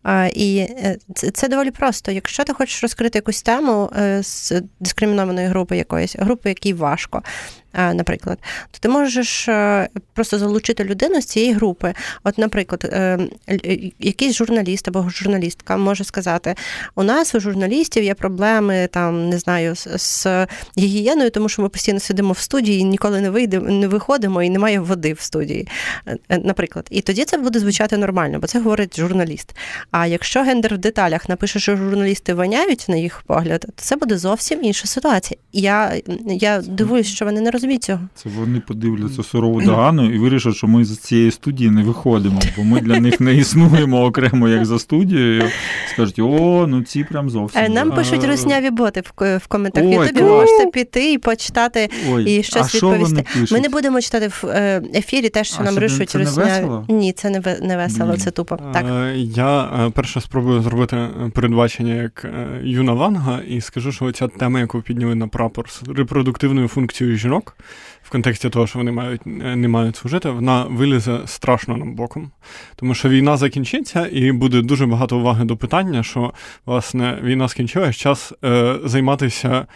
Е, 0.08 0.30
І 0.36 0.68
це, 1.16 1.32
це 1.32 1.48
доволі 1.48 1.72
просто. 1.72 2.12
Якщо 2.12 2.44
ти 2.44 2.54
хочеш 2.54 2.84
розкрити 2.84 3.18
якусь 3.18 3.42
тему 3.42 3.65
е, 3.74 4.24
з 4.24 4.62
дискримінованої 4.80 5.48
групи 5.48 5.78
якоїсь, 5.78 6.16
групи, 6.16 6.50
якій 6.50 6.74
важко. 6.74 7.22
Е, 7.76 7.94
Наприклад, 7.94 8.40
то 8.72 8.80
ти 8.80 8.90
можеш 8.90 9.48
е, 9.48 9.90
просто 10.14 10.40
залучити 10.40 10.84
людину 10.84 11.22
з 11.22 11.26
цієї 11.26 11.54
групи. 11.54 11.94
От, 12.24 12.38
наприклад, 12.38 12.90
е, 12.94 13.20
якийсь 14.00 14.36
журналіст 14.36 14.88
або 14.88 15.10
журналістка 15.10 15.78
може 15.78 16.04
сказати: 16.04 16.56
у 16.96 17.04
нас 17.04 17.36
у 17.36 17.40
журналістів 17.40 18.04
є 18.04 18.14
проблеми 18.14 18.90
там, 18.92 19.30
не 19.30 19.40
знаю, 19.40 19.76
з, 19.76 20.28
гігієною, 20.78 21.30
тому 21.32 21.50
що 21.50 21.62
ми 21.62 21.70
постійно 21.70 22.00
сидимо 22.00 22.32
в 22.32 22.38
студії, 22.38 22.84
ніколи 22.84 23.22
не 23.22 23.30
вийдемо, 23.30 23.70
не 23.70 23.88
виходимо 23.88 24.44
і 24.44 24.50
немає 24.50 24.80
води 24.80 25.14
в 25.14 25.20
студії. 25.20 25.68
Наприклад, 26.30 26.88
і 26.90 27.02
тоді 27.02 27.26
це 27.26 27.38
буде 27.38 27.60
звучати 27.60 27.98
нормально, 27.98 28.40
бо 28.40 28.48
це 28.48 28.60
говорить 28.60 29.00
журналіст. 29.00 29.56
А 29.92 30.08
якщо 30.08 30.44
гендер 30.44 30.76
в 30.76 30.78
деталях 30.78 31.30
напише, 31.30 31.60
що 31.60 31.76
журналісти 31.76 32.34
воняють 32.34 32.86
на 32.88 32.96
їх 32.96 33.22
погляд, 33.22 33.62
то 33.62 33.84
це 33.84 33.96
буде 33.96 34.18
зовсім 34.18 34.64
інша 34.64 34.88
ситуація. 34.88 35.40
Я, 35.54 35.94
я 36.26 36.62
дивуюсь, 36.62 37.08
що 37.08 37.26
вони 37.26 37.42
не 37.42 37.52
розуміють 37.52 37.65
цього. 37.78 38.00
Це 38.16 38.30
вони 38.30 38.60
подивляться 38.60 39.24
сурову 39.24 39.62
догану 39.62 40.12
і 40.14 40.18
вирішать, 40.20 40.56
що 40.56 40.68
ми 40.68 40.86
з 40.86 40.98
цієї 40.98 41.32
студії 41.32 41.70
не 41.70 41.84
виходимо, 41.84 42.40
бо 42.58 42.64
ми 42.64 42.82
для 42.82 43.00
них 43.00 43.20
не 43.22 43.34
існуємо 43.34 44.04
окремо 44.06 44.50
як 44.50 44.66
за 44.66 44.80
студією. 44.80 45.44
Скажуть, 45.94 46.20
о, 46.20 46.66
ну 46.70 46.84
ці 46.84 47.04
прям 47.04 47.30
зовсім. 47.30 47.62
Е, 47.62 47.70
Нам 47.70 47.92
пишуть 47.92 48.24
русняві 48.24 48.70
боти 48.70 49.04
в, 49.18 49.48
коментарях. 49.48 49.90
Ой, 49.90 49.96
Ютубі 50.08 50.20
клас. 50.20 50.32
можете 50.32 50.72
піти 50.72 51.14
і 51.14 51.18
почитати 51.18 51.90
Ой, 52.12 52.24
і 52.40 52.44
щось 52.44 52.62
а 52.66 52.68
що 52.68 52.78
відповісти. 52.90 53.16
вони 53.16 53.26
пишуть? 53.34 53.52
Ми 53.52 53.60
не 53.60 53.70
будемо 53.70 54.02
читати 54.02 54.28
в 54.28 54.44
е, 54.48 54.82
ефірі 54.96 55.30
те, 55.30 55.44
що 55.44 55.58
А, 55.60 55.64
нам 55.64 55.78
ришуть 55.78 56.16
русняві. 56.16 56.50
весело? 56.50 56.86
Ні, 56.90 57.14
це 57.14 57.30
не 57.30 57.40
ве- 57.40 57.66
не 57.66 57.78
весело, 57.78 58.18
це 58.18 58.32
тупо. 58.32 58.58
Так. 58.74 58.86
Е, 58.90 59.14
Я 59.18 59.64
е, 59.64 59.90
перше 59.90 60.22
спробую 60.22 60.62
зробити 60.62 60.98
передбачення 61.34 61.94
як 61.94 62.26
юна 62.64 62.94
Ванга, 62.94 63.40
і 63.48 63.62
скажу, 63.62 63.92
що 63.92 64.12
ця 64.12 64.28
тема, 64.28 64.60
яку 64.60 64.82
підняли 64.82 65.16
на 65.16 65.28
прапор 65.28 65.70
з 65.70 65.82
репродуктивною 65.96 66.68
функцією 66.68 67.18
жінок, 67.18 67.55
в 68.04 68.10
контексті 68.10 68.50
того, 68.50 68.68
що 68.68 68.80
вони 68.80 68.92
мають 68.92 69.22
е, 69.28 69.56
не 69.56 69.68
мають 69.68 69.96
служити, 69.96 70.30
вона 70.30 70.64
вилізе 70.64 71.20
страшно 71.26 71.78
нам 71.78 71.96
боком. 71.96 72.32
Тому 72.76 72.94
що 72.94 73.10
війна 73.10 73.38
закінчиться, 73.38 74.10
і 74.12 74.32
буде 74.32 74.62
дуже 74.62 74.86
багато 74.86 75.18
уваги 75.18 75.46
до 75.46 75.58
питання, 75.58 76.04
що 76.04 76.34
власне 76.66 77.20
війна 77.24 77.48
скінчилась, 77.48 77.96
час 77.96 78.34
е, 78.44 78.76
займатися. 78.84 79.68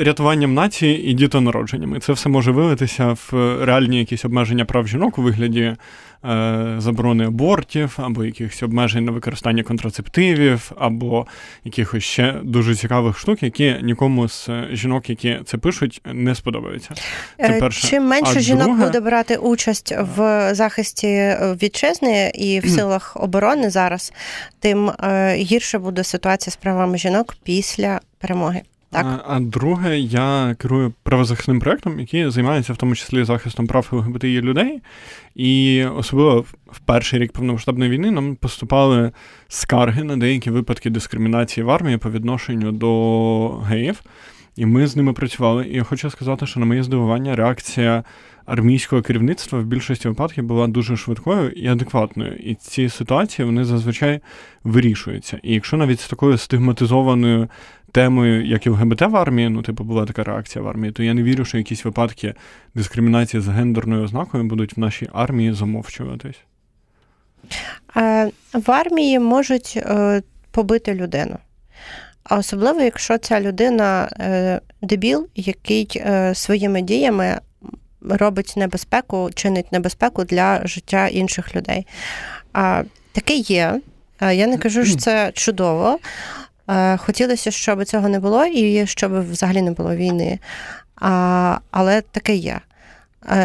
Рятуванням 0.00 0.54
нації 0.54 1.10
і 1.10 1.14
дітонародженням. 1.14 1.96
І 1.96 2.00
це 2.00 2.12
все 2.12 2.28
може 2.28 2.50
вилитися 2.50 3.06
в 3.12 3.32
реальні 3.64 3.98
якісь 3.98 4.24
обмеження 4.24 4.64
прав 4.64 4.88
жінок 4.88 5.18
у 5.18 5.22
вигляді 5.22 5.60
е, 6.24 6.74
заборони 6.78 7.26
абортів, 7.26 7.94
або 7.96 8.24
якихось 8.24 8.62
обмежень 8.62 9.04
на 9.04 9.12
використання 9.12 9.62
контрацептивів, 9.62 10.72
або 10.78 11.26
якихось 11.64 12.04
ще 12.04 12.34
дуже 12.42 12.74
цікавих 12.74 13.18
штук, 13.18 13.42
які 13.42 13.76
нікому 13.82 14.28
з 14.28 14.48
е, 14.48 14.68
жінок, 14.72 15.10
які 15.10 15.38
це 15.44 15.58
пишуть, 15.58 16.00
не 16.12 16.34
сподобаються. 16.34 16.94
Це 17.36 17.56
Е, 17.56 17.60
перше. 17.60 17.88
Чим 17.88 18.04
менше 18.04 18.32
А 18.36 18.40
жінок 18.40 18.66
друге- 18.66 18.84
буде 18.84 19.00
брати 19.00 19.36
участь 19.36 19.94
в 20.16 20.48
захисті 20.54 21.06
е, 21.06 21.56
вітчизни 21.62 22.32
і 22.34 22.60
в 22.60 22.68
силах 22.68 23.16
оборони 23.20 23.70
зараз, 23.70 24.12
тим 24.60 24.90
е, 24.90 25.34
гірше 25.34 25.78
буде 25.78 26.04
ситуація 26.04 26.52
з 26.52 26.56
правами 26.56 26.98
жінок 26.98 27.36
після 27.42 28.00
перемоги. 28.18 28.62
Так. 28.92 29.06
А, 29.06 29.36
а 29.36 29.40
друге, 29.40 29.98
я 29.98 30.56
керую 30.58 30.92
правозахисним 31.02 31.60
проєктом, 31.60 32.00
який 32.00 32.30
займається 32.30 32.72
в 32.72 32.76
тому 32.76 32.94
числі 32.94 33.24
захистом 33.24 33.66
прав 33.66 33.88
ЛГБТІ 33.92 34.40
людей. 34.40 34.80
І 35.34 35.84
особливо 35.84 36.44
в 36.66 36.78
перший 36.78 37.18
рік 37.18 37.32
повномасштабної 37.32 37.90
війни 37.90 38.10
нам 38.10 38.36
поступали 38.36 39.12
скарги 39.48 40.04
на 40.04 40.16
деякі 40.16 40.50
випадки 40.50 40.90
дискримінації 40.90 41.64
в 41.64 41.70
армії 41.70 41.96
по 41.96 42.10
відношенню 42.10 42.72
до 42.72 43.48
геїв. 43.50 44.02
І 44.56 44.66
ми 44.66 44.86
з 44.86 44.96
ними 44.96 45.12
працювали. 45.12 45.66
І 45.66 45.76
я 45.76 45.82
хочу 45.82 46.10
сказати, 46.10 46.46
що 46.46 46.60
на 46.60 46.66
моє 46.66 46.82
здивування 46.82 47.36
реакція 47.36 48.04
армійського 48.50 49.02
керівництва 49.02 49.58
в 49.58 49.64
більшості 49.64 50.08
випадків 50.08 50.44
була 50.44 50.66
дуже 50.66 50.96
швидкою 50.96 51.50
і 51.50 51.66
адекватною. 51.66 52.36
І 52.36 52.54
ці 52.54 52.88
ситуації 52.88 53.46
вони 53.46 53.64
зазвичай 53.64 54.20
вирішуються. 54.64 55.40
І 55.42 55.54
якщо 55.54 55.76
навіть 55.76 56.00
з 56.00 56.08
такою 56.08 56.38
стигматизованою 56.38 57.48
темою, 57.92 58.46
як 58.46 58.66
і 58.66 58.70
ЛГБТ 58.70 59.02
в 59.02 59.16
армії, 59.16 59.48
ну, 59.48 59.62
типу, 59.62 59.84
була 59.84 60.06
така 60.06 60.24
реакція 60.24 60.64
в 60.64 60.68
армії, 60.68 60.92
то 60.92 61.02
я 61.02 61.14
не 61.14 61.22
вірю, 61.22 61.44
що 61.44 61.58
якісь 61.58 61.84
випадки 61.84 62.34
дискримінації 62.74 63.40
за 63.40 63.52
гендерною 63.52 64.04
ознакою 64.04 64.44
будуть 64.44 64.76
в 64.76 64.80
нашій 64.80 65.08
армії 65.12 65.52
замовчуватись. 65.52 66.40
В 68.52 68.70
армії 68.70 69.18
можуть 69.18 69.74
е, 69.76 70.22
побити 70.50 70.94
людину. 70.94 71.36
А 72.24 72.36
особливо, 72.36 72.80
якщо 72.80 73.18
ця 73.18 73.40
людина 73.40 74.08
е, 74.20 74.60
дебіл, 74.82 75.28
який 75.34 75.88
е, 75.96 76.34
своїми 76.34 76.82
діями 76.82 77.40
робить 78.02 78.54
небезпеку, 78.56 79.30
чинить 79.34 79.72
небезпеку 79.72 80.24
для 80.24 80.66
життя 80.66 81.08
інших 81.08 81.56
людей. 81.56 81.86
А, 82.52 82.82
Таке 83.12 83.34
є. 83.34 83.80
Я 84.20 84.46
не 84.46 84.58
кажу, 84.58 84.84
що 84.84 84.96
це 84.96 85.32
чудово. 85.34 85.98
Хотілося, 86.96 87.50
щоб 87.50 87.84
цього 87.84 88.08
не 88.08 88.20
було, 88.20 88.44
і 88.44 88.86
щоб 88.86 89.30
взагалі 89.30 89.62
не 89.62 89.70
було 89.70 89.96
війни. 89.96 90.38
А, 90.96 91.58
Але 91.70 92.00
таке 92.00 92.34
є. 92.34 92.60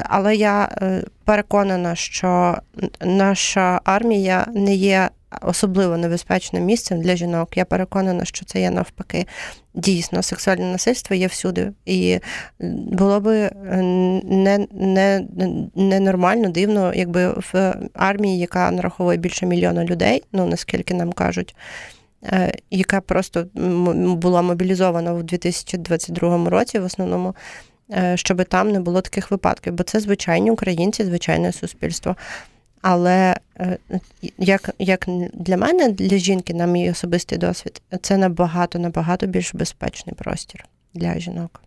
Але 0.03 0.35
я 0.35 0.69
е, 0.81 1.03
переконана, 1.25 1.95
що 1.95 2.57
наша 3.01 3.81
армія 3.83 4.45
не 4.53 4.75
є 4.75 5.09
особливо 5.41 5.97
небезпечним 5.97 6.65
місцем 6.65 7.01
для 7.01 7.15
жінок. 7.15 7.57
Я 7.57 7.65
переконана, 7.65 8.25
що 8.25 8.45
це 8.45 8.61
є 8.61 8.71
навпаки. 8.71 9.25
Дійсно, 9.73 10.23
сексуальне 10.23 10.65
насильство 10.65 11.15
є 11.15 11.27
всюди. 11.27 11.71
І 11.85 12.19
було 12.91 13.19
би 13.19 13.37
е, 13.37 13.51
не, 14.23 14.67
не, 14.71 15.25
не 15.75 16.49
дивно, 16.49 16.93
якби 16.95 17.27
в 17.27 17.75
армії, 17.93 18.39
яка 18.39 18.71
нараховує 18.71 19.17
більше 19.17 19.45
мільйона 19.45 19.85
людей, 19.85 20.23
ну 20.31 20.45
наскільки 20.45 20.93
нам 20.93 21.13
кажуть. 21.13 21.55
е, 22.23 22.53
Яка 22.71 23.01
просто 23.01 23.47
була 24.17 24.41
мобілізована 24.41 25.13
у 25.13 25.23
2022 25.23 26.49
році, 26.49 26.79
в 26.79 26.83
основному, 26.83 27.35
е, 27.91 28.17
щоб 28.17 28.45
там 28.45 28.71
не 28.71 28.79
було 28.79 29.01
таких 29.01 29.31
випадків, 29.31 29.73
бо 29.73 29.83
це 29.83 29.99
звичайні 29.99 30.51
українці, 30.51 31.05
звичайне 31.05 31.51
суспільство. 31.51 32.15
Але 32.87 33.35
е, 33.59 33.77
як, 34.37 34.69
як 34.79 35.05
для 35.33 35.57
мене, 35.57 35.89
для 35.89 36.17
жінки, 36.17 36.53
на 36.53 36.65
мій 36.65 36.91
особистий 36.91 37.37
досвід, 37.37 37.81
це 38.01 38.17
набагато 38.17 38.79
набагато 38.79 39.25
більш 39.25 39.53
безпечний 39.55 40.15
простір 40.15 40.65
для 40.93 41.19
жінок. 41.19 41.61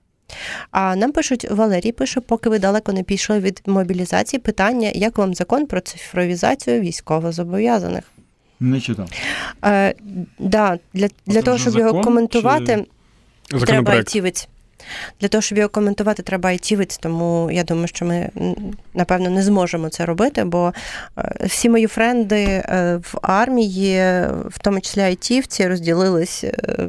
А 0.70 0.96
нам 0.96 1.12
пишуть 1.12 1.50
Валерій 1.50 1.92
пише, 1.92 2.20
поки 2.20 2.50
ви 2.50 2.58
далеко 2.58 2.92
не 2.92 3.02
пішли 3.02 3.38
від 3.38 3.62
мобілізації, 3.66 4.40
питання, 4.40 4.90
як 4.94 5.18
вам 5.18 5.34
закон 5.34 5.66
про 5.66 5.80
цифровізацію 5.80 6.80
військовозобов'язаних? 6.80 8.04
Не 8.60 8.80
читав. 8.80 9.08
Е, 9.64 9.94
да, 10.38 10.78
для, 10.94 11.08
для 11.26 11.42
того, 11.42 11.58
щоб 11.58 11.76
його 11.78 12.00
коментувати, 12.00 12.86
чи- 13.50 13.58
треба 13.66 13.92
айтівець. 13.92 14.48
Для 15.20 15.28
того, 15.28 15.42
щоб 15.42 15.58
його 15.58 15.70
коментувати, 15.70 16.22
треба 16.22 16.48
айтівець, 16.48 16.98
тому 16.98 17.50
я 17.52 17.64
думаю, 17.64 17.86
що 17.88 18.04
ми 18.04 18.30
напевно 18.94 19.30
не 19.30 19.42
зможемо 19.42 19.88
це 19.88 20.06
робити, 20.06 20.44
бо 20.44 20.72
е, 21.18 21.46
всі 21.46 21.68
мої 21.68 21.86
френди 21.86 22.44
е, 22.44 23.00
в 23.02 23.18
армії, 23.22 24.00
в 24.48 24.58
тому 24.62 24.80
числі 24.80 25.00
айтівці, 25.00 25.68
розділились 25.68 26.44
е, 26.44 26.88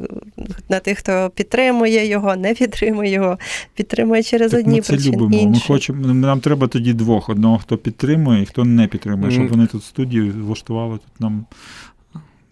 на 0.68 0.78
тих, 0.78 0.98
хто 0.98 1.30
підтримує 1.34 2.06
його, 2.06 2.36
не 2.36 2.54
підтримує 2.54 3.10
його, 3.10 3.38
підтримує 3.74 4.22
через 4.22 4.50
так 4.50 4.60
одні 4.60 4.76
ми 4.76 4.80
це 4.80 4.92
причини. 4.92 5.16
любимо. 5.16 5.42
Інші. 5.42 5.60
Ми 5.68 5.74
хочемо, 5.74 6.14
нам 6.14 6.40
треба 6.40 6.66
тоді 6.66 6.92
двох: 6.92 7.28
одного, 7.28 7.58
хто 7.58 7.76
підтримує, 7.76 8.42
і 8.42 8.46
хто 8.46 8.64
не 8.64 8.86
підтримує, 8.86 9.32
щоб 9.32 9.48
вони 9.48 9.66
тут 9.66 9.82
в 9.82 9.84
студії 9.84 10.30
влаштували 10.30 10.98
тут 10.98 11.20
нам 11.20 11.46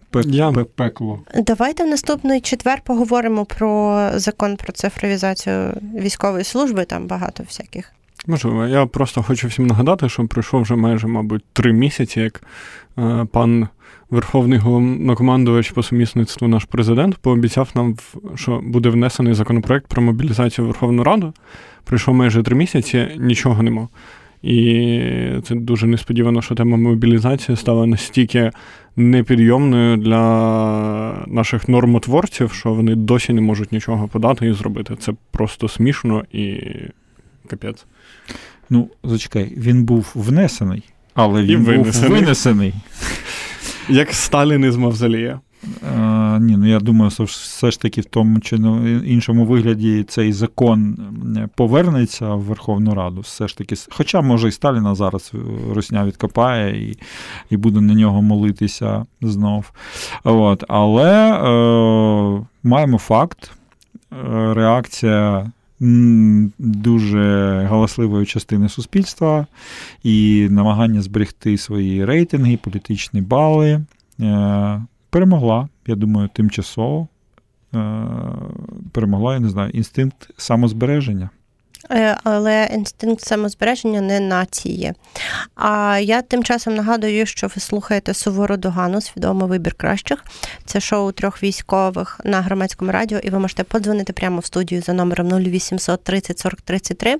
пек, 0.09 0.25
Я- 0.25 0.51
пекло. 0.75 1.19
Давайте 1.45 1.83
в 1.83 1.87
наступний 1.87 2.41
четвер 2.41 2.81
поговоримо 2.85 3.45
про 3.45 4.09
закон 4.15 4.55
про 4.55 4.73
цифровізацію 4.73 5.73
військової 5.99 6.43
служби. 6.43 6.85
Там 6.85 7.07
багато 7.07 7.43
всяких. 7.43 7.91
Можливо, 8.27 8.65
я 8.65 8.85
просто 8.85 9.23
хочу 9.23 9.47
всім 9.47 9.67
нагадати, 9.67 10.09
що 10.09 10.27
пройшов 10.27 10.61
вже 10.61 10.75
майже, 10.75 11.07
мабуть, 11.07 11.43
три 11.53 11.73
місяці, 11.73 12.19
як 12.19 12.43
е, 12.99 13.25
пан 13.31 13.67
Верховний 14.09 14.59
головнокомандувач 14.59 15.71
по 15.71 15.83
сумісництву 15.83 16.47
наш 16.47 16.63
президент 16.65 17.17
пообіцяв 17.17 17.69
нам, 17.75 17.93
в- 17.93 18.15
що 18.35 18.61
буде 18.63 18.89
внесений 18.89 19.33
законопроект 19.33 19.87
про 19.87 20.01
мобілізацію 20.01 20.67
Верховну 20.67 21.03
Раду. 21.03 21.33
Пройшло 21.83 22.13
майже 22.13 22.43
три 22.43 22.55
місяці, 22.55 23.07
нічого 23.19 23.63
нема. 23.63 23.87
І 24.43 25.01
це 25.43 25.55
дуже 25.55 25.87
несподівано, 25.87 26.41
що 26.41 26.55
тема 26.55 26.77
мобілізації 26.77 27.57
стала 27.57 27.85
настільки 27.85 28.51
непідйомною 28.95 29.97
для 29.97 31.23
наших 31.27 31.69
нормотворців, 31.69 32.51
що 32.51 32.73
вони 32.73 32.95
досі 32.95 33.33
не 33.33 33.41
можуть 33.41 33.71
нічого 33.71 34.07
подати 34.07 34.47
і 34.47 34.53
зробити. 34.53 34.95
Це 34.99 35.13
просто 35.31 35.67
смішно 35.67 36.23
і 36.31 36.61
капець. 37.47 37.85
Ну, 38.69 38.89
зачекай, 39.03 39.53
він 39.57 39.83
був 39.83 40.11
внесений, 40.15 40.83
але 41.13 41.43
він 41.43 41.63
був 41.63 41.75
винесений. 41.75 42.09
винесений. 42.09 42.73
Як 43.89 44.13
Сталін 44.13 44.65
із 44.65 44.77
Мавзолія. 44.77 45.39
Е, 45.63 46.39
ні, 46.39 46.57
ну 46.57 46.67
я 46.67 46.79
думаю, 46.79 47.11
що 47.11 47.23
все 47.23 47.71
ж 47.71 47.81
таки 47.81 48.01
в 48.01 48.05
тому 48.05 48.39
чи 48.39 48.55
іншому 49.05 49.45
вигляді 49.45 50.03
цей 50.03 50.33
закон 50.33 50.97
е, 51.37 51.49
повернеться 51.55 52.33
в 52.33 52.41
Верховну 52.41 52.93
Раду. 52.93 53.21
Все 53.21 53.47
ж 53.47 53.57
таки, 53.57 53.75
хоча, 53.89 54.21
може, 54.21 54.47
і 54.47 54.51
Сталіна 54.51 54.95
зараз 54.95 55.31
е, 55.35 55.37
Росня 55.73 56.05
відкопає 56.05 56.89
і, 56.89 56.97
і 57.49 57.57
буде 57.57 57.81
на 57.81 57.93
нього 57.93 58.21
молитися 58.21 59.05
знов. 59.21 59.71
От, 60.23 60.63
але 60.67 61.33
е, 61.33 62.45
маємо 62.63 62.97
факт, 62.97 63.51
е, 64.11 64.53
реакція. 64.53 65.51
Дуже 66.59 67.19
галасливої 67.69 68.25
частини 68.25 68.69
суспільства 68.69 69.47
і 70.03 70.47
намагання 70.51 71.01
зберегти 71.01 71.57
свої 71.57 72.05
рейтинги, 72.05 72.59
політичні 72.63 73.21
бали. 73.21 73.81
Перемогла, 75.09 75.69
я 75.87 75.95
думаю, 75.95 76.29
тимчасово. 76.33 77.07
Е, 77.75 78.05
перемогла, 78.91 79.33
я 79.33 79.39
не 79.39 79.49
знаю, 79.49 79.69
інстинкт 79.69 80.29
самозбереження. 80.37 81.29
Е, 81.91 82.17
Але 82.23 82.69
інстинкт 82.73 83.23
самозбереження 83.23 84.01
не 84.01 84.19
нації. 84.19 84.93
А 85.55 85.99
я 86.01 86.21
тим 86.21 86.43
часом 86.43 86.75
нагадую, 86.75 87.25
що 87.25 87.47
ви 87.47 87.61
слухаєте 87.61 88.13
Сувору 88.13 88.57
Догану, 88.57 89.01
свідомий 89.01 89.47
вибір 89.47 89.73
кращих. 89.73 90.23
Це 90.65 90.79
шоу 90.79 91.11
трьох 91.11 91.43
військових 91.43 92.21
на 92.23 92.41
громадському 92.41 92.91
радіо, 92.91 93.19
і 93.19 93.29
ви 93.29 93.39
можете 93.39 93.63
подзвонити 93.63 94.13
прямо 94.13 94.39
в 94.39 94.45
студію 94.45 94.81
за 94.81 94.93
номером 94.93 95.27
0800 95.27 96.03
30 96.03 96.39
40 96.39 96.61
33 96.61 97.11
е, 97.11 97.17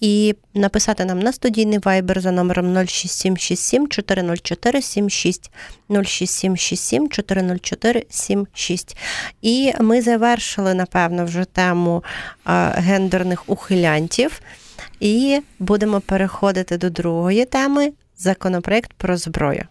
і 0.00 0.34
написати 0.54 1.04
нам 1.04 1.18
на 1.18 1.32
студійний 1.32 1.78
вайбер 1.78 2.20
за 2.20 2.30
номером 2.30 2.86
06767 2.86 3.88
404 3.88 4.82
76 4.82 5.50
06767 5.90 7.08
404 7.08 8.06
76. 8.10 8.96
І 9.42 9.72
ми 9.80 10.02
завершили, 10.02 10.74
напевно, 10.74 11.24
вже 11.24 11.44
тему 11.44 12.04
гендерних 12.74 13.48
ухилянтів. 13.48 14.40
І 15.00 15.40
будемо 15.58 16.00
переходити 16.00 16.78
до 16.78 16.90
другої 16.90 17.44
теми 17.44 17.92
законопроект 18.16 18.92
про 18.92 19.16
зброю. 19.16 19.64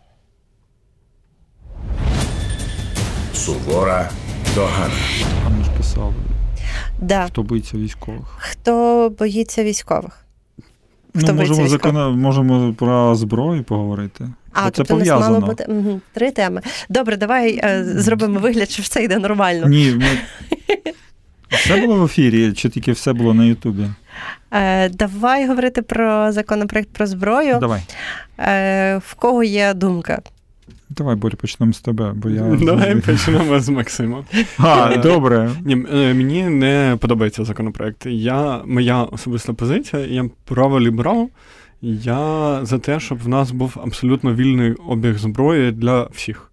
Сувора 3.34 4.10
догана. 4.56 4.94
Ми 5.58 5.64
ж 5.64 5.70
писали, 5.78 6.14
Да. 7.02 7.26
хто 7.26 7.44
боїться 7.44 7.78
військових. 7.78 8.36
Хто 8.38 9.12
боїться 9.20 9.64
військових? 9.64 10.26
Хто 11.16 11.28
ну, 11.28 11.34
боїться 11.34 11.34
можемо, 11.34 11.64
військових? 11.64 11.70
закона, 11.70 12.10
можемо 12.10 12.74
про 12.74 13.16
зброю 13.16 13.64
поговорити. 13.64 14.30
А, 14.54 14.64
Бо 14.66 14.72
це 14.72 14.84
тобто 14.84 15.06
нас 15.06 15.22
мало 15.22 15.40
бути 15.40 15.66
Мгм. 15.70 16.02
три 16.14 16.32
теми. 16.32 16.62
Добре, 16.90 17.18
давай 17.18 17.60
е, 17.64 17.84
зробимо 17.86 18.40
вигляд, 18.40 18.70
що 18.70 18.84
все 18.84 19.04
йде 19.04 19.18
нормально. 19.18 19.68
Ні, 19.68 19.92
ми... 19.92 20.08
все 21.50 21.82
було 21.82 21.96
в 21.96 22.06
ефірі, 22.06 22.54
чи 22.54 22.70
тільки 22.70 22.92
все 22.92 23.14
було 23.14 23.34
на 23.34 23.46
Ютубі? 23.46 23.86
Е, 24.52 24.90
давай 24.90 25.48
говорити 25.48 25.82
про 25.82 26.32
законопроект 26.32 26.90
про 26.90 27.08
зброю. 27.08 27.58
Давай. 27.60 27.82
Е, 28.40 28.98
в 28.98 29.14
кого 29.14 29.44
є 29.44 29.74
думка? 29.74 30.22
Давай, 30.90 31.16
Боря, 31.16 31.36
почнемо 31.36 31.74
з 31.74 31.82
тебе, 31.82 32.14
бо 32.16 32.30
я. 32.30 32.42
Давай 32.62 32.96
почнемо 32.96 33.60
з 33.60 33.70
Максима. 33.70 34.24
А, 34.58 34.98
добре. 34.98 35.52
Ні, 35.66 35.86
е, 35.94 36.14
мені 36.14 36.44
не 36.44 36.98
подобається 37.00 37.44
законопроект. 37.44 38.06
Я, 38.06 38.62
моя 38.66 39.04
особиста 39.04 39.54
позиція, 39.54 40.06
я 40.06 40.30
право-ліберал. 40.46 41.30
Я 41.82 42.60
за 42.66 42.80
те, 42.80 43.00
щоб 43.00 43.24
в 43.24 43.28
нас 43.28 43.52
був 43.52 43.78
абсолютно 43.84 44.34
вільний 44.34 44.74
обіг 44.74 45.18
зброї 45.18 45.72
для 45.72 46.04
всіх. 46.04 46.52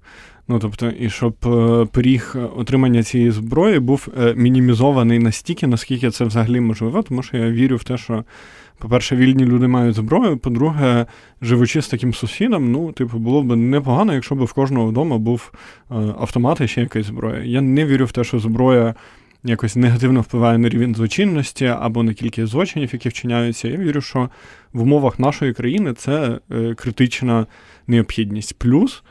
Ну 0.49 0.59
тобто, 0.59 0.91
і 0.91 1.11
щоб 1.11 1.35
е, 1.47 1.87
поріг 1.93 2.37
отримання 2.57 3.03
цієї 3.03 3.31
зброї 3.31 3.79
був 3.79 4.09
е, 4.21 4.35
мінімізований 4.37 5.19
настільки, 5.19 5.67
наскільки 5.67 6.11
це 6.11 6.25
взагалі 6.25 6.61
можливо, 6.61 7.03
тому 7.03 7.23
що 7.23 7.37
я 7.37 7.51
вірю 7.51 7.77
в 7.77 7.85
те, 7.85 7.99
що, 7.99 8.25
по-перше, 8.79 9.17
вільні 9.17 9.45
люди 9.45 9.69
мають 9.69 9.97
зброю. 9.97 10.37
По-друге, 10.37 11.07
живучи 11.43 11.83
з 11.83 11.89
таким 11.89 12.15
сусідом, 12.15 12.73
ну, 12.73 12.93
типу, 12.93 13.19
було 13.19 13.43
б 13.43 13.57
непогано, 13.57 14.15
якщо 14.15 14.35
б 14.35 14.43
в 14.43 14.53
кожного 14.53 14.87
вдома 14.87 15.19
був 15.19 15.53
е, 15.91 15.95
автомат 15.95 16.61
і 16.61 16.69
ще 16.69 16.81
якась 16.81 17.07
зброя. 17.07 17.43
Я 17.45 17.61
не 17.61 17.85
вірю 17.85 18.05
в 18.05 18.13
те, 18.13 18.25
що 18.25 18.39
зброя 18.39 18.95
якось 19.45 19.77
негативно 19.77 20.21
впливає 20.21 20.59
на 20.59 20.69
рівень 20.69 20.95
злочинності 20.95 21.67
або 21.67 22.03
на 22.03 22.15
кількість 22.15 22.49
злочинів, 22.49 22.91
які 22.93 23.09
вчиняються. 23.09 23.69
Я 23.69 23.77
вірю, 23.77 24.01
що 24.01 24.31
в 24.73 24.83
умовах 24.83 25.19
нашої 25.19 25.53
країни 25.53 25.93
це 25.93 26.39
е, 26.51 26.75
критична 26.75 27.47
необхідність. 27.87 28.59
Плюс 28.59 29.03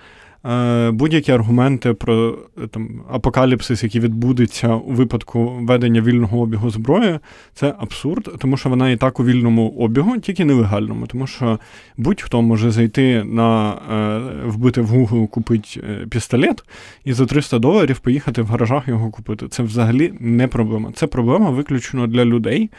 будь-які 0.92 1.32
аргументи 1.32 1.94
про 1.94 2.38
е, 2.64 2.68
там, 2.68 3.02
апокаліпсис, 3.10 3.84
який 3.84 4.02
відбудеться 4.02 4.76
у 4.76 4.92
випадку 4.92 5.58
ведення 5.62 6.02
вільного 6.02 6.40
обігу 6.40 6.70
зброї, 6.70 7.20
це 7.54 7.74
абсурд, 7.80 8.36
тому 8.40 8.58
що 8.58 8.70
вона 8.70 8.90
і 8.90 8.98
так 8.98 9.20
у 9.20 9.26
вільному 9.26 9.70
обігу, 9.70 10.18
тільки 10.18 10.46
нелегальному. 10.46 11.08
Тому 11.08 11.28
що 11.28 11.60
будь-хто 11.98 12.42
може 12.42 12.72
зайти 12.72 13.24
на 13.24 13.72
е, 13.72 14.20
вбити 14.46 14.82
в 14.82 14.94
Google, 14.94 15.28
купити 15.28 15.82
е, 15.90 16.08
пістолет 16.10 16.64
і 17.06 17.14
за 17.14 17.26
300 17.26 17.60
доларів 17.60 18.00
поїхати 18.00 18.42
в 18.42 18.48
гаражах 18.48 18.88
його 18.88 19.10
купити. 19.10 19.48
Це 19.48 19.64
взагалі 19.64 20.14
не 20.20 20.48
проблема. 20.48 20.92
Це 20.96 21.08
проблема 21.08 21.50
виключно 21.50 22.08
для 22.08 22.26
людей, 22.26 22.70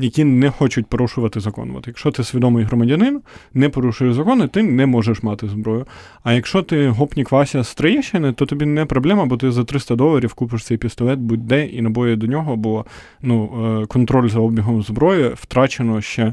які 0.00 0.24
не 0.24 0.50
хочуть 0.50 0.86
порушувати 0.86 1.40
закон. 1.40 1.76
От 1.76 1.86
якщо 1.86 2.10
ти 2.10 2.24
свідомий 2.24 2.64
громадянин, 2.64 3.20
не 3.54 3.68
порушуєш 3.68 4.14
закони, 4.14 4.48
ти 4.48 4.62
не 4.62 4.86
можеш 4.86 5.22
мати 5.22 5.48
зброю. 5.48 5.86
А 6.22 6.32
якщо 6.32 6.62
ти 6.62 6.88
гопнік 6.88 7.32
Вася 7.32 7.64
з 7.64 7.74
Троєщини, 7.74 8.32
то 8.32 8.46
тобі 8.46 8.66
не 8.66 8.84
проблема, 8.84 9.26
бо 9.26 9.36
ти 9.36 9.50
за 9.50 9.64
300 9.64 9.96
доларів 9.96 10.34
купиш 10.34 10.64
цей 10.64 10.76
пістолет 10.76 11.18
будь-де 11.18 11.66
і 11.66 11.82
набої 11.82 12.16
до 12.16 12.26
нього, 12.26 12.56
бо 12.56 12.84
ну, 13.22 13.50
е, 13.82 13.86
контроль 13.86 14.28
за 14.28 14.40
обігом 14.40 14.82
зброї 14.82 15.30
втрачено 15.34 16.00
ще 16.00 16.24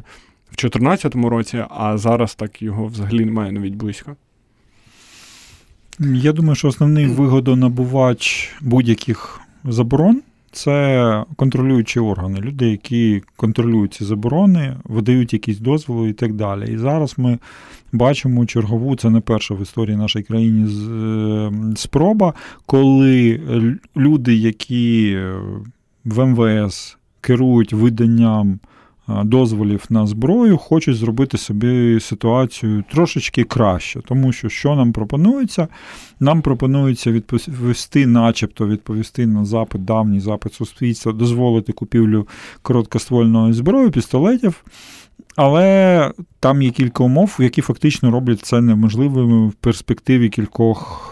в 0.52 0.56
2014 0.58 1.16
році, 1.16 1.64
а 1.70 1.98
зараз 1.98 2.36
так 2.36 2.62
його 2.62 2.86
взагалі 2.86 3.26
немає 3.26 3.52
навіть 3.52 3.76
близько. 3.76 4.16
Я 6.00 6.34
думаю, 6.34 6.56
що 6.56 6.68
основний 6.68 7.06
вигодонабувач 7.06 8.56
будь-яких 8.62 9.42
заборон 9.64 10.22
це 10.58 11.24
контролюючі 11.36 12.00
органи, 12.00 12.40
люди, 12.40 12.70
які 12.70 13.24
контролюють 13.36 13.94
ці 13.94 14.06
заборони, 14.06 14.78
видають 14.84 15.34
якісь 15.34 15.60
дозволи 15.60 16.10
і 16.10 16.14
так 16.14 16.34
далі. 16.34 16.74
І 16.74 16.78
зараз 16.78 17.14
ми 17.18 17.38
бачимо 17.92 18.46
чергову, 18.46 18.96
це 18.96 19.10
не 19.10 19.20
перша 19.20 19.54
в 19.54 19.62
історії 19.62 19.98
нашої 19.98 20.26
країни 20.26 20.68
е, 20.68 21.76
спроба, 21.76 22.34
коли 22.66 23.42
люди, 23.98 24.36
які 24.36 25.14
е, 25.18 25.34
в 26.06 26.26
МВС 26.26 26.98
керують 27.22 27.74
виданням 27.74 28.60
дозволів 29.08 29.86
на 29.90 30.08
зброю, 30.08 30.58
хочуть 30.58 30.96
зробити 30.96 31.38
собі 31.38 32.00
ситуацію 32.00 32.84
трошечки 32.92 33.44
краще. 33.44 34.02
Тому 34.08 34.32
що 34.32 34.50
що 34.50 34.76
нам 34.76 34.92
пропонується? 34.92 35.68
Нам 36.20 36.42
пропонується 36.42 37.12
відповісти, 37.12 38.08
начебто 38.08 38.68
відповісти 38.68 39.28
на 39.28 39.46
запит, 39.46 39.86
давній 39.86 40.20
запит 40.20 40.54
суспільства, 40.54 41.12
дозволити 41.12 41.74
купівлю 41.74 42.28
короткоствольної 42.62 43.54
зброї, 43.54 43.90
пістолетів. 43.90 44.64
Але 45.38 46.12
там 46.40 46.62
є 46.62 46.70
кілька 46.70 47.04
умов, 47.04 47.38
які 47.40 47.62
фактично 47.62 48.12
роблять 48.12 48.40
це 48.40 48.62
неможливим 48.62 49.50
в 49.50 49.54
перспективі 49.54 50.30
кількох, 50.30 51.04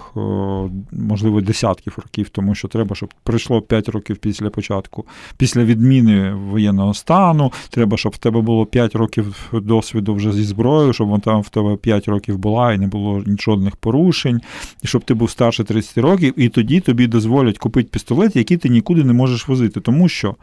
можливо, 0.92 1.42
десятків 1.42 1.94
років, 1.98 2.30
тому 2.30 2.56
що 2.56 2.68
треба, 2.68 2.96
щоб 2.96 3.10
пройшло 3.24 3.62
5 3.62 3.90
років 3.90 4.18
після 4.18 4.50
початку, 4.50 5.06
після 5.38 5.64
відміни 5.64 6.34
воєнного 6.34 6.94
стану. 6.94 7.52
Треба, 7.70 7.98
щоб 7.98 8.12
в 8.12 8.18
тебе 8.18 8.42
було 8.42 8.66
5 8.66 8.96
років 8.96 9.50
досвіду 9.54 10.16
вже 10.16 10.32
зі 10.32 10.44
зброєю, 10.44 10.94
щоб 10.94 11.08
вона 11.08 11.20
там 11.20 11.42
в 11.42 11.50
тебе 11.50 11.76
5 11.76 12.08
років 12.08 12.38
була 12.38 12.74
і 12.74 12.78
не 12.78 12.88
було 12.88 13.24
жодних 13.40 13.76
порушень, 13.76 14.42
і 14.84 14.88
щоб 14.88 15.04
ти 15.04 15.14
був 15.14 15.30
старше 15.30 15.64
30 15.64 15.98
років, 15.98 16.34
і 16.38 16.50
тоді 16.50 16.80
тобі 16.80 17.08
дозволять 17.08 17.58
купити 17.58 17.90
пістолет, 17.92 18.36
який 18.36 18.58
ти 18.58 18.70
нікуди 18.70 19.04
не 19.04 19.14
можеш 19.14 19.48
возити. 19.48 19.80
Тому 19.80 20.10
що 20.10 20.36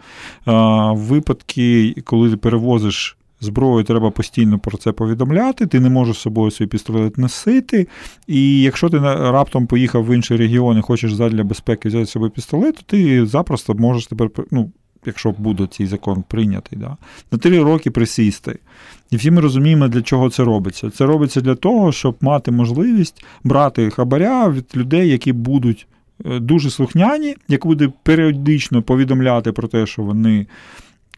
в 0.47 0.97
випадки, 0.97 1.95
коли 2.05 2.31
ти 2.31 2.37
перевозиш 2.37 3.17
зброю 3.43 3.85
треба 3.85 4.11
постійно 4.11 4.59
про 4.59 4.79
це 4.79 4.93
повідомляти, 4.93 5.67
ти 5.67 5.81
не 5.81 5.91
можеш 5.91 6.17
з 6.17 6.21
собою 6.21 6.51
свій 6.51 6.67
пістолет 6.67 7.19
носити. 7.19 7.89
І 8.27 8.63
якщо 8.63 8.91
ти 8.91 8.99
раптом 8.99 9.67
поїхав 9.67 10.05
в 10.05 10.15
інший 10.15 10.37
регіон 10.37 10.79
і 10.79 10.83
хочеш 10.83 11.15
задля 11.15 11.45
безпеки 11.45 11.89
взяти 11.89 12.05
з 12.05 12.11
собою 12.11 12.31
пістолет, 12.31 12.75
то 12.75 12.83
ти 12.87 13.27
запросто 13.27 13.75
можеш 13.75 14.07
тепер, 14.07 14.31
ну, 14.51 14.71
якщо 15.07 15.31
буде 15.31 15.67
цей 15.71 15.87
закон 15.87 16.25
прийнятий, 16.29 16.79
да, 16.79 16.97
на 17.33 17.39
три 17.39 17.63
роки 17.63 17.91
присісти. 17.91 18.59
І 19.11 19.17
всі 19.17 19.31
ми 19.31 19.41
розуміємо, 19.41 19.89
для 19.89 20.03
чого 20.03 20.31
це 20.31 20.45
робиться. 20.45 20.91
Це 20.91 21.07
робиться 21.07 21.41
для 21.41 21.55
того, 21.55 21.93
щоб 21.93 22.17
мати 22.21 22.51
можливість 22.51 23.25
брати 23.45 23.91
хабаря 23.91 24.49
від 24.49 24.65
людей, 24.77 25.09
які 25.09 25.33
будуть. 25.33 25.87
Е, 26.25 26.41
дуже 26.41 26.71
слухняні, 26.71 27.37
як 27.49 27.67
буде 27.67 27.93
періодично 28.03 28.83
повідомляти 28.83 29.53
про 29.53 29.69
те, 29.69 29.87
що 29.87 30.03
вони 30.03 30.47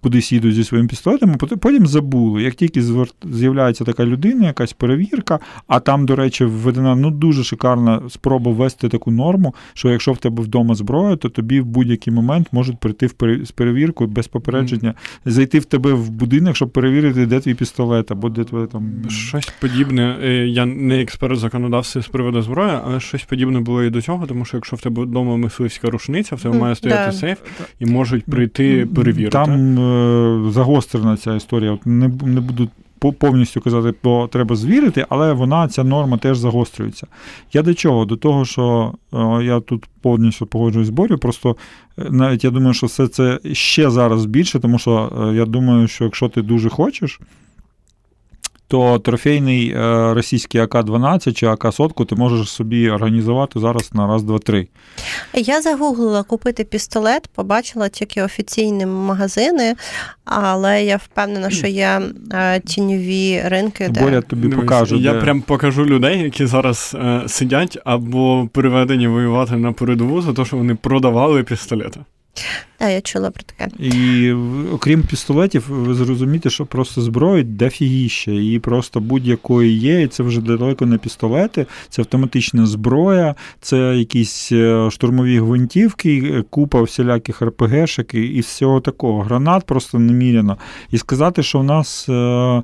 кудись 0.04 0.32
їдуть 0.32 0.54
зі 0.54 0.64
своїм 0.64 0.88
пістолетом, 0.88 1.36
а 1.40 1.56
потім 1.56 1.86
забули. 1.86 2.42
Як 2.42 2.54
тільки 2.54 2.82
з'являється 3.24 3.84
така 3.84 4.04
людина, 4.04 4.46
якась 4.46 4.72
перевірка, 4.72 5.38
а 5.66 5.80
там, 5.80 6.06
до 6.06 6.16
речі, 6.16 6.44
введена 6.44 6.94
ну 6.94 7.10
дуже 7.10 7.44
шикарна 7.44 8.02
спроба 8.08 8.52
ввести 8.52 8.88
таку 8.88 9.10
норму, 9.10 9.54
що 9.74 9.90
якщо 9.90 10.12
в 10.12 10.18
тебе 10.18 10.42
вдома 10.42 10.74
зброя, 10.74 11.16
то 11.16 11.28
тобі 11.28 11.60
в 11.60 11.64
будь-який 11.64 12.12
момент 12.12 12.48
можуть 12.52 12.78
прийти 12.78 13.06
в 13.06 13.14
з 13.44 13.50
перевіркою 13.50 14.10
без 14.10 14.26
попередження, 14.26 14.94
зайти 15.24 15.58
в 15.58 15.64
тебе 15.64 15.92
в 15.92 16.10
будинок, 16.10 16.56
щоб 16.56 16.70
перевірити, 16.70 17.26
де 17.26 17.40
твій 17.40 17.54
пістолет, 17.54 18.10
або 18.10 18.28
де 18.28 18.44
твоє 18.44 18.66
там. 18.66 18.92
Щось 19.08 19.52
подібне. 19.60 20.18
Е, 20.24 20.46
я 20.46 20.66
не 20.66 21.02
експерт 21.02 21.38
законодавства 21.38 22.02
з 22.02 22.08
приводу 22.08 22.42
зброї, 22.42 22.72
але 22.86 23.00
щось 23.00 23.24
подібне 23.24 23.60
було 23.60 23.82
і 23.84 23.90
до 23.90 24.02
цього, 24.02 24.26
тому 24.26 24.44
що 24.44 24.56
якщо 24.56 24.76
в 24.76 24.80
тебе 24.80 25.02
вдома 25.02 25.36
мисливська 25.36 25.90
рушниця, 25.90 26.36
в 26.36 26.42
тебе 26.42 26.58
має 26.58 26.74
стояти 26.74 27.12
сейф 27.12 27.38
і 27.78 27.86
можуть 27.86 28.24
прийти 28.24 28.86
перевірити. 28.86 29.30
Там 29.30 29.78
е, 29.78 29.93
загострена 30.50 31.16
ця 31.16 31.35
історія. 31.35 31.72
От 31.72 31.87
Не 31.87 32.09
не 32.09 32.40
буду 32.40 32.68
повністю 33.12 33.61
казати, 33.61 33.94
бо 34.04 34.28
треба 34.33 34.57
звірити, 34.57 35.07
але 35.09 35.33
вона, 35.33 35.68
ця 35.68 35.85
норма 35.85 36.18
теж 36.18 36.38
загострюється. 36.38 37.07
Я 37.52 37.62
до 37.62 37.74
чого? 37.74 38.04
До 38.04 38.16
того, 38.16 38.44
що 38.44 38.94
я 39.42 39.61
тут 39.61 39.85
повністю 40.02 40.46
погоджуюсь 40.46 40.88
з 40.88 40.90
Борю, 40.90 41.18
просто 41.18 41.57
е, 41.98 42.07
навіть 42.11 42.44
я 42.44 42.50
думаю, 42.50 42.74
що 42.74 42.87
все 42.87 43.09
це 43.09 43.38
ще 43.52 43.90
зараз 43.90 44.26
більше, 44.26 44.61
тому 44.61 44.78
що 44.78 45.12
е, 45.30 45.35
я 45.35 45.44
думаю, 45.44 45.88
що 45.88 46.04
якщо 46.04 46.28
ти 46.28 46.42
дуже 46.42 46.68
хочеш 46.68 47.20
то 48.74 48.98
трофейний 48.98 49.70
е, 49.70 50.14
російський 50.14 50.60
АК-12 50.60 51.32
чи 51.32 51.46
АК-сотку 51.46 52.04
ти 52.04 52.14
можеш 52.14 52.50
собі 52.50 52.90
організувати 52.90 53.60
зараз 53.60 53.90
на 53.92 54.06
раз, 54.06 54.22
два, 54.22 54.38
три. 54.38 54.68
Я 55.34 55.62
загуглила 55.62 56.22
купити 56.22 56.64
пістолет, 56.64 57.28
побачила 57.34 57.88
тільки 57.88 58.22
офіційні 58.22 58.87
магазини, 58.87 59.74
але 60.24 60.84
я 60.84 60.96
впевнена, 60.96 61.50
що 61.50 61.66
є 61.66 62.00
е, 62.32 62.60
тіньові 62.60 63.42
ринки. 63.44 63.88
Де... 63.88 64.00
Боря 64.00 64.20
тобі 64.20 64.48
Дивись, 64.48 64.64
покажу. 64.64 64.96
Я 64.96 65.12
де... 65.12 65.20
прям 65.20 65.40
покажу 65.42 65.87
людей, 65.87 66.18
які 66.18 66.46
зараз 66.46 66.96
е, 67.00 67.22
сидять 67.26 67.78
або 67.84 68.48
переведені 68.52 69.08
воювати 69.08 69.56
на 69.56 69.72
передову 69.72 70.22
за 70.22 70.32
те, 70.32 70.44
що 70.44 70.56
вони 70.56 70.74
продавали 70.74 71.42
пістолети. 71.42 72.00
Так, 72.77 72.90
я 72.90 73.01
чула 73.01 73.31
про 73.31 73.42
таке. 73.42 73.70
І 73.79 74.33
окрім 74.73 75.03
пістолетів, 75.03 75.64
ви 75.68 75.94
зрозумієте, 75.94 76.51
що 76.51 76.66
просто 76.66 77.01
зброї 77.01 77.44
дефігіще. 77.44 78.35
І 78.35 78.59
просто 78.59 79.01
будь-якої 79.01 79.79
є, 79.79 80.03
і 80.03 80.09
це 80.09 80.23
вже 80.23 80.40
далеко 80.40 80.87
не 80.87 80.99
пістолети, 80.99 81.66
це 81.88 82.03
автоматична 82.03 82.66
зброя, 82.66 83.35
це 83.61 83.77
якісь 83.97 84.53
е, 84.53 84.90
штурмові 84.90 85.38
гвинтівки, 85.38 86.44
купа 86.51 86.83
всіляких 86.83 87.42
РПГшок 87.42 88.14
і 88.14 88.40
всього 88.40 88.81
такого. 88.81 89.23
Гранат 89.23 89.66
просто 89.66 89.99
неміряно. 89.99 90.59
І 90.90 90.99
сказати, 90.99 91.42
що 91.42 91.59
в 91.59 91.64
нас 91.64 92.09
е, 92.09 92.62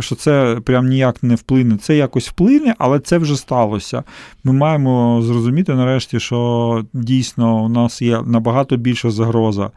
що 0.00 0.14
це 0.14 0.58
прям 0.64 0.86
ніяк 0.86 1.22
не 1.22 1.34
вплине. 1.34 1.76
Це 1.76 1.96
якось 1.96 2.28
вплине, 2.28 2.74
але 2.78 3.00
це 3.00 3.18
вже 3.18 3.36
сталося. 3.36 4.02
Ми 4.44 4.52
маємо 4.52 5.22
зрозуміти 5.22 5.74
нарешті, 5.74 6.20
що 6.20 6.84
дійсно 6.92 7.64
у 7.64 7.68
нас 7.68 8.02
є 8.02 8.22
набагато 8.22 8.76
більша 8.76 9.10
загроза. 9.10 9.70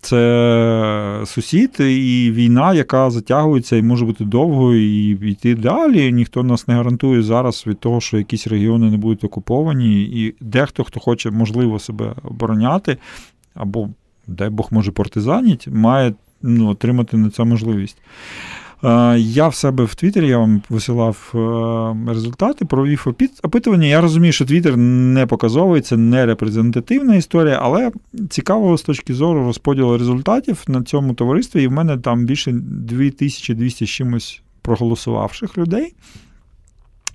Це 0.00 1.22
сусід 1.26 1.76
і 1.80 2.30
війна, 2.34 2.74
яка 2.74 3.10
затягується 3.10 3.76
і 3.76 3.82
може 3.82 4.04
бути 4.04 4.24
довгою, 4.24 4.82
і 4.82 5.30
йти 5.30 5.54
далі. 5.54 6.12
Ніхто 6.12 6.42
нас 6.42 6.68
не 6.68 6.74
гарантує 6.74 7.22
зараз 7.22 7.64
від 7.66 7.80
того, 7.80 8.00
що 8.00 8.18
якісь 8.18 8.46
регіони 8.46 8.90
не 8.90 8.96
будуть 8.96 9.24
окуповані, 9.24 10.02
і 10.02 10.34
дехто, 10.40 10.84
хто 10.84 11.00
хоче, 11.00 11.30
можливо, 11.30 11.78
себе 11.78 12.14
обороняти, 12.22 12.96
або, 13.54 13.88
дай 14.26 14.50
Бог, 14.50 14.68
може, 14.70 14.92
партизаніть, 14.92 15.68
має 15.68 16.14
ну, 16.42 16.68
отримати 16.68 17.16
на 17.16 17.30
це 17.30 17.44
можливість. 17.44 17.96
Е, 18.84 19.18
я 19.18 19.48
в 19.48 19.54
себе 19.54 19.84
в 19.84 19.94
Твіттері 19.94 20.28
я 20.28 20.38
вам 20.38 20.62
висилав 20.68 21.32
е, 21.34 22.10
результати, 22.12 22.64
провів 22.64 23.06
опитування. 23.42 23.86
Я 23.86 24.00
розумію, 24.00 24.32
що 24.32 24.44
Твіттер 24.44 24.76
не 24.76 25.26
показовує, 25.26 25.82
це 25.82 25.96
не 25.96 26.26
репрезентативна 26.26 27.14
історія, 27.14 27.58
але 27.62 27.92
цікаво 28.30 28.78
з 28.78 28.82
точки 28.82 29.14
зору 29.14 29.44
розподілу 29.44 29.98
результатів 29.98 30.64
на 30.68 30.82
цьому 30.82 31.14
товаристві, 31.14 31.62
і 31.62 31.68
в 31.68 31.72
мене 31.72 31.98
там 31.98 32.24
більше 32.24 32.52
2200 32.52 33.86
з 33.86 33.90
чимось 33.90 34.42
проголосувавших 34.62 35.58
людей. 35.58 35.94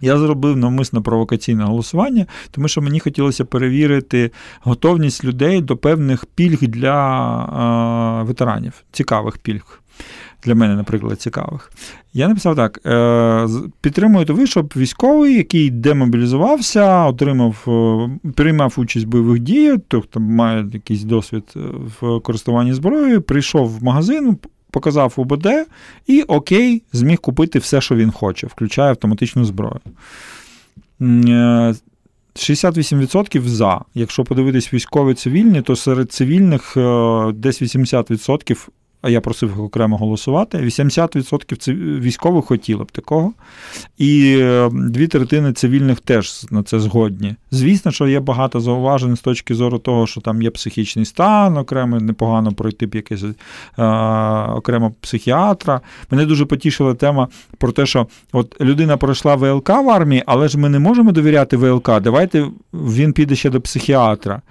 Я 0.02 0.17
зробив 0.17 0.58
навмисно 0.58 1.02
провокаційне 1.02 1.63
голосування, 1.63 2.26
тому 2.52 2.67
що 2.67 2.82
мені 2.82 2.99
хотілося 2.99 3.45
перевірити 3.45 4.32
готовність 4.62 5.26
людей 5.26 5.62
до 5.62 5.78
певних 5.78 6.26
пільг 6.26 6.60
для 6.60 8.19
е, 8.21 8.23
ветеранів, 8.23 8.73
цікавих 8.91 9.38
пільг 9.38 9.80
для 10.45 10.56
мене, 10.56 10.75
наприклад, 10.75 11.21
цікавих. 11.21 11.71
Я 12.13 12.27
написав 12.27 12.56
так: 12.56 12.82
е, 12.86 13.47
підтримуєте 13.82 14.34
ви, 14.34 14.47
щоб 14.47 14.73
військовий, 14.75 15.36
який 15.36 15.69
демобілізувався, 15.69 17.06
отримав, 17.06 17.65
е, 17.67 18.10
приймав 18.32 18.73
участь 18.77 19.06
в 19.06 19.10
бойових 19.10 19.39
діях, 19.39 19.77
тобто 19.88 20.19
має 20.19 20.67
якийсь 20.73 21.03
досвід 21.03 21.43
е, 21.56 21.60
в 21.99 22.19
користуванні 22.19 22.73
зброєю, 22.73 23.21
прийшов 23.21 23.69
в 23.69 23.84
магазин. 23.84 24.38
Показав 24.71 25.13
УБД 25.15 25.47
і 26.08 26.21
окей, 26.21 26.84
зміг 26.93 27.19
купити 27.19 27.60
все, 27.60 27.82
що 27.82 27.95
він 27.95 28.12
хоче, 28.12 28.47
включає 28.47 28.89
автоматичну 28.89 29.45
зброю. 29.45 29.79
68% 30.99 33.41
за. 33.41 33.82
Якщо 33.93 34.23
подивитись 34.23 34.73
військові 34.73 35.13
цивільні, 35.13 35.62
то 35.62 35.75
серед 35.75 36.12
цивільних 36.12 36.73
десь 37.34 37.62
80% 37.62 38.67
а 39.04 39.10
я 39.10 39.22
просив 39.22 39.50
їх 39.50 39.60
окремо 39.60 39.98
голосувати. 39.98 40.58
80% 40.58 42.00
військових 42.00 42.46
хотіли 42.46 42.84
б 42.84 42.92
такого. 42.92 43.34
І 43.98 44.38
е, 44.39 44.70
дві 44.74 45.08
третини 45.08 45.54
цивільних 45.54 46.00
теж 46.00 46.46
на 46.52 46.63
це 46.63 46.80
згодні. 46.80 47.36
Звісно, 47.52 47.92
що 47.92 48.08
є 48.08 48.20
багато 48.20 48.60
зауважень 48.60 49.16
з 49.16 49.22
точки 49.22 49.56
зору 49.56 49.78
того, 49.78 50.08
що 50.08 50.22
там 50.22 50.42
є 50.42 50.50
психічний 50.50 51.06
стан, 51.06 51.58
окремо 51.58 52.00
непогано 52.00 52.52
пройти 52.52 52.86
б 52.86 52.96
якесь 52.96 53.24
е, 53.24 53.84
окремо 54.48 54.92
психіатра. 55.02 55.82
Мене 56.12 56.26
дуже 56.26 56.46
потішила 56.46 56.94
тема 56.94 57.28
про 57.58 57.72
те, 57.72 57.86
що 57.86 58.08
от 58.32 58.62
людина 58.62 58.98
пройшла 58.98 59.36
ВЛК 59.36 59.70
в 59.70 59.89
армії, 59.89 60.24
але 60.26 60.48
ж 60.48 60.58
ми 60.58 60.70
не 60.70 60.80
можемо 60.80 61.12
довіряти 61.12 61.58
ВЛК. 61.58 62.00
Давайте 62.02 62.48
він 62.74 63.13
піде 63.13 63.36
ще 63.36 63.50
до 63.50 63.62
психіатра. 63.62 64.42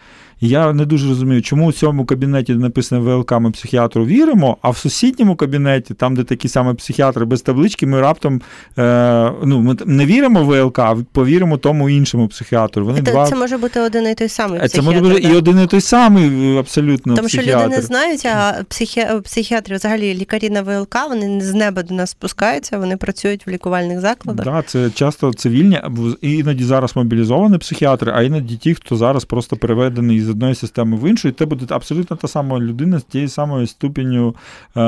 І 0.42 0.48
я 0.48 0.72
не 0.72 0.85
дуже 0.85 1.09
розумію, 1.09 1.42
чому 1.42 1.66
у 1.66 1.72
цьому 1.72 2.05
кабінеті 2.05 2.55
де 2.55 2.59
написано 2.59 3.00
ВЛК, 3.00 3.33
ми 3.33 3.50
психіатру 3.50 4.07
віримо, 4.07 4.57
а 4.62 4.70
в 4.70 4.76
сусідньому 4.76 5.37
кабінеті, 5.37 5.94
там, 5.94 6.16
де 6.16 6.24
такі 6.24 6.48
самі 6.48 6.74
психіатри 6.74 7.24
без 7.24 7.42
таблички, 7.42 7.87
ми 7.87 8.00
раптом 8.00 8.40
е, 8.78 9.33
ну, 9.44 9.61
ми 9.61 9.76
не 9.87 10.07
віримо 10.07 10.42
в 10.42 10.46
ВЛК, 10.46 10.78
а 10.78 10.96
повіримо 11.12 11.57
тому 11.57 11.90
іншому 11.90 12.28
психіатру. 12.28 12.85
Вони 12.85 13.02
Це, 13.02 13.12
два... 13.12 13.26
це 13.26 13.37
може 13.37 13.59
бути 13.59 13.81
один 13.81 14.09
і 14.09 14.14
той 14.14 14.28
самий 14.28 14.61
Е, 14.62 14.68
Це 14.68 14.83
може 14.83 15.00
бути 15.00 15.20
да. 15.20 15.28
і 15.28 15.37
один 15.37 15.61
і 15.61 15.66
той 15.66 15.81
самий 15.81 16.59
абсолютно 16.59 17.14
Тому 17.14 17.28
що 17.28 17.42
люди 17.42 17.68
не 17.68 17.81
знають, 17.81 18.26
а 18.26 18.64
психі... 18.68 19.07
психіатри, 19.24 19.76
взагалі 19.76 20.14
лікарі 20.14 20.50
на 20.50 20.62
ВЛК, 20.62 20.96
вони 21.09 21.40
з 21.40 21.55
неба 21.55 21.83
до 21.83 21.94
нас 21.94 22.11
спускаються, 22.11 22.78
вони 22.78 22.96
працюють 22.96 23.46
в 23.46 23.50
лікувальних 23.50 24.00
закладах. 24.00 24.44
Да, 24.46 24.62
це 24.67 24.90
часто 24.90 25.33
цивільні, 25.33 25.81
іноді 26.21 26.64
зараз 26.64 26.96
мобілізовані 26.96 27.58
психіатри, 27.58 28.12
а 28.14 28.23
іноді 28.23 28.56
ті, 28.56 28.75
хто 28.75 28.96
зараз 28.96 29.25
просто 29.25 29.56
переведений 29.56 30.21
з 30.21 30.31
одної 30.33 30.54
системи 30.54 30.96
в 30.96 31.08
іншу, 31.08 31.28
і 31.28 31.33
це 31.33 31.46
буде 31.46 31.74
абсолютно 31.74 32.16
та 32.16 32.28
сама 32.28 32.58
людина 32.58 32.98
з 32.98 33.04
тією 33.04 33.28
самою 33.28 33.66
ступеню 33.66 34.35
е, 34.76 34.80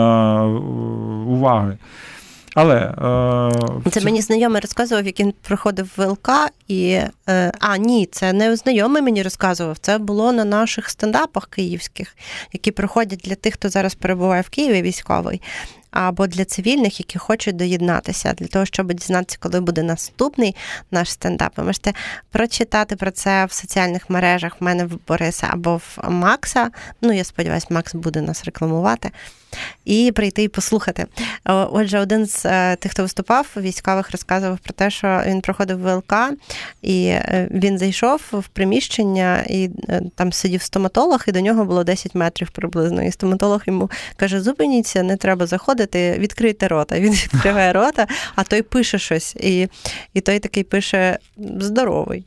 уваги. 1.28 1.78
Але 2.54 2.76
е, 3.84 3.90
Це 3.90 4.00
мені 4.00 4.20
знайомий 4.20 4.60
розказував, 4.60 5.06
як 5.06 5.20
він 5.20 5.34
приходив 5.42 5.92
в 5.96 6.06
ВЛК, 6.06 6.30
і 6.68 7.00
е, 7.28 7.52
а 7.60 7.76
ні, 7.76 8.06
це 8.06 8.32
не 8.32 8.56
знайомий 8.56 9.02
мені 9.02 9.22
розказував. 9.22 9.78
Це 9.78 9.98
було 9.98 10.32
на 10.32 10.44
наших 10.44 10.90
стендапах 10.90 11.46
київських, 11.46 12.16
які 12.52 12.70
проходять 12.70 13.20
для 13.24 13.34
тих, 13.34 13.54
хто 13.54 13.68
зараз 13.68 13.94
перебуває 13.94 14.42
в 14.42 14.48
Києві 14.48 14.82
військовий. 14.82 15.40
Або 15.94 16.26
для 16.26 16.44
цивільних, 16.44 17.00
які 17.00 17.18
хочуть 17.18 17.56
доєднатися, 17.56 18.32
для 18.32 18.46
того, 18.46 18.64
щоб 18.64 18.92
дізнатися, 18.92 19.38
коли 19.40 19.60
буде 19.60 19.82
наступний 19.82 20.56
наш 20.90 21.10
стендап. 21.10 21.52
Ви 21.56 21.64
можете 21.64 21.92
прочитати 22.30 22.96
про 22.96 23.10
це 23.10 23.44
в 23.44 23.52
соціальних 23.52 24.10
мережах 24.10 24.60
в 24.60 24.64
мене 24.64 24.84
в 24.84 24.98
Бориса 25.08 25.48
або 25.50 25.76
в 25.76 25.98
Макса. 26.10 26.70
Ну, 27.00 27.12
я 27.12 27.24
сподіваюся, 27.24 27.66
Макс 27.70 27.94
буде 27.94 28.20
нас 28.20 28.44
рекламувати. 28.44 29.10
І 29.84 30.12
прийти 30.12 30.42
і 30.42 30.48
послухати. 30.48 31.06
Отже, 31.44 31.98
один 31.98 32.26
з 32.26 32.46
е, 32.46 32.76
тих, 32.76 32.92
хто 32.92 33.02
виступав, 33.02 33.46
військових 33.56 34.10
розказував 34.10 34.58
про 34.58 34.72
те, 34.72 34.90
що 34.90 35.22
він 35.26 35.40
проходив 35.40 35.80
ВЛК, 35.80 36.14
і 36.82 37.06
е, 37.06 37.48
він 37.50 37.78
зайшов 37.78 38.20
в 38.32 38.48
приміщення, 38.48 39.44
і 39.48 39.70
е, 39.88 40.02
там 40.14 40.32
сидів 40.32 40.62
стоматолог, 40.62 41.24
і 41.26 41.32
до 41.32 41.40
нього 41.40 41.64
було 41.64 41.84
10 41.84 42.14
метрів 42.14 42.50
приблизно. 42.50 43.02
І 43.02 43.10
стоматолог 43.10 43.62
йому 43.66 43.90
каже: 44.16 44.40
зупиніться, 44.40 45.02
не 45.02 45.16
треба 45.16 45.46
заходити, 45.46 46.16
відкрийте 46.18 46.68
рота. 46.68 47.00
Він 47.00 47.12
відкриває 47.12 47.72
рота, 47.72 48.06
а 48.34 48.44
той 48.44 48.62
пише 48.62 48.98
щось. 48.98 49.36
І, 49.36 49.68
і 50.14 50.20
той 50.20 50.38
такий 50.38 50.62
пише 50.62 51.18
здоровий. 51.60 52.24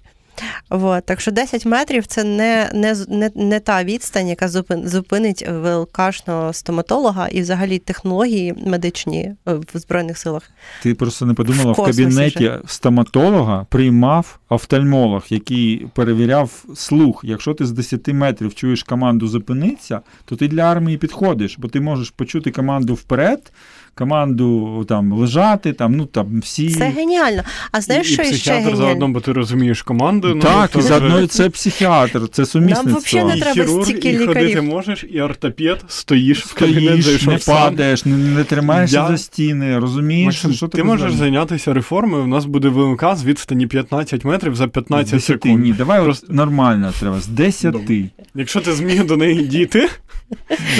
Вот. 0.69 1.05
Так 1.05 1.21
що 1.21 1.31
10 1.31 1.65
метрів 1.65 2.07
це 2.07 2.23
не, 2.23 2.69
не, 2.73 2.95
не, 3.07 3.31
не 3.35 3.59
та 3.59 3.83
відстань, 3.83 4.27
яка 4.27 4.47
зупинить 4.83 5.47
ВЛКшного 5.49 6.53
стоматолога 6.53 7.27
і 7.27 7.41
взагалі 7.41 7.79
технології 7.79 8.53
медичні 8.67 9.21
е, 9.21 9.53
в 9.73 9.79
Збройних 9.79 10.17
силах. 10.17 10.51
Ти 10.83 10.93
просто 10.93 11.25
не 11.25 11.33
подумала, 11.33 11.71
В 11.71 11.75
в, 11.75 11.85
кабінеті 11.85 12.51
стоматолога 12.65 13.65
приймав 13.69 14.39
офтальмолог, 14.49 15.25
який 15.29 15.87
перевіряв 15.93 16.65
слух. 16.75 17.21
Якщо 17.23 17.53
ти 17.53 17.65
з 17.65 17.71
10 17.71 18.07
метрів 18.07 18.55
чуєш 18.55 18.83
команду 18.83 19.27
зупиниться, 19.27 20.01
то 20.25 20.35
ти 20.35 20.47
для 20.47 20.61
армії 20.61 20.97
підходиш, 20.97 21.57
бо 21.57 21.67
ти 21.67 21.81
можеш 21.81 22.09
почути 22.09 22.51
команду 22.51 22.93
вперед, 22.93 23.51
команду 23.95 24.85
там 24.89 25.13
лежати, 25.13 25.73
там, 25.73 25.95
ну 25.95 26.05
там 26.05 26.39
всі. 26.39 26.69
Це 26.69 26.89
геніально. 26.89 27.43
А 27.71 27.81
знаєш, 27.81 28.09
і, 28.09 28.13
що 28.13 28.23
і 28.23 28.33
ще 28.33 28.51
геніально? 28.51 28.75
заодно, 28.75 29.09
бо 29.09 29.21
ти 29.21 29.31
розумієш 29.31 29.81
команду. 29.81 30.26
Ну, 30.35 30.41
Так, 30.41 30.75
і 30.77 30.81
заодно 30.81 31.27
це 31.27 31.49
психіатр, 31.49 32.21
це 32.31 32.45
сумісництво. 32.45 32.99
взагалі 33.05 33.27
не 33.35 33.41
треба 33.41 33.53
хірург, 33.53 33.83
стільки 33.85 34.09
і 34.09 34.17
ходити 34.17 34.45
лікарів. 34.45 34.63
можеш, 34.63 35.05
і 35.11 35.21
ортопед, 35.21 35.83
стоїш 35.87 36.45
в 36.45 36.53
кабінет, 36.53 36.83
Стоїш, 36.83 37.05
зайшов 37.05 37.33
не 37.33 37.39
сам. 37.39 37.55
падаєш, 37.55 38.05
не, 38.05 38.17
не 38.17 38.43
тримаєшся 38.43 38.97
Я- 38.97 39.07
за 39.07 39.17
стіни, 39.17 39.79
розумієш, 39.79 40.25
Максим, 40.25 40.53
що 40.53 40.67
ти 40.67 40.77
Ти 40.77 40.83
можеш 40.83 40.99
звернуть? 41.01 41.19
зайнятися 41.19 41.73
реформою. 41.73 42.23
У 42.23 42.27
нас 42.27 42.45
буде 42.45 42.69
ВМК 42.69 43.15
з 43.15 43.23
відстані 43.25 43.67
15 43.67 44.25
метрів 44.25 44.55
за 44.55 44.67
15 44.67 45.07
З 45.07 45.11
10, 45.11 45.25
секунд. 45.43 45.63
Ні, 45.63 45.73
давай 45.73 46.03
Просто- 46.03 46.27
от 46.29 46.33
нормально 46.35 46.93
треба, 46.99 47.19
з 47.19 47.27
10. 47.27 47.71
Добре. 47.71 48.03
Якщо 48.35 48.61
ти 48.61 48.73
зміг 48.73 49.05
до 49.05 49.17
неї 49.17 49.41
дійти, 49.47 49.89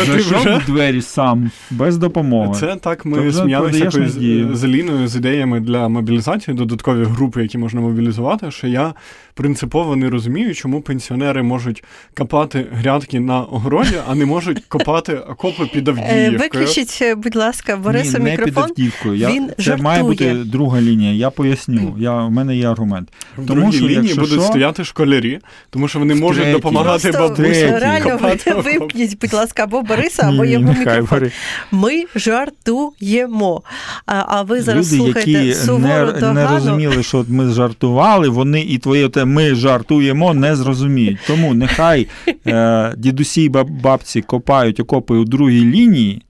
Зайшов 0.06 0.40
в 0.58 0.66
двері 0.66 1.02
сам, 1.02 1.52
без 1.72 1.98
допомоги. 1.98 2.60
Це 2.60 2.76
так 2.76 3.06
ми 3.06 3.20
вже 3.20 3.38
сміялися 3.38 3.78
якось 3.78 4.12
з 4.58 4.64
Еліною 4.64 5.08
з 5.08 5.16
ідеями 5.16 5.60
для 5.60 5.88
мобілізації, 5.90 6.58
додаткові 6.58 7.04
групи, 7.04 7.42
які 7.42 7.58
можна 7.58 7.82
мобілізувати. 7.82 8.52
Що 8.52 8.68
я 8.68 8.94
принципово 9.34 9.96
не 9.96 10.10
розумію, 10.10 10.56
чому 10.56 10.82
пенсіонери 10.82 11.44
можуть 11.44 11.84
копати 12.18 12.66
грядки 12.72 13.20
на 13.20 13.42
огороді, 13.42 13.96
а 14.10 14.16
не 14.16 14.26
можуть 14.26 14.60
копати 14.66 15.16
окопи 15.16 15.66
під 15.74 15.88
Е, 15.88 15.92
Авдіївкою. 15.92 16.38
Виключіть, 16.40 17.00
е, 17.02 17.16
будь 17.16 17.36
ласка, 17.36 17.78
Бориса 17.78 18.18
Ні, 18.18 18.24
не 18.24 18.38
під 18.38 18.46
мікрофон. 18.46 18.72
Я, 19.16 19.30
Він 19.32 19.48
це 19.48 19.54
жартує. 19.64 19.84
має 19.84 20.04
бути 20.04 20.34
друга 20.34 20.82
лінія. 20.82 21.12
Я 21.14 21.30
поясню. 21.30 21.96
Я, 22.00 22.14
у 22.24 22.30
мене 22.30 22.56
є 22.58 22.70
аргумент. 22.72 23.10
В 23.38 23.46
Тому 23.48 23.62
другій 23.62 23.78
що, 23.78 23.88
лінії 23.88 24.14
будуть 24.16 24.32
що- 24.32 24.42
стояти 24.42 24.84
школярі, 24.84 25.40
тому 25.70 25.88
що 25.88 26.00
вони 26.00 26.16
можуть 26.16 26.38
третій. 26.44 26.52
допомагати 26.56 27.12
бабусям. 27.12 27.76
реально 27.76 28.12
копати 28.12 28.44
ви, 28.46 28.52
окопи. 28.54 28.80
випніть, 28.80 29.18
будь 29.22 29.34
ласка, 29.38 29.64
або 29.64 29.82
Бориса, 29.82 30.24
або 30.24 30.46
Ні, 30.46 30.52
його 30.52 30.74
мікрофон. 30.74 31.08
бери. 31.12 31.32
Ми 31.72 32.04
жартуємо. 32.16 33.62
А, 34.06 34.24
а 34.28 34.42
ви 34.42 34.62
зараз 34.62 34.94
Люди, 34.94 35.04
слухаєте 35.04 35.32
які 35.32 35.54
сувору 35.54 36.12
не, 36.22 36.34
не 36.34 36.48
розуміли, 36.48 37.04
що 37.04 37.26
ми 37.30 37.50
жартували, 37.54 38.30
вони 38.30 38.62
і 38.62 38.78
твоє 38.78 39.10
те 39.10 39.26
ми 39.26 39.56
жартуємо, 39.56 40.34
не 40.34 40.56
зрозуміють. 40.56 41.20
Тому 41.28 41.54
нехай 41.54 42.08
е, 42.48 42.94
дідусі 42.98 43.44
і 43.44 43.50
бабці 43.84 44.22
копають 44.22 44.80
окопи 44.80 45.16
у 45.16 45.26
другій 45.26 45.66
лінії, 45.66 46.22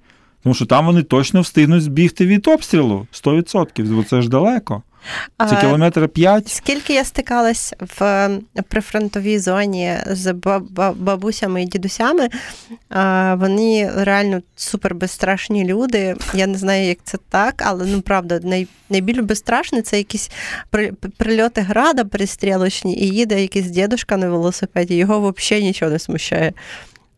тому 0.44 0.56
що 0.56 0.66
там 0.66 0.86
вони 0.86 1.04
точно 1.04 1.42
встигнуть 1.42 1.84
збігти 1.84 2.26
від 2.26 2.48
обстрілу 2.48 3.08
100%, 3.14 3.96
бо 3.96 4.04
це 4.04 4.22
ж 4.22 4.30
далеко. 4.30 4.84
Це 5.50 5.56
кілометр 5.62 6.10
5. 6.10 6.50
Скільки 6.50 6.94
я 6.94 7.04
стикалась 7.04 7.74
в 8.00 8.30
прифронтовій 8.70 9.40
зоні 9.40 9.98
з 10.08 10.34
ба- 10.34 10.62
ба- 10.70 10.94
бабусями 10.94 11.64
і 11.64 11.66
дідусями, 11.66 12.30
вони 13.36 13.92
реально 13.96 14.42
супер 14.56 14.96
безстрашні 14.96 15.66
люди. 15.66 16.16
Я 16.34 16.48
не 16.48 16.58
знаю, 16.58 16.88
як 16.88 16.98
це 17.04 17.18
так, 17.30 17.64
але 17.66 17.86
ну 17.86 18.02
правда, 18.02 18.40
най, 18.44 18.68
найбільш 18.90 19.20
безстрашне 19.20 19.82
це 19.82 19.98
якісь 19.98 20.32
при, 20.70 20.92
прильоти 21.18 21.62
града 21.62 22.06
перестрілочні, 22.06 22.98
і 22.98 23.08
їде 23.08 23.42
якийсь 23.42 23.66
дідушка 23.66 24.18
на 24.18 24.30
велосипеді, 24.30 24.96
його 24.96 25.34
взагалі 25.38 25.66
нічого 25.66 25.92
не 25.92 26.00
смущає. 26.00 26.54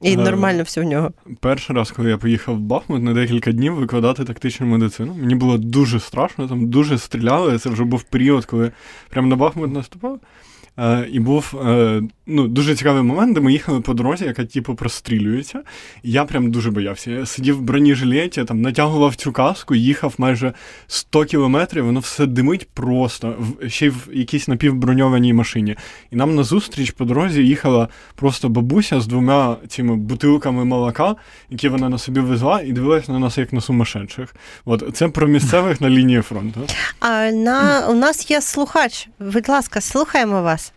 І 0.02 0.14
Е, 0.14 0.18
нормально 0.18 0.64
все 0.64 0.82
в 0.82 0.84
нього. 0.84 1.12
Перший 1.40 1.76
раз, 1.76 1.92
коли 1.92 2.10
я 2.10 2.18
поїхав 2.18 2.56
в 2.56 2.60
Бахмут 2.60 3.04
на 3.04 3.14
декілька 3.14 3.52
днів 3.52 3.74
викладати 3.74 4.26
тактичну 4.26 4.68
медицину, 4.68 5.16
мені 5.20 5.36
було 5.36 5.58
дуже 5.58 6.00
страшно, 6.00 6.48
там 6.48 6.68
дуже 6.68 6.98
стріляли. 6.98 7.58
Це 7.58 7.70
вже 7.70 7.84
був 7.84 8.04
період, 8.04 8.46
коли 8.46 8.72
прямо 9.10 9.28
на 9.28 9.36
Бахмут 9.36 9.74
наступав. 9.74 10.20
Е, 10.78 11.08
і 11.12 11.20
був 11.20 11.62
е, 11.68 12.02
ну, 12.30 12.48
дуже 12.48 12.76
цікавий 12.76 13.04
момент, 13.04 13.36
де 13.36 13.42
ми 13.42 13.52
їхали 13.52 13.82
по 13.82 13.94
дорозі, 13.94 14.26
яка 14.26 14.46
типу 14.46 14.76
прострілюється. 14.76 15.62
І 16.04 16.12
я 16.12 16.26
прям 16.26 16.52
дуже 16.52 16.72
боявся. 16.72 17.12
Я 17.12 17.26
сидів 17.26 17.58
в 17.58 17.62
бронежилеті, 17.62 18.44
там 18.44 18.62
натягував 18.62 19.16
цю 19.16 19.32
каску, 19.32 19.76
їхав 19.76 20.14
майже 20.18 20.54
100 20.88 21.26
кілометрів, 21.26 21.86
воно 21.86 22.00
все 22.00 22.26
димить 22.26 22.70
просто, 22.70 23.36
в, 23.40 23.70
ще 23.70 23.86
й 23.86 23.90
в 23.90 24.08
якійсь 24.14 24.48
напівброньованій 24.48 25.34
машині. 25.34 25.76
І 26.12 26.16
нам 26.16 26.36
назустріч 26.36 26.92
по 26.92 27.06
дорозі 27.06 27.44
їхала 27.44 27.88
просто 28.16 28.50
бабуся 28.50 29.02
з 29.02 29.08
двома 29.08 29.58
цими 29.68 29.96
бутилками 29.96 30.66
молока, 30.66 31.16
які 31.50 31.70
вона 31.70 31.90
на 31.90 31.98
собі 31.98 32.20
везла, 32.20 32.62
і 32.62 32.72
дивилась 32.72 33.08
на 33.08 33.20
нас 33.20 33.38
як 33.38 33.54
на 33.54 33.62
сумасшедших. 33.62 34.36
От 34.66 34.84
це 34.94 35.08
про 35.08 35.28
місцевих 35.28 35.82
на 35.82 35.90
лінії 35.90 36.22
фронту. 36.22 36.60
А 37.00 37.32
на 37.32 37.88
у 37.90 37.94
нас 37.94 38.32
є 38.32 38.42
слухач. 38.42 39.08
Будь 39.20 39.50
ласка, 39.50 39.82
слухаємо 39.82 40.42
вас. 40.42 40.74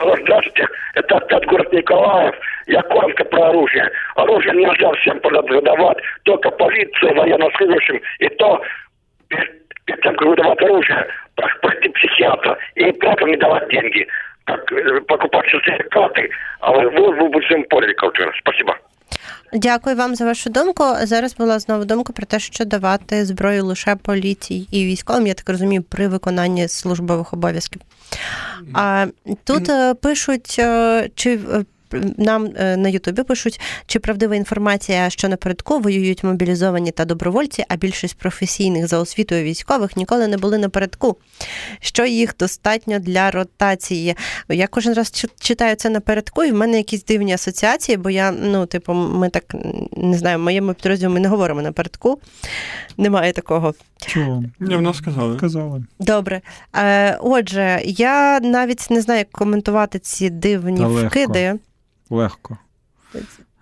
Здравствуйте, 0.00 0.69
это 1.00 1.16
опять 1.16 1.46
город 1.46 1.72
Николаев. 1.72 2.34
Я 2.66 2.82
коротко 2.82 3.24
про 3.24 3.48
оружие. 3.48 3.90
Оружие 4.16 4.54
нельзя 4.54 4.92
всем 4.92 5.18
продавать, 5.20 5.98
только 6.24 6.50
полиции, 6.50 7.14
военнослужащим, 7.14 8.00
и 8.18 8.28
то 8.28 8.62
перед 9.28 10.02
тем, 10.02 10.14
как 10.14 10.22
выдавать 10.22 10.62
оружие, 10.62 11.06
про- 11.34 11.58
пройти 11.62 11.88
психиатра. 11.88 12.56
И 12.76 12.84
императору 12.84 13.30
не 13.30 13.36
давать 13.36 13.68
деньги, 13.68 14.06
как 14.44 14.70
э, 14.72 15.00
покупать 15.02 15.46
сертификаты, 15.50 16.30
а 16.60 16.72
вы, 16.72 16.90
вы, 16.90 17.12
вы 17.12 17.28
будете 17.28 17.58
поняли, 17.68 17.94
Спасибо. 18.38 18.76
Дякую 19.52 19.96
вам 19.96 20.14
за 20.14 20.24
вашу 20.24 20.50
думку. 20.50 20.84
Зараз 21.02 21.34
була 21.34 21.58
знову 21.58 21.84
думка 21.84 22.12
про 22.12 22.26
те, 22.26 22.38
що 22.38 22.64
давати 22.64 23.26
зброю 23.26 23.64
лише 23.64 23.96
поліції 23.96 24.68
і 24.70 24.84
військовим, 24.84 25.26
я 25.26 25.34
так 25.34 25.48
розумію, 25.48 25.82
при 25.82 26.08
виконанні 26.08 26.68
службових 26.68 27.32
обов'язків. 27.32 27.82
А 28.72 29.06
тут 29.44 29.68
е, 29.68 29.94
пишуть, 29.94 30.56
е, 30.58 31.10
чи 31.14 31.34
е, 31.34 31.64
нам 32.16 32.48
е, 32.56 32.76
на 32.76 32.88
Ютубі 32.88 33.22
пишуть, 33.22 33.60
чи 33.86 33.98
правдива 33.98 34.36
інформація, 34.36 35.10
що 35.10 35.28
напередку 35.28 35.78
воюють 35.78 36.24
мобілізовані 36.24 36.90
та 36.90 37.04
добровольці, 37.04 37.64
а 37.68 37.76
більшість 37.76 38.14
професійних 38.14 38.88
за 38.88 38.98
освітою 38.98 39.44
військових 39.44 39.96
ніколи 39.96 40.26
не 40.26 40.36
були 40.36 40.58
напередку. 40.58 41.16
Що 41.80 42.06
їх 42.06 42.34
достатньо 42.38 42.98
для 42.98 43.30
ротації? 43.30 44.16
Я 44.48 44.66
кожен 44.66 44.94
раз 44.94 45.26
читаю 45.40 45.76
це 45.76 45.90
напередку, 45.90 46.44
і 46.44 46.50
в 46.50 46.54
мене 46.54 46.76
якісь 46.76 47.04
дивні 47.04 47.32
асоціації, 47.32 47.96
бо 47.96 48.10
я, 48.10 48.30
ну, 48.30 48.66
типу, 48.66 48.94
ми 48.94 49.28
так 49.28 49.54
не 49.96 50.18
знаю, 50.18 50.38
в 50.38 50.40
моєму 50.40 50.74
підрозділі 50.74 51.08
ми 51.08 51.20
не 51.20 51.28
говоримо 51.28 51.62
напередку. 51.62 52.20
Немає 52.96 53.32
такого. 53.32 53.74
Чого? 54.06 54.44
Я 54.60 54.76
в 54.76 54.82
нас 54.82 54.96
сказали. 54.96 55.36
Казали. 55.36 55.84
Добре. 55.98 56.40
Е, 56.76 57.18
Отже, 57.20 57.80
я 57.84 58.40
навіть 58.40 58.90
не 58.90 59.00
знаю, 59.00 59.18
як 59.18 59.30
коментувати 59.30 59.98
ці 59.98 60.30
дивні 60.30 60.80
Та 60.80 60.86
вкиди. 60.86 61.40
Легко. 61.40 61.58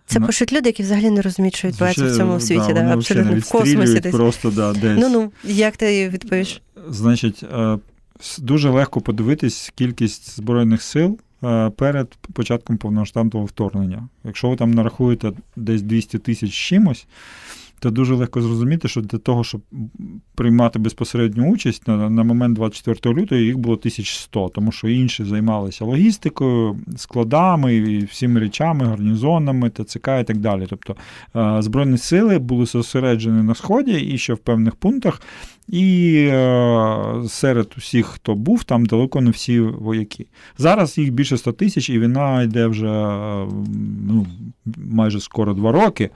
Це 0.07 0.21
пишуть 0.21 0.53
люди, 0.53 0.69
які 0.69 0.83
взагалі 0.83 1.11
не 1.11 1.23
розуміють, 1.23 1.57
що 1.57 1.69
відбувається 1.69 2.05
в 2.05 2.17
цьому 2.17 2.41
світі, 2.41 2.67
да, 2.69 2.73
да, 2.73 2.95
абсолютно 2.95 3.39
в 3.39 3.51
космосі 3.51 4.01
десь. 4.01 4.15
Просто, 4.15 4.51
да, 4.51 4.73
десь. 4.73 4.99
Ну 5.01 5.09
ну, 5.09 5.33
як 5.45 5.77
ти 5.77 6.09
відповіш? 6.09 6.63
Значить, 6.89 7.43
е, 7.43 7.79
дуже 8.39 8.71
легко 8.71 9.01
подивитись 9.01 9.73
кількість 9.75 10.37
Збройних 10.37 10.83
сил 10.83 11.19
е, 11.45 11.71
перед 11.71 12.09
початком 12.33 12.77
повномасштабного 12.77 13.47
вторгнення. 13.47 14.09
Якщо 14.25 14.49
ви 14.49 14.57
там 14.57 14.71
нарахуєте 14.71 15.33
десь 15.57 15.83
200 15.83 16.19
тисяч 16.19 16.53
чимось, 16.53 17.07
то 17.81 17.91
дуже 17.91 18.15
легко 18.15 18.43
зрозуміти, 18.43 18.89
що 18.89 19.01
для 19.01 19.19
того, 19.19 19.45
щоб 19.45 19.61
приймати 20.35 20.79
безпосередню 20.79 21.51
участь 21.53 21.89
на, 21.89 22.11
на 22.11 22.23
момент 22.23 22.57
24 22.57 23.15
лютого 23.15 23.41
їх 23.41 23.59
було 23.59 23.75
1100, 23.75 24.49
тому 24.55 24.73
що 24.73 24.89
інші 24.89 25.25
займалися 25.25 25.85
логістикою, 25.85 26.77
складами, 26.97 27.75
і 27.75 28.05
всіми 28.05 28.41
речами, 28.41 28.85
гарнізонами, 28.85 29.71
ТЦК 29.71 30.09
і 30.21 30.25
так 30.25 30.37
далі. 30.37 30.67
Тобто 30.71 30.97
е, 31.37 31.63
Збройні 31.63 31.99
сили 31.99 32.39
були 32.39 32.67
зосереджені 32.67 33.43
на 33.43 33.55
сході 33.55 34.01
і 34.01 34.19
ще 34.19 34.35
в 34.35 34.39
певних 34.39 34.75
пунктах. 34.75 35.21
І 35.69 36.15
е, 36.31 37.23
серед 37.29 37.75
усіх, 37.79 38.07
хто 38.07 38.35
був, 38.35 38.65
там 38.65 38.87
далеко 38.87 39.21
не 39.21 39.31
всі 39.31 39.61
вояки. 39.61 40.27
Зараз 40.59 40.99
їх 40.99 41.13
більше 41.13 41.37
100 41.37 41.53
тисяч, 41.53 41.91
і 41.91 41.99
війна 41.99 42.43
йде 42.43 42.67
вже 42.67 42.89
е, 42.89 43.47
ну, 44.09 44.27
майже 44.77 45.21
скоро 45.21 45.55
два 45.55 45.73
роки, 45.73 46.11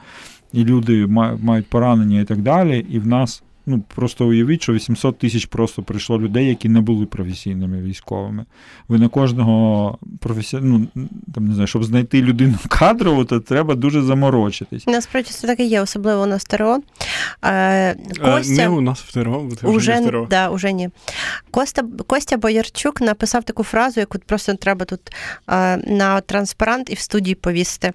і 0.52 0.64
люди 0.64 1.06
ма- 1.06 1.38
мають 1.42 1.66
поранення 1.66 2.20
і 2.20 2.24
так 2.24 2.42
далі. 2.42 2.86
І 2.90 2.98
в 2.98 3.06
нас 3.06 3.42
ну, 3.66 3.82
просто 3.94 4.26
уявіть, 4.26 4.62
що 4.62 4.72
800 4.72 5.18
тисяч 5.18 5.46
просто 5.46 5.82
прийшло 5.82 6.18
людей, 6.18 6.48
які 6.48 6.68
не 6.68 6.80
були 6.80 7.06
професійними 7.06 7.82
військовими. 7.82 8.44
Ви 8.88 8.98
на 8.98 9.08
кожного 9.08 9.98
професі... 10.20 10.58
ну, 10.62 10.86
там, 11.34 11.48
не 11.48 11.54
знаю, 11.54 11.66
щоб 11.66 11.84
знайти 11.84 12.22
людину 12.22 12.54
кадрову, 12.68 13.24
то 13.24 13.40
треба 13.40 13.74
дуже 13.74 14.02
заморочитись. 14.02 14.86
Насправді 14.86 15.30
це 15.30 15.46
так 15.46 15.60
і 15.60 15.64
є, 15.64 15.80
особливо 15.80 16.22
у 16.22 16.26
нас 16.26 16.44
ТРО. 16.44 16.78
Е, 17.42 17.52
Е, 17.52 17.96
Костя... 18.20 18.52
Не 18.52 18.68
у 18.68 18.80
нас 18.80 19.00
в 19.00 19.12
ТРО, 19.12 19.40
бо 19.40 19.54
ти 19.54 19.66
вже 19.66 19.76
Уже, 19.76 19.94
не 20.00 20.06
в 20.06 20.10
ТРО. 20.10 20.26
да, 20.30 20.50
уже 20.50 20.72
ні. 20.72 20.90
Костя, 21.50 21.82
Костя 22.06 22.36
Боярчук 22.36 23.00
написав 23.00 23.44
таку 23.44 23.64
фразу, 23.64 24.00
яку 24.00 24.18
просто 24.18 24.54
треба 24.54 24.84
тут 24.84 25.00
е, 25.50 25.76
на 25.76 26.20
транспарант 26.20 26.90
і 26.90 26.94
в 26.94 26.98
студії 26.98 27.34
повісити. 27.34 27.92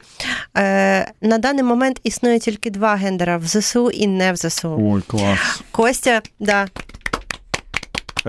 Е, 0.58 1.12
на 1.22 1.38
даний 1.38 1.64
момент 1.64 2.00
існує 2.04 2.40
тільки 2.40 2.70
два 2.70 2.96
гендера 2.96 3.38
в 3.38 3.44
ЗСУ 3.46 3.90
і 3.90 4.08
не 4.08 4.34
в 4.34 4.36
ЗСУ. 4.36 4.78
Ой, 4.80 5.02
клас. 5.08 5.57
Костя, 5.72 6.22
да, 6.40 6.68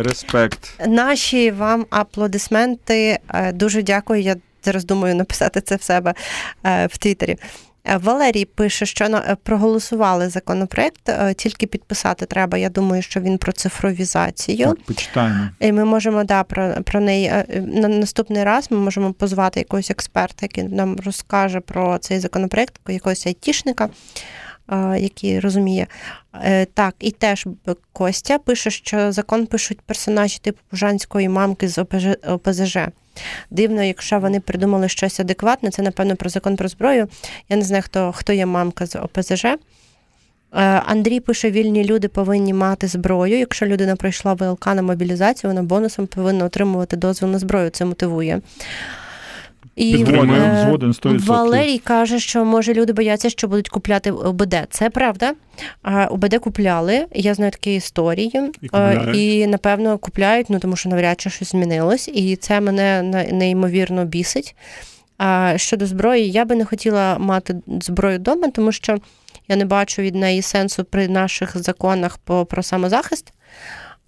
Респект. 0.02 0.80
наші 0.86 1.50
вам 1.50 1.86
аплодисменти. 1.90 3.18
Е, 3.34 3.52
Дуже 3.52 3.82
дякую. 3.82 4.22
Я 4.22 4.36
зараз 4.64 4.84
думаю 4.84 5.14
написати 5.14 5.60
це 5.60 5.76
в 5.76 5.82
себе 5.82 6.14
е, 6.66 6.86
в 6.86 6.98
Твіттері. 6.98 7.36
Е, 7.84 7.96
Валерій 7.96 8.44
пише, 8.44 8.86
що 8.86 9.20
проголосували 9.42 10.28
законопроект, 10.28 11.10
тільки 11.36 11.66
підписати 11.66 12.26
треба. 12.26 12.58
Я 12.58 12.68
думаю, 12.68 13.02
що 13.02 13.20
він 13.20 13.38
про 13.38 13.52
цифровізацію. 13.52 14.66
Так, 14.66 14.82
почитаємо. 14.82 15.48
І 15.60 15.72
ми 15.72 15.84
можемо 15.84 16.24
да, 16.24 16.42
про, 16.42 16.74
про 16.84 17.00
неї 17.00 17.32
на 17.66 17.88
наступний 17.88 18.44
раз 18.44 18.70
ми 18.70 18.76
можемо 18.78 19.12
позвати 19.12 19.60
якогось 19.60 19.90
експерта, 19.90 20.38
який 20.42 20.64
нам 20.64 20.96
розкаже 21.04 21.60
про 21.60 21.98
цей 21.98 22.18
законопроект, 22.18 22.74
якогось 22.88 23.26
айтішника, 23.26 23.88
який 24.98 25.40
розуміє. 25.40 25.86
Е, 26.34 26.64
Так, 26.64 26.94
і 26.98 27.10
теж 27.10 27.46
Костя 27.92 28.38
пише, 28.38 28.70
що 28.70 29.12
закон 29.12 29.46
пишуть 29.46 29.80
персонажі 29.80 30.38
типу 30.38 30.58
Пужанської 30.70 31.28
мамки 31.28 31.68
з 31.68 31.84
ОПЗЖ. 32.28 32.78
Дивно, 33.50 33.82
якщо 33.82 34.20
вони 34.20 34.40
придумали 34.40 34.88
щось 34.88 35.20
адекватне, 35.20 35.70
це 35.70 35.82
напевно 35.82 36.16
про 36.16 36.30
закон 36.30 36.56
про 36.56 36.68
зброю. 36.68 37.08
Я 37.48 37.56
не 37.56 37.62
знаю, 37.62 37.82
хто, 37.82 38.12
хто 38.12 38.32
є 38.32 38.46
мамка 38.46 38.86
з 38.86 38.96
ОПЗЖ. 38.96 39.44
Е, 39.44 39.56
Андрій 40.86 41.20
пише: 41.20 41.50
вільні 41.50 41.84
люди 41.84 42.08
повинні 42.08 42.54
мати 42.54 42.86
зброю. 42.88 43.38
Якщо 43.38 43.66
людина 43.66 43.96
пройшла 43.96 44.34
ВЛК 44.34 44.66
на 44.66 44.82
мобілізацію, 44.82 45.50
вона 45.50 45.62
бонусом 45.62 46.06
повинна 46.06 46.44
отримувати 46.44 46.96
дозвіл 46.96 47.28
на 47.28 47.38
зброю. 47.38 47.70
Це 47.70 47.84
мотивує. 47.84 48.40
І 49.78 50.02
е, 50.02 50.64
Згоден 50.66 50.92
100%. 50.92 51.24
Валерій 51.24 51.78
каже, 51.78 52.18
що 52.18 52.44
може 52.44 52.74
люди 52.74 52.92
бояться, 52.92 53.30
що 53.30 53.48
будуть 53.48 53.68
купляти 53.68 54.10
ОБД. 54.10 54.54
Це 54.70 54.90
правда. 54.90 55.32
ОБД 56.10 56.38
купляли. 56.38 57.06
Я 57.14 57.34
знаю 57.34 57.50
такі 57.50 57.74
історії. 57.74 58.32
І 58.62 58.68
Е. 58.74 59.12
І 59.14 59.46
напевно 59.46 59.98
купляють, 59.98 60.50
ну 60.50 60.58
тому 60.58 60.76
що 60.76 60.88
навряд 60.88 61.20
чи 61.20 61.30
щось 61.30 61.50
змінилось, 61.50 62.08
і 62.08 62.36
це 62.36 62.60
мене 62.60 63.02
неймовірно 63.32 64.04
бісить. 64.04 64.56
А 65.18 65.52
щодо 65.56 65.86
зброї, 65.86 66.30
я 66.30 66.44
би 66.44 66.54
не 66.54 66.64
хотіла 66.64 67.18
мати 67.18 67.54
зброю 67.80 68.18
вдома, 68.18 68.48
тому 68.48 68.72
що 68.72 68.98
я 69.48 69.56
не 69.56 69.64
бачу 69.64 70.02
від 70.02 70.14
неї 70.14 70.42
сенсу 70.42 70.84
при 70.84 71.08
наших 71.08 71.58
законах 71.58 72.18
про 72.18 72.62
самозахист. 72.62 73.32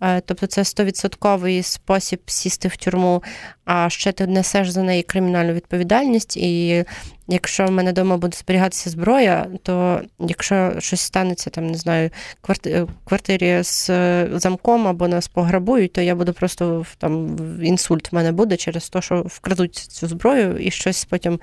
Е, 0.03 0.21
Тобто 0.21 0.47
це 0.47 0.65
стовідсотковий 0.65 1.63
спосіб 1.63 2.21
сісти 2.27 2.69
в 2.69 2.77
тюрму, 2.77 3.23
а 3.65 3.91
ще 3.91 4.13
ти 4.13 4.27
несеш 4.27 4.71
за 4.71 4.83
неї 4.83 5.03
кримінальну 5.03 5.53
відповідальність. 5.53 6.37
І 6.37 6.85
якщо 7.29 7.67
в 7.67 7.71
мене 7.71 7.91
вдома 7.91 8.17
буде 8.17 8.37
зберігатися 8.37 8.91
зброя, 8.91 9.47
то 9.63 10.01
якщо 10.19 10.73
щось 10.79 11.01
станеться, 11.01 11.51
там 11.51 11.67
не 11.67 11.75
знаю, 11.75 12.11
в 12.43 12.87
квартирі 13.05 13.63
з 13.63 13.91
е, 13.91 14.29
замком 14.33 14.89
або 14.89 15.09
нас 15.09 15.29
пограбують, 15.29 15.93
то 15.93 16.01
я 16.01 16.15
буду 16.15 16.33
просто 16.33 16.87
там 16.99 17.37
інсульт 17.63 18.13
в 18.13 18.15
мене 18.15 18.33
буде 18.33 18.57
через 18.57 18.89
те, 18.89 19.03
що 19.03 19.23
вкрадуть 19.27 19.75
цю 19.75 20.07
зброю 20.07 20.59
і 20.59 20.71
щось 20.71 21.05
потім 21.05 21.41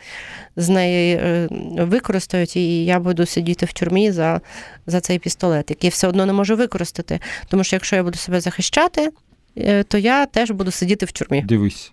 з 0.55 0.69
неї 0.69 1.15
е, 1.15 1.47
використають, 1.77 2.55
і 2.55 2.85
я 2.85 2.99
буду 2.99 3.25
сидіти 3.25 3.65
в 3.65 3.73
тюрмі 3.73 4.11
за, 4.11 4.41
за 4.87 5.01
цей 5.01 5.19
пістолет, 5.19 5.69
який 5.69 5.89
все 5.89 6.07
одно 6.07 6.25
не 6.25 6.33
можу 6.33 6.55
використати. 6.55 7.19
Тому 7.47 7.63
що 7.63 7.75
якщо 7.75 7.95
я 7.95 8.03
буду 8.03 8.17
себе 8.17 8.41
захищати, 8.41 9.11
е, 9.57 9.83
то 9.83 9.97
я 9.97 10.25
теж 10.25 10.51
буду 10.51 10.71
сидіти 10.71 11.05
в 11.05 11.11
тюрмі. 11.11 11.41
Дивись. 11.41 11.91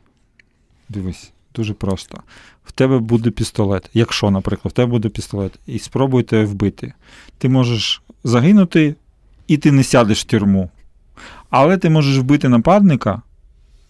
Дивись. 0.88 1.32
Дуже 1.54 1.74
просто. 1.74 2.22
В 2.64 2.72
тебе 2.72 2.98
буде 2.98 3.30
пістолет. 3.30 3.90
Якщо, 3.94 4.30
наприклад, 4.30 4.72
в 4.72 4.74
тебе 4.74 4.90
буде 4.90 5.08
пістолет, 5.08 5.52
і 5.66 5.78
спробуйте 5.78 6.44
вбити. 6.44 6.92
Ти 7.38 7.48
можеш 7.48 8.02
загинути, 8.24 8.94
і 9.46 9.56
ти 9.56 9.72
не 9.72 9.84
сядеш 9.84 10.20
в 10.20 10.24
тюрму. 10.24 10.70
Але 11.50 11.78
ти 11.78 11.90
можеш 11.90 12.18
вбити 12.18 12.48
нападника, 12.48 13.22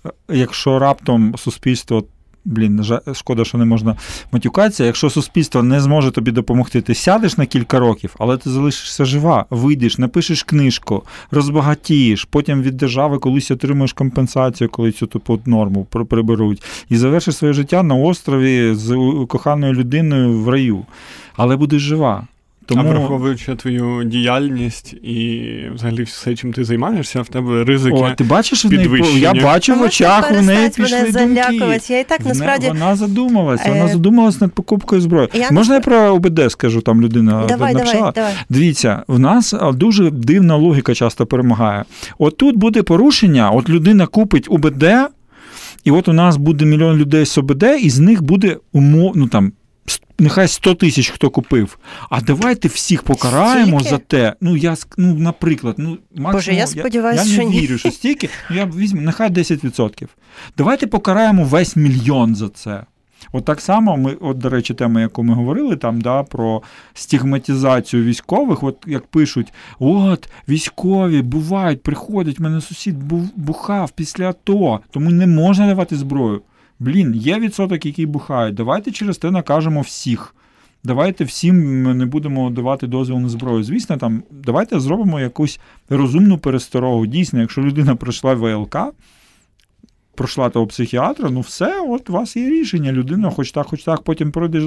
е, 0.07 0.11
якщо 0.29 0.79
раптом 0.79 1.39
суспільство. 1.39 2.05
Блін, 2.45 2.85
шкода, 3.15 3.45
що 3.45 3.59
не 3.59 3.65
можна 3.65 3.97
матюкатися. 4.33 4.85
Якщо 4.85 5.11
суспільство 5.11 5.63
не 5.63 5.81
зможе 5.81 6.11
тобі 6.11 6.31
допомогти, 6.31 6.81
ти 6.81 6.95
сядеш 6.95 7.39
на 7.39 7.47
кілька 7.47 7.79
років, 7.79 8.15
але 8.19 8.37
ти 8.37 8.51
залишишся 8.51 9.05
жива, 9.05 9.45
вийдеш, 9.51 9.99
напишеш 9.99 10.43
книжку, 10.43 11.03
розбагатієш, 11.31 12.25
потім 12.25 12.63
від 12.63 12.77
держави 12.77 13.19
колись 13.19 13.51
отримуєш 13.51 13.93
компенсацію, 13.93 14.71
коли 14.71 14.93
цю 14.93 15.07
типу 15.07 15.41
норму 15.47 15.87
при- 15.91 16.05
приберуть, 16.05 16.63
і 16.89 16.97
завершиш 16.97 17.37
своє 17.37 17.53
життя 17.53 17.83
на 17.83 17.95
острові 17.95 18.75
з 18.75 18.97
коханою 19.29 19.73
людиною 19.73 20.41
в 20.41 20.49
раю. 20.49 20.85
Але 21.37 21.57
будеш 21.57 21.83
жива. 21.83 22.27
А 22.67 22.69
Тому 22.69 22.89
враховуючи 22.91 23.55
твою 23.55 24.05
діяльність 24.05 24.93
і 24.93 25.51
взагалі 25.75 26.03
все, 26.03 26.35
чим 26.35 26.53
ти 26.53 26.65
займаєшся, 26.65 27.23
в 27.23 27.29
тебе 27.29 27.65
ризики. 27.65 27.97
О, 27.97 28.11
ти 28.11 28.25
бачиш 28.25 28.65
в 28.65 28.73
неї, 28.73 29.21
я 29.21 29.35
бачу 29.35 29.75
в 29.75 29.83
очах, 29.83 30.31
у 30.39 30.43
неї 30.43 30.69
пішли 30.69 30.97
мене 30.99 31.11
думки. 31.13 31.35
залякувати. 31.35 31.93
Я 31.93 32.01
і 32.01 32.05
так 32.05 32.21
насправді 32.27 32.69
Вона 32.69 32.97
задумалась, 32.97 33.61
вона 33.67 33.85
Е, 33.85 33.89
задумалась 33.89 34.41
над 34.41 34.53
покупкою 34.53 35.01
зброї. 35.01 35.29
я 35.35 35.51
Можна 35.51 35.75
я 35.75 35.81
про 35.81 35.97
ОБД 36.15 36.53
скажу, 36.53 36.81
там 36.81 37.03
людина 37.03 37.45
давай, 37.49 37.75
написала? 37.75 38.01
давай, 38.01 38.13
давай. 38.15 38.33
Дивіться, 38.49 39.03
в 39.09 39.19
нас 39.19 39.55
дуже 39.75 40.11
дивна 40.11 40.57
логіка 40.57 40.95
часто 40.95 41.27
перемагає. 41.27 41.85
От 42.19 42.37
тут 42.37 42.57
буде 42.57 42.83
порушення, 42.83 43.51
от 43.51 43.69
людина 43.69 44.07
купить 44.07 44.47
УБД, 44.51 44.85
і 45.85 45.91
от 45.91 46.09
у 46.09 46.13
нас 46.13 46.37
буде 46.37 46.65
мільйон 46.65 46.97
людей 46.97 47.27
з 47.27 47.39
ОБД, 47.39 47.65
і 47.83 47.91
з 47.91 47.99
них 47.99 48.23
буде 48.23 48.57
умов, 48.73 49.13
ну 49.17 49.29
там. 49.29 49.53
Нехай 50.19 50.49
100 50.49 50.75
тисяч 50.75 51.11
хто 51.11 51.31
купив. 51.31 51.79
А 52.11 52.21
давайте 52.21 52.69
всіх 52.69 53.03
покараємо 53.03 53.81
Стільки? 53.81 53.91
за 53.91 53.99
те. 53.99 54.35
Ну, 54.41 54.57
я 54.57 54.77
ну, 54.97 55.15
наприклад, 55.15 55.75
ну 55.79 55.91
максимум, 55.91 56.33
Боже, 56.33 56.55
я 56.55 56.67
сподіваюся, 56.67 57.25
я, 57.25 57.31
я 57.31 57.35
що 57.35 57.43
не 57.43 57.51
ні. 57.51 57.61
вірю, 57.61 57.79
що 57.79 57.91
стільки. 57.91 58.29
Ну 58.51 58.57
я 58.57 58.65
візьму, 58.65 59.01
нехай 59.01 59.31
10%. 59.31 60.07
Давайте 60.57 60.87
покараємо 60.87 61.45
весь 61.45 61.77
мільйон 61.77 62.35
за 62.35 62.49
це. 62.49 62.85
От 63.33 63.45
так 63.45 63.61
само 63.61 63.97
ми, 63.97 64.15
от, 64.21 64.39
до 64.39 64.49
речі, 64.49 64.75
тема, 64.75 65.01
яку 65.01 65.23
ми 65.23 65.35
говорили 65.35 65.77
там, 65.77 66.01
да, 66.01 66.23
про 66.23 66.63
стигматизацію 66.95 68.05
військових, 68.05 68.63
от 68.63 68.85
як 68.87 69.07
пишуть, 69.07 69.53
от 69.79 70.29
військові 70.49 71.23
бувають, 71.23 71.83
приходять, 71.83 72.39
в 72.39 72.43
мене 72.43 72.61
сусід 72.61 72.97
бухав 73.37 73.91
після 73.91 74.29
АТО, 74.29 74.81
тому 74.91 75.11
не 75.11 75.27
можна 75.27 75.67
давати 75.67 75.97
зброю. 75.97 76.43
Блін, 76.85 77.15
є 77.15 77.39
відсоток, 77.41 77.87
який 77.87 78.07
бухають. 78.07 78.55
Давайте 78.55 78.91
через 78.91 79.19
те 79.19 79.31
накажемо 79.31 79.81
всіх. 79.81 80.35
Давайте 80.85 81.25
всім 81.25 81.83
не 81.99 82.07
будемо 82.07 82.51
давати 82.51 82.87
дозвіл 82.87 83.19
на 83.19 83.29
зброю. 83.29 83.65
Звісно, 83.65 83.97
там 83.97 84.23
давайте 84.31 84.81
зробимо 84.81 85.21
якусь 85.21 85.61
розумну 85.89 86.39
пересторогу. 86.39 87.07
Дійсно, 87.07 87.41
якщо 87.41 87.63
людина 87.63 87.97
пройшла 87.97 88.35
ВЛК, 88.35 88.77
пройшла 90.15 90.51
того 90.51 90.67
психіатра, 90.67 91.31
ну 91.31 91.41
все, 91.41 91.81
от 91.89 92.11
у 92.11 92.13
вас 92.13 92.37
є 92.37 92.51
рішення. 92.51 92.93
Людина, 92.93 93.31
хоч 93.31 93.53
так, 93.53 93.67
хоч 93.67 93.83
так, 93.83 94.03
потім 94.03 94.33
пройдеш 94.33 94.65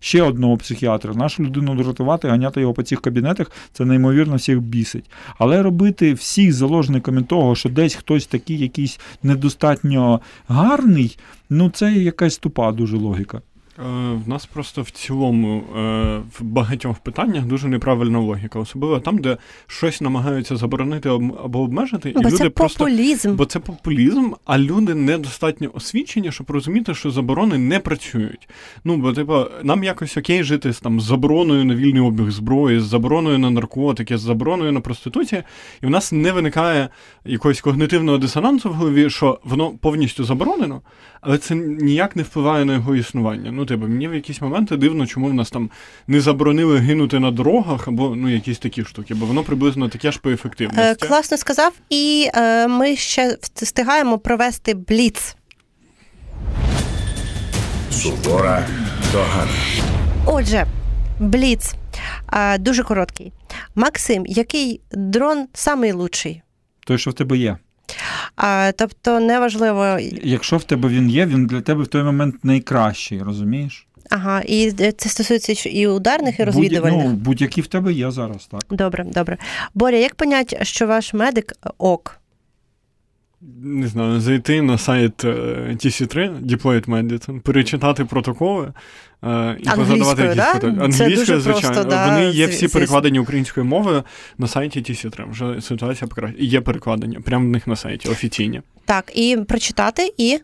ще 0.00 0.22
одного 0.22 0.56
психіатра. 0.56 1.14
Нашу 1.14 1.42
людину 1.42 1.74
дратувати, 1.74 2.28
ганяти 2.28 2.60
його 2.60 2.72
по 2.72 2.82
цих 2.82 3.00
кабінетах, 3.00 3.50
це 3.72 3.84
неймовірно 3.84 4.36
всіх 4.36 4.60
бісить. 4.60 5.10
Але 5.38 5.62
робити 5.62 6.12
всіх 6.12 6.52
заложниками 6.52 7.22
того, 7.22 7.54
що 7.54 7.68
десь 7.68 7.94
хтось 7.94 8.26
такий 8.26 8.58
якийсь 8.58 9.00
недостатньо 9.22 10.20
гарний, 10.48 11.18
ну 11.50 11.70
це 11.70 11.92
якась 11.92 12.38
тупа 12.38 12.72
дуже 12.72 12.96
логіка. 12.96 13.42
Е, 13.78 13.82
В 14.26 14.28
нас 14.28 14.46
просто 14.46 14.82
в 14.82 14.90
цілому 14.90 15.64
е, 15.76 15.80
в 16.38 16.42
багатьох 16.42 16.98
питаннях 16.98 17.44
дуже 17.44 17.68
неправильна 17.68 18.18
логіка, 18.18 18.58
особливо 18.58 19.00
там, 19.00 19.18
де 19.18 19.36
щось 19.66 20.00
намагаються 20.00 20.56
заборонити 20.56 21.08
або 21.44 21.60
обмежити, 21.60 22.10
і 22.10 22.12
Бо 22.12 22.20
люди 22.20 22.36
це 22.36 22.50
просто 22.50 22.84
популізм. 22.84 23.36
Бо 23.36 23.44
це 23.44 23.58
популізм, 23.60 24.32
а 24.44 24.58
люди 24.58 24.94
недостатньо 24.94 25.70
освічені, 25.74 26.32
щоб 26.32 26.50
розуміти, 26.50 26.94
що 26.94 27.10
заборони 27.10 27.58
не 27.58 27.80
працюють. 27.80 28.48
Ну, 28.84 28.96
бо, 28.96 29.12
типу, 29.12 29.44
нам 29.62 29.84
якось 29.84 30.16
окей 30.16 30.44
жити 30.44 30.72
з 30.72 30.80
там 30.80 31.00
з 31.00 31.04
забороною 31.04 31.64
на 31.64 31.74
вільний 31.74 32.02
обіг 32.02 32.30
зброї, 32.30 32.80
з 32.80 32.84
забороною 32.84 33.38
на 33.38 33.50
наркотики, 33.50 34.18
з 34.18 34.20
забороною 34.20 34.72
на 34.72 34.80
проституцію, 34.80 35.42
і 35.82 35.86
в 35.86 35.90
нас 35.90 36.12
не 36.12 36.32
виникає 36.32 36.88
якогось 37.24 37.60
когнитивного 37.60 38.18
дисонансу 38.18 38.70
в 38.70 38.72
голові, 38.72 39.10
що 39.10 39.40
воно 39.44 39.70
повністю 39.70 40.24
заборонено, 40.24 40.82
але 41.20 41.38
це 41.38 41.54
ніяк 41.54 42.16
не 42.16 42.22
впливає 42.22 42.64
на 42.64 42.74
його 42.74 42.96
існування. 42.96 43.50
Ну, 43.62 43.66
типу, 43.66 43.88
мені 43.88 44.08
в 44.08 44.14
якісь 44.14 44.40
моменти 44.40 44.76
дивно, 44.76 45.06
чому 45.06 45.26
в 45.26 45.34
нас 45.34 45.50
там 45.50 45.70
не 46.06 46.20
заборонили 46.20 46.78
гинути 46.78 47.18
на 47.18 47.30
дорогах, 47.30 47.88
або 47.88 48.16
ну 48.16 48.28
якісь 48.28 48.58
такі 48.58 48.84
штуки, 48.84 49.14
бо 49.14 49.26
воно 49.26 49.42
приблизно 49.42 49.88
таке 49.88 50.12
ж 50.12 50.20
по 50.20 50.30
Е, 50.30 50.32
ефективності. 50.34 51.06
класно 51.06 51.36
сказав, 51.36 51.72
і 51.90 52.28
е, 52.34 52.68
ми 52.68 52.96
ще 52.96 53.38
встигаємо 53.54 54.18
провести 54.18 54.74
бліц. 54.74 55.36
Сувора 57.90 58.66
догана. 59.12 59.52
Отже, 60.26 60.66
бліц 61.20 61.74
е, 62.32 62.58
дуже 62.58 62.82
короткий. 62.82 63.32
Максим, 63.74 64.26
який 64.26 64.80
дрон 64.92 65.46
самий 65.52 65.92
лучший? 65.92 66.42
Той, 66.86 66.98
що 66.98 67.10
в 67.10 67.14
тебе 67.14 67.38
є. 67.38 67.56
А, 68.36 68.72
тобто 68.76 69.20
неважливо, 69.20 69.98
Якщо 70.22 70.56
в 70.56 70.64
тебе 70.64 70.88
він 70.88 71.10
є, 71.10 71.26
він 71.26 71.46
для 71.46 71.60
тебе 71.60 71.82
в 71.82 71.86
той 71.86 72.02
момент 72.02 72.34
найкращий, 72.42 73.22
розумієш? 73.22 73.86
ага, 74.10 74.40
і 74.46 74.72
це 74.72 75.08
стосується 75.08 75.68
і 75.68 75.86
ударних, 75.86 76.34
і 76.34 76.44
Будь- 76.44 76.46
розвідувальних. 76.46 77.06
Ну, 77.06 77.12
будь-які 77.12 77.60
в 77.60 77.66
тебе 77.66 77.92
є 77.92 78.10
зараз, 78.10 78.46
так. 78.50 78.60
Добре, 78.70 79.04
добре. 79.04 79.36
Боря, 79.74 79.96
як 79.96 80.14
понять, 80.14 80.56
що 80.66 80.86
ваш 80.86 81.14
медик 81.14 81.52
ок? 81.78 82.18
Не 83.62 83.88
знаю, 83.88 84.20
зайти 84.20 84.62
на 84.62 84.78
сайт 84.78 85.24
е, 85.24 85.28
TC3, 85.76 86.40
Deployed 86.46 86.88
Medicine, 86.88 87.40
перечитати 87.40 88.04
протоколи 88.04 88.72
е, 89.24 89.56
і 89.60 89.64
позадавати 89.76 90.22
якісь 90.22 90.36
да? 90.36 90.54
питання. 90.54 90.84
Англійською, 90.84 91.40
звичайно. 91.40 91.74
просто, 91.74 91.90
да, 91.90 92.06
Вони 92.06 92.30
є 92.30 92.46
всі 92.46 92.68
перекладені 92.68 93.18
українською 93.18 93.66
мовою 93.66 94.02
на 94.38 94.46
сайті 94.46 94.80
TC3. 94.80 95.30
Вже 95.30 95.60
ситуація 95.60 96.08
покращена. 96.08 96.44
Є 96.44 96.60
перекладення 96.60 97.20
прямо 97.20 97.46
в 97.46 97.48
них 97.48 97.66
на 97.66 97.76
сайті, 97.76 98.08
офіційні. 98.08 98.62
Так, 98.84 99.12
і 99.14 99.38
прочитати, 99.48 100.14
і, 100.18 100.38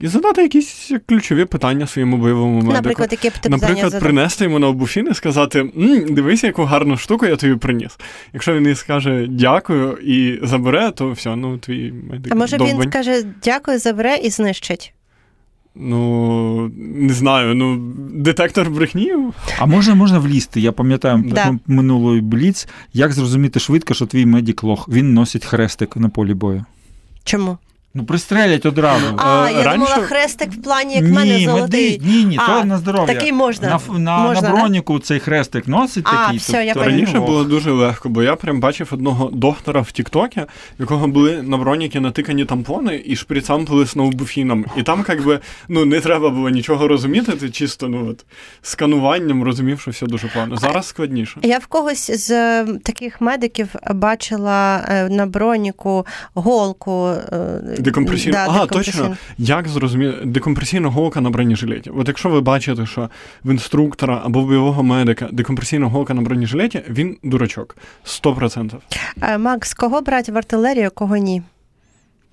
І 0.00 0.06
задати 0.06 0.42
якісь 0.42 0.92
ключові 1.06 1.44
питання 1.44 1.86
своєму 1.86 2.16
бойовому 2.16 2.54
медику. 2.54 2.72
наприклад, 2.72 3.08
яке 3.12 3.30
б 3.30 3.32
ти 3.40 3.48
Наприклад, 3.48 3.90
задав? 3.90 4.00
принести 4.00 4.44
йому 4.44 4.58
на 4.58 4.68
обуфін 4.68 5.08
і 5.10 5.14
сказати: 5.14 5.60
М, 5.60 6.14
дивися, 6.14 6.46
яку 6.46 6.64
гарну 6.64 6.96
штуку 6.96 7.26
я 7.26 7.36
тобі 7.36 7.54
приніс. 7.54 7.98
Якщо 8.32 8.54
він 8.54 8.66
і 8.66 8.74
скаже 8.74 9.26
дякую 9.30 9.92
і 9.92 10.46
забере, 10.46 10.90
то 10.90 11.10
все, 11.12 11.36
ну 11.36 11.58
твій 11.58 11.92
медик. 12.10 12.32
А 12.32 12.34
може 12.36 12.56
довбань. 12.58 12.80
він 12.80 12.90
скаже 12.90 13.24
дякую, 13.44 13.78
забере 13.78 14.16
і 14.16 14.30
знищить? 14.30 14.94
Ну, 15.76 16.70
не 16.78 17.12
знаю, 17.12 17.54
ну, 17.54 17.76
детектор 18.14 18.70
брехні. 18.70 19.12
А 19.58 19.66
може 19.66 19.94
можна 19.94 20.18
влізти? 20.18 20.60
Я 20.60 20.72
пам'ятаю 20.72 21.24
Да. 21.26 21.48
м- 21.48 21.60
минулої 21.66 22.20
бліц, 22.20 22.68
як 22.92 23.12
зрозуміти 23.12 23.60
швидко, 23.60 23.94
що 23.94 24.06
твій 24.06 24.26
медік 24.26 24.62
лох. 24.62 24.88
Він 24.88 25.14
носить 25.14 25.44
хрестик 25.44 25.96
на 25.96 26.08
полі 26.08 26.34
бою. 26.34 26.64
Чому? 27.24 27.58
Ну, 27.96 28.04
пристрелять 28.04 28.66
одразу. 28.66 29.06
А, 29.18 29.50
я 29.50 29.62
раніше- 29.62 29.94
думала, 29.94 30.06
хрестик 30.08 30.52
в 30.52 30.62
плані, 30.62 30.94
як 30.94 31.04
в 31.04 31.08
мене 31.08 31.38
золотий. 31.38 31.90
медик, 31.90 32.02
ні, 32.06 32.24
ні, 32.24 32.38
А, 32.42 32.46
то 32.60 32.64
на 32.64 32.78
здоров'я. 32.78 33.14
такий 33.14 33.32
можна. 33.32 33.80
На, 33.88 33.98
на, 33.98 34.18
Можна, 34.18 34.42
на 34.42 34.48
да? 34.48 34.54
броніку 34.54 34.98
цей 34.98 35.20
хрестик 35.20 35.68
носить 35.68 36.06
А, 36.08 36.10
такий. 36.24 36.38
все, 36.38 36.64
я. 36.64 36.74
Раніше 36.74 37.20
було 37.20 37.44
дуже 37.44 37.70
легко, 37.70 38.08
бо 38.08 38.22
я 38.22 38.36
прям 38.36 38.60
бачив 38.60 38.88
одного 38.92 39.30
доктора 39.32 39.80
в 39.80 39.92
Тіктокі, 39.92 40.40
в 40.40 40.46
якого 40.80 41.08
були 41.08 41.42
на 41.42 41.56
броніки 41.56 42.00
натикані 42.00 42.44
тампони 42.44 43.02
і 43.06 43.16
шприцам 43.16 43.64
були 43.64 43.86
сноубуфіном. 43.86 44.64
І 44.76 44.82
там, 44.82 45.04
як 45.08 45.24
би, 45.24 45.40
ну, 45.68 45.84
не 45.84 46.00
треба 46.00 46.30
було 46.30 46.48
нічого 46.48 46.88
розуміти, 46.88 47.32
ти 47.32 47.50
чисто 47.50 47.88
ну, 47.88 48.08
от, 48.10 48.24
скануванням 48.62 49.44
розумів, 49.44 49.80
що 49.80 49.90
все 49.90 50.06
дуже 50.06 50.28
погано. 50.28 50.56
Зараз 50.56 50.86
складніше. 50.86 51.40
Я 51.42 51.58
в 51.58 51.66
когось 51.66 52.26
з 52.26 52.30
е, 52.30 52.66
таких 52.84 53.20
медиків 53.20 53.68
бачила 53.90 54.84
е, 54.88 55.08
на 55.08 55.26
броніку 55.26 56.06
голку. 56.34 57.12
Декомпресійну. 57.84 58.32
да, 58.32 58.46
ага, 58.48 58.66
точно. 58.66 59.16
Як 59.38 59.68
зрозуміти, 59.68 60.18
декомпресійна 60.24 60.88
голка 60.88 61.20
на 61.20 61.30
бронежилеті. 61.30 61.90
От 61.90 62.08
якщо 62.08 62.28
ви 62.28 62.40
бачите, 62.40 62.86
що 62.86 63.10
в 63.44 63.50
інструктора 63.50 64.22
або 64.24 64.40
в 64.40 64.46
бойового 64.46 64.82
медика 64.82 65.28
декомпресійна 65.32 65.86
голка 65.86 66.14
на 66.14 66.22
бронежилеті, 66.22 66.82
він 66.88 67.16
дурачок. 67.22 67.76
100%. 68.06 68.74
Е, 69.22 69.38
Макс, 69.38 69.74
кого 69.74 70.00
брати 70.00 70.32
в 70.32 70.36
артилерію, 70.36 70.90
кого 70.94 71.16
ні? 71.16 71.42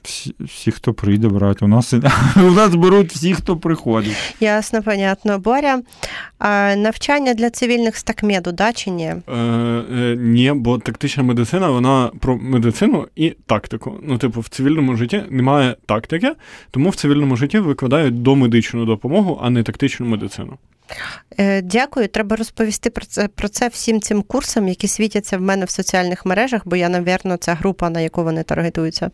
Всі, 0.03 0.35
всі, 0.39 0.71
хто 0.71 0.93
прийде, 0.93 1.27
брати. 1.27 1.65
У 1.65 1.67
нас, 1.67 1.93
у 2.35 2.51
нас 2.51 2.75
беруть 2.75 3.11
всі, 3.11 3.33
хто 3.33 3.57
приходить. 3.57 4.35
Ясно, 4.39 4.83
понятно. 4.83 5.39
Боря, 5.39 5.81
навчання 6.75 7.33
для 7.33 7.49
цивільних 7.49 7.97
з 7.97 8.03
такмеду, 8.03 8.51
да 8.51 8.73
чи 8.73 8.89
ні? 8.89 9.05
Е, 9.05 9.21
е, 9.35 10.15
ні, 10.19 10.51
бо 10.55 10.77
тактична 10.77 11.23
медицина 11.23 11.69
вона 11.69 12.11
про 12.19 12.37
медицину 12.37 13.07
і 13.15 13.29
тактику. 13.45 13.99
Ну, 14.03 14.17
типу, 14.17 14.39
в 14.39 14.47
цивільному 14.49 14.95
житті 14.95 15.23
немає 15.29 15.75
тактики, 15.85 16.31
тому 16.71 16.89
в 16.89 16.95
цивільному 16.95 17.35
житті 17.35 17.59
викладають 17.59 18.21
домедичну 18.21 18.85
допомогу, 18.85 19.39
а 19.43 19.49
не 19.49 19.63
тактичну 19.63 20.05
медицину. 20.05 20.57
Е, 21.39 21.61
Дякую. 21.61 22.07
Треба 22.07 22.35
розповісти 22.35 22.89
про 22.89 23.05
це 23.05 23.27
про 23.27 23.47
це 23.49 23.67
всім 23.67 24.01
цим 24.01 24.21
курсам, 24.21 24.67
які 24.67 24.87
світяться 24.87 25.37
в 25.37 25.41
мене 25.41 25.65
в 25.65 25.69
соціальних 25.69 26.25
мережах, 26.25 26.61
бо 26.65 26.75
я, 26.75 26.89
напевно, 26.89 27.37
ця 27.37 27.53
група, 27.53 27.89
на 27.89 27.99
яку 28.01 28.23
вони 28.23 28.43
таргетуються. 28.43 29.11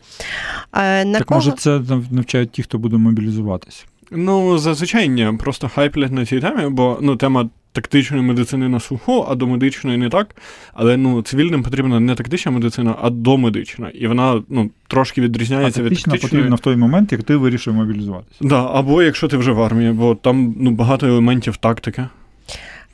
Е, 0.72 1.04
На 1.04 1.18
так 1.18 1.28
кого... 1.28 1.38
може 1.40 1.52
це 1.52 1.70
нав- 1.70 2.12
навчають 2.12 2.50
ті, 2.52 2.62
хто 2.62 2.78
буде 2.78 2.96
мобілізуватися. 2.96 3.84
Ну, 4.10 4.58
зазвичай 4.58 5.08
ні, 5.08 5.32
просто 5.38 5.68
хайплять 5.68 6.12
на 6.12 6.26
цій 6.26 6.40
темі, 6.40 6.68
бо 6.68 6.98
ну, 7.00 7.16
тема 7.16 7.48
тактичної 7.72 8.22
медицини 8.22 8.68
на 8.68 8.80
слуху, 8.80 9.26
а 9.28 9.34
до 9.34 9.46
медичної 9.46 9.98
не 9.98 10.08
так. 10.08 10.36
Але 10.72 10.96
ну, 10.96 11.22
цивільним 11.22 11.62
потрібна 11.62 12.00
не 12.00 12.14
тактична 12.14 12.52
медицина, 12.52 12.94
а 13.02 13.10
домедична. 13.10 13.88
І 13.88 14.06
вона 14.06 14.42
ну, 14.48 14.70
трошки 14.88 15.20
А 15.20 15.24
відрізняється 15.24 15.82
від 15.82 15.88
тактично 15.88 16.12
тактичної. 16.12 16.42
потрібно 16.42 16.56
в 16.56 16.60
той 16.60 16.76
момент, 16.76 17.12
як 17.12 17.22
ти 17.22 17.36
вирішив 17.36 17.74
мобілізуватися. 17.74 18.38
Да, 18.40 18.70
або 18.72 19.02
якщо 19.02 19.28
ти 19.28 19.36
вже 19.36 19.52
в 19.52 19.62
армії, 19.62 19.92
бо 19.92 20.14
там 20.14 20.54
ну, 20.58 20.70
багато 20.70 21.06
елементів 21.06 21.56
тактики. 21.56 22.08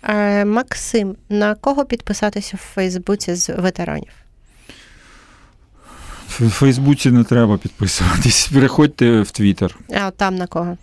Е, 0.03 0.45
Максим, 0.45 1.17
на 1.29 1.55
кого 1.55 1.85
підписатися 1.85 2.57
в 2.57 2.75
Фейсбуці 2.75 3.35
з 3.35 3.49
ветеранів? 3.49 4.13
В 6.29 6.51
Фейсбуці 6.51 7.11
не 7.11 7.25
треба 7.25 7.59
підписуватись. 7.59 8.49
Переходьте 8.55 9.21
в 9.21 9.31
Твіттер. 9.31 9.77
А 9.95 10.11
там 10.11 10.37
на 10.37 10.47
кого? 10.47 10.77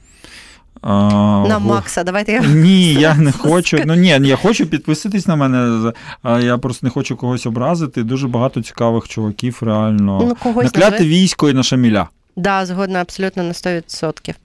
А, 0.82 1.46
на 1.48 1.60
Макса. 1.60 2.04
Давайте 2.04 2.32
я. 2.32 2.42
Ні, 2.42 2.94
я 3.00 3.16
не 3.16 3.32
хочу. 3.32 3.80
Ну 3.86 3.96
ні, 3.96 4.08
я 4.08 4.36
хочу 4.36 4.66
підписатись 4.66 5.28
на 5.28 5.36
мене. 5.36 5.92
Я 6.26 6.58
просто 6.58 6.86
не 6.88 6.90
хочу 6.90 7.16
когось 7.16 7.46
образити. 7.46 8.04
Дуже 8.04 8.28
багато 8.28 8.62
цікавих 8.62 9.08
чуваків, 9.08 9.58
реально. 9.62 10.20
Ну, 10.28 10.36
когось 10.36 10.66
Накляти 10.66 10.92
назви. 10.92 11.06
військо 11.08 11.50
і 11.50 11.54
на 11.54 11.64
Шаміля. 11.64 12.10
Да, 12.36 12.66
згодна 12.66 13.02
абсолютно 13.02 13.44
на 13.44 13.52
100%. 13.52 14.36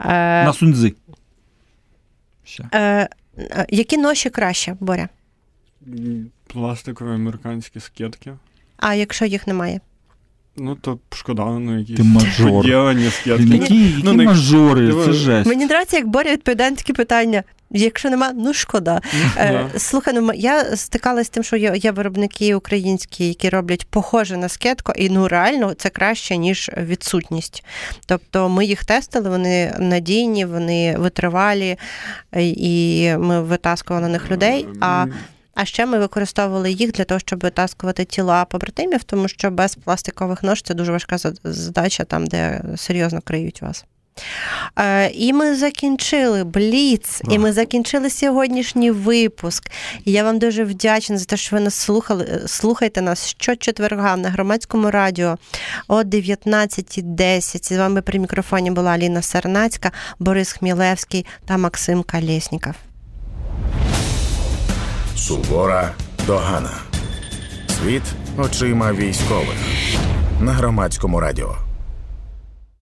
Е, 0.00 0.44
На. 0.44 0.52
Ще. 2.44 2.64
е, 2.72 3.08
е, 3.38 3.66
які 3.68 3.98
ноші 3.98 4.30
краще, 4.30 4.76
Боря? 4.80 5.08
Пластикові 6.46 7.14
американські 7.14 7.80
скетки. 7.80 8.32
А 8.76 8.94
якщо 8.94 9.24
їх 9.24 9.46
немає? 9.46 9.80
Ну, 10.62 10.74
то 10.74 10.98
шкода, 11.12 11.44
ну 11.44 11.78
якісь 11.78 11.96
Ти 11.96 12.02
мажор. 12.02 12.64
Блін, 12.64 13.00
які, 13.00 13.52
які 13.52 14.02
Ну, 14.04 14.12
не- 14.12 14.24
мажори, 14.24 14.94
це 15.04 15.12
жесть. 15.12 15.48
Мені 15.48 15.64
нравиться, 15.64 15.96
як 15.96 16.06
Боря 16.06 16.32
відповідає 16.32 16.70
на 16.70 16.76
такі 16.76 16.92
питання. 16.92 17.42
Якщо 17.70 18.10
нема, 18.10 18.32
ну 18.34 18.54
шкода. 18.54 19.00
Е, 19.36 19.68
да. 19.72 19.78
Слухай, 19.78 20.14
ну 20.14 20.32
я 20.34 20.76
стикалася 20.76 21.24
з 21.24 21.28
тим, 21.28 21.42
що 21.42 21.56
є, 21.56 21.72
є 21.76 21.92
виробники 21.92 22.54
українські, 22.54 23.28
які 23.28 23.48
роблять 23.48 23.86
похоже 23.90 24.36
на 24.36 24.48
скетко, 24.48 24.92
і 24.96 25.10
ну 25.10 25.28
реально 25.28 25.74
це 25.74 25.88
краще, 25.88 26.36
ніж 26.36 26.70
відсутність. 26.76 27.64
Тобто 28.06 28.48
ми 28.48 28.64
їх 28.64 28.84
тестили, 28.84 29.30
вони 29.30 29.76
надійні, 29.78 30.44
вони 30.44 30.96
витривалі, 30.98 31.76
е, 32.32 32.42
і 32.42 33.16
ми 33.18 33.42
витаскували 33.42 34.06
на 34.06 34.12
них 34.12 34.30
людей. 34.30 34.66
А 34.80 35.06
А 35.60 35.64
ще 35.64 35.86
ми 35.86 35.98
використовували 35.98 36.72
їх 36.72 36.92
для 36.92 37.04
того, 37.04 37.20
щоб 37.20 37.40
витаскувати 37.40 38.04
тіла 38.04 38.44
побратимів, 38.44 39.04
тому 39.04 39.28
що 39.28 39.50
без 39.50 39.74
пластикових 39.74 40.42
нож 40.42 40.62
це 40.62 40.74
дуже 40.74 40.92
важка 40.92 41.18
задача 41.44 42.04
там, 42.04 42.26
де 42.26 42.62
серйозно 42.76 43.20
криють 43.20 43.62
вас. 43.62 43.84
Е, 44.78 45.10
і 45.10 45.32
ми 45.32 45.54
закінчили 45.54 46.44
Бліц, 46.44 47.22
і 47.30 47.38
ми 47.38 47.52
закінчили 47.52 48.10
сьогоднішній 48.10 48.90
випуск. 48.90 49.70
І 50.04 50.12
я 50.12 50.24
вам 50.24 50.38
дуже 50.38 50.64
вдячна 50.64 51.18
за 51.18 51.24
те, 51.24 51.36
що 51.36 51.56
ви 51.56 51.62
нас 51.62 51.74
слухали. 51.74 52.42
Слухайте 52.46 53.02
нас 53.02 53.26
щочетверга 53.26 54.16
на 54.16 54.30
громадському 54.30 54.90
радіо 54.90 55.38
о 55.88 56.02
19.10. 56.02 57.74
З 57.74 57.78
вами 57.78 58.02
при 58.02 58.18
мікрофоні 58.18 58.70
була 58.70 58.90
Аліна 58.90 59.22
Сернацька, 59.22 59.92
Борис 60.18 60.52
Хмілевський 60.52 61.26
та 61.46 61.56
Максим 61.56 62.02
Калєсніков. 62.02 62.74
Сувора 65.20 65.90
догана. 66.26 66.70
Світ 67.68 68.02
очима 68.38 68.92
військових 68.92 69.56
на 70.40 70.52
громадському 70.52 71.20
радіо. 71.20 71.69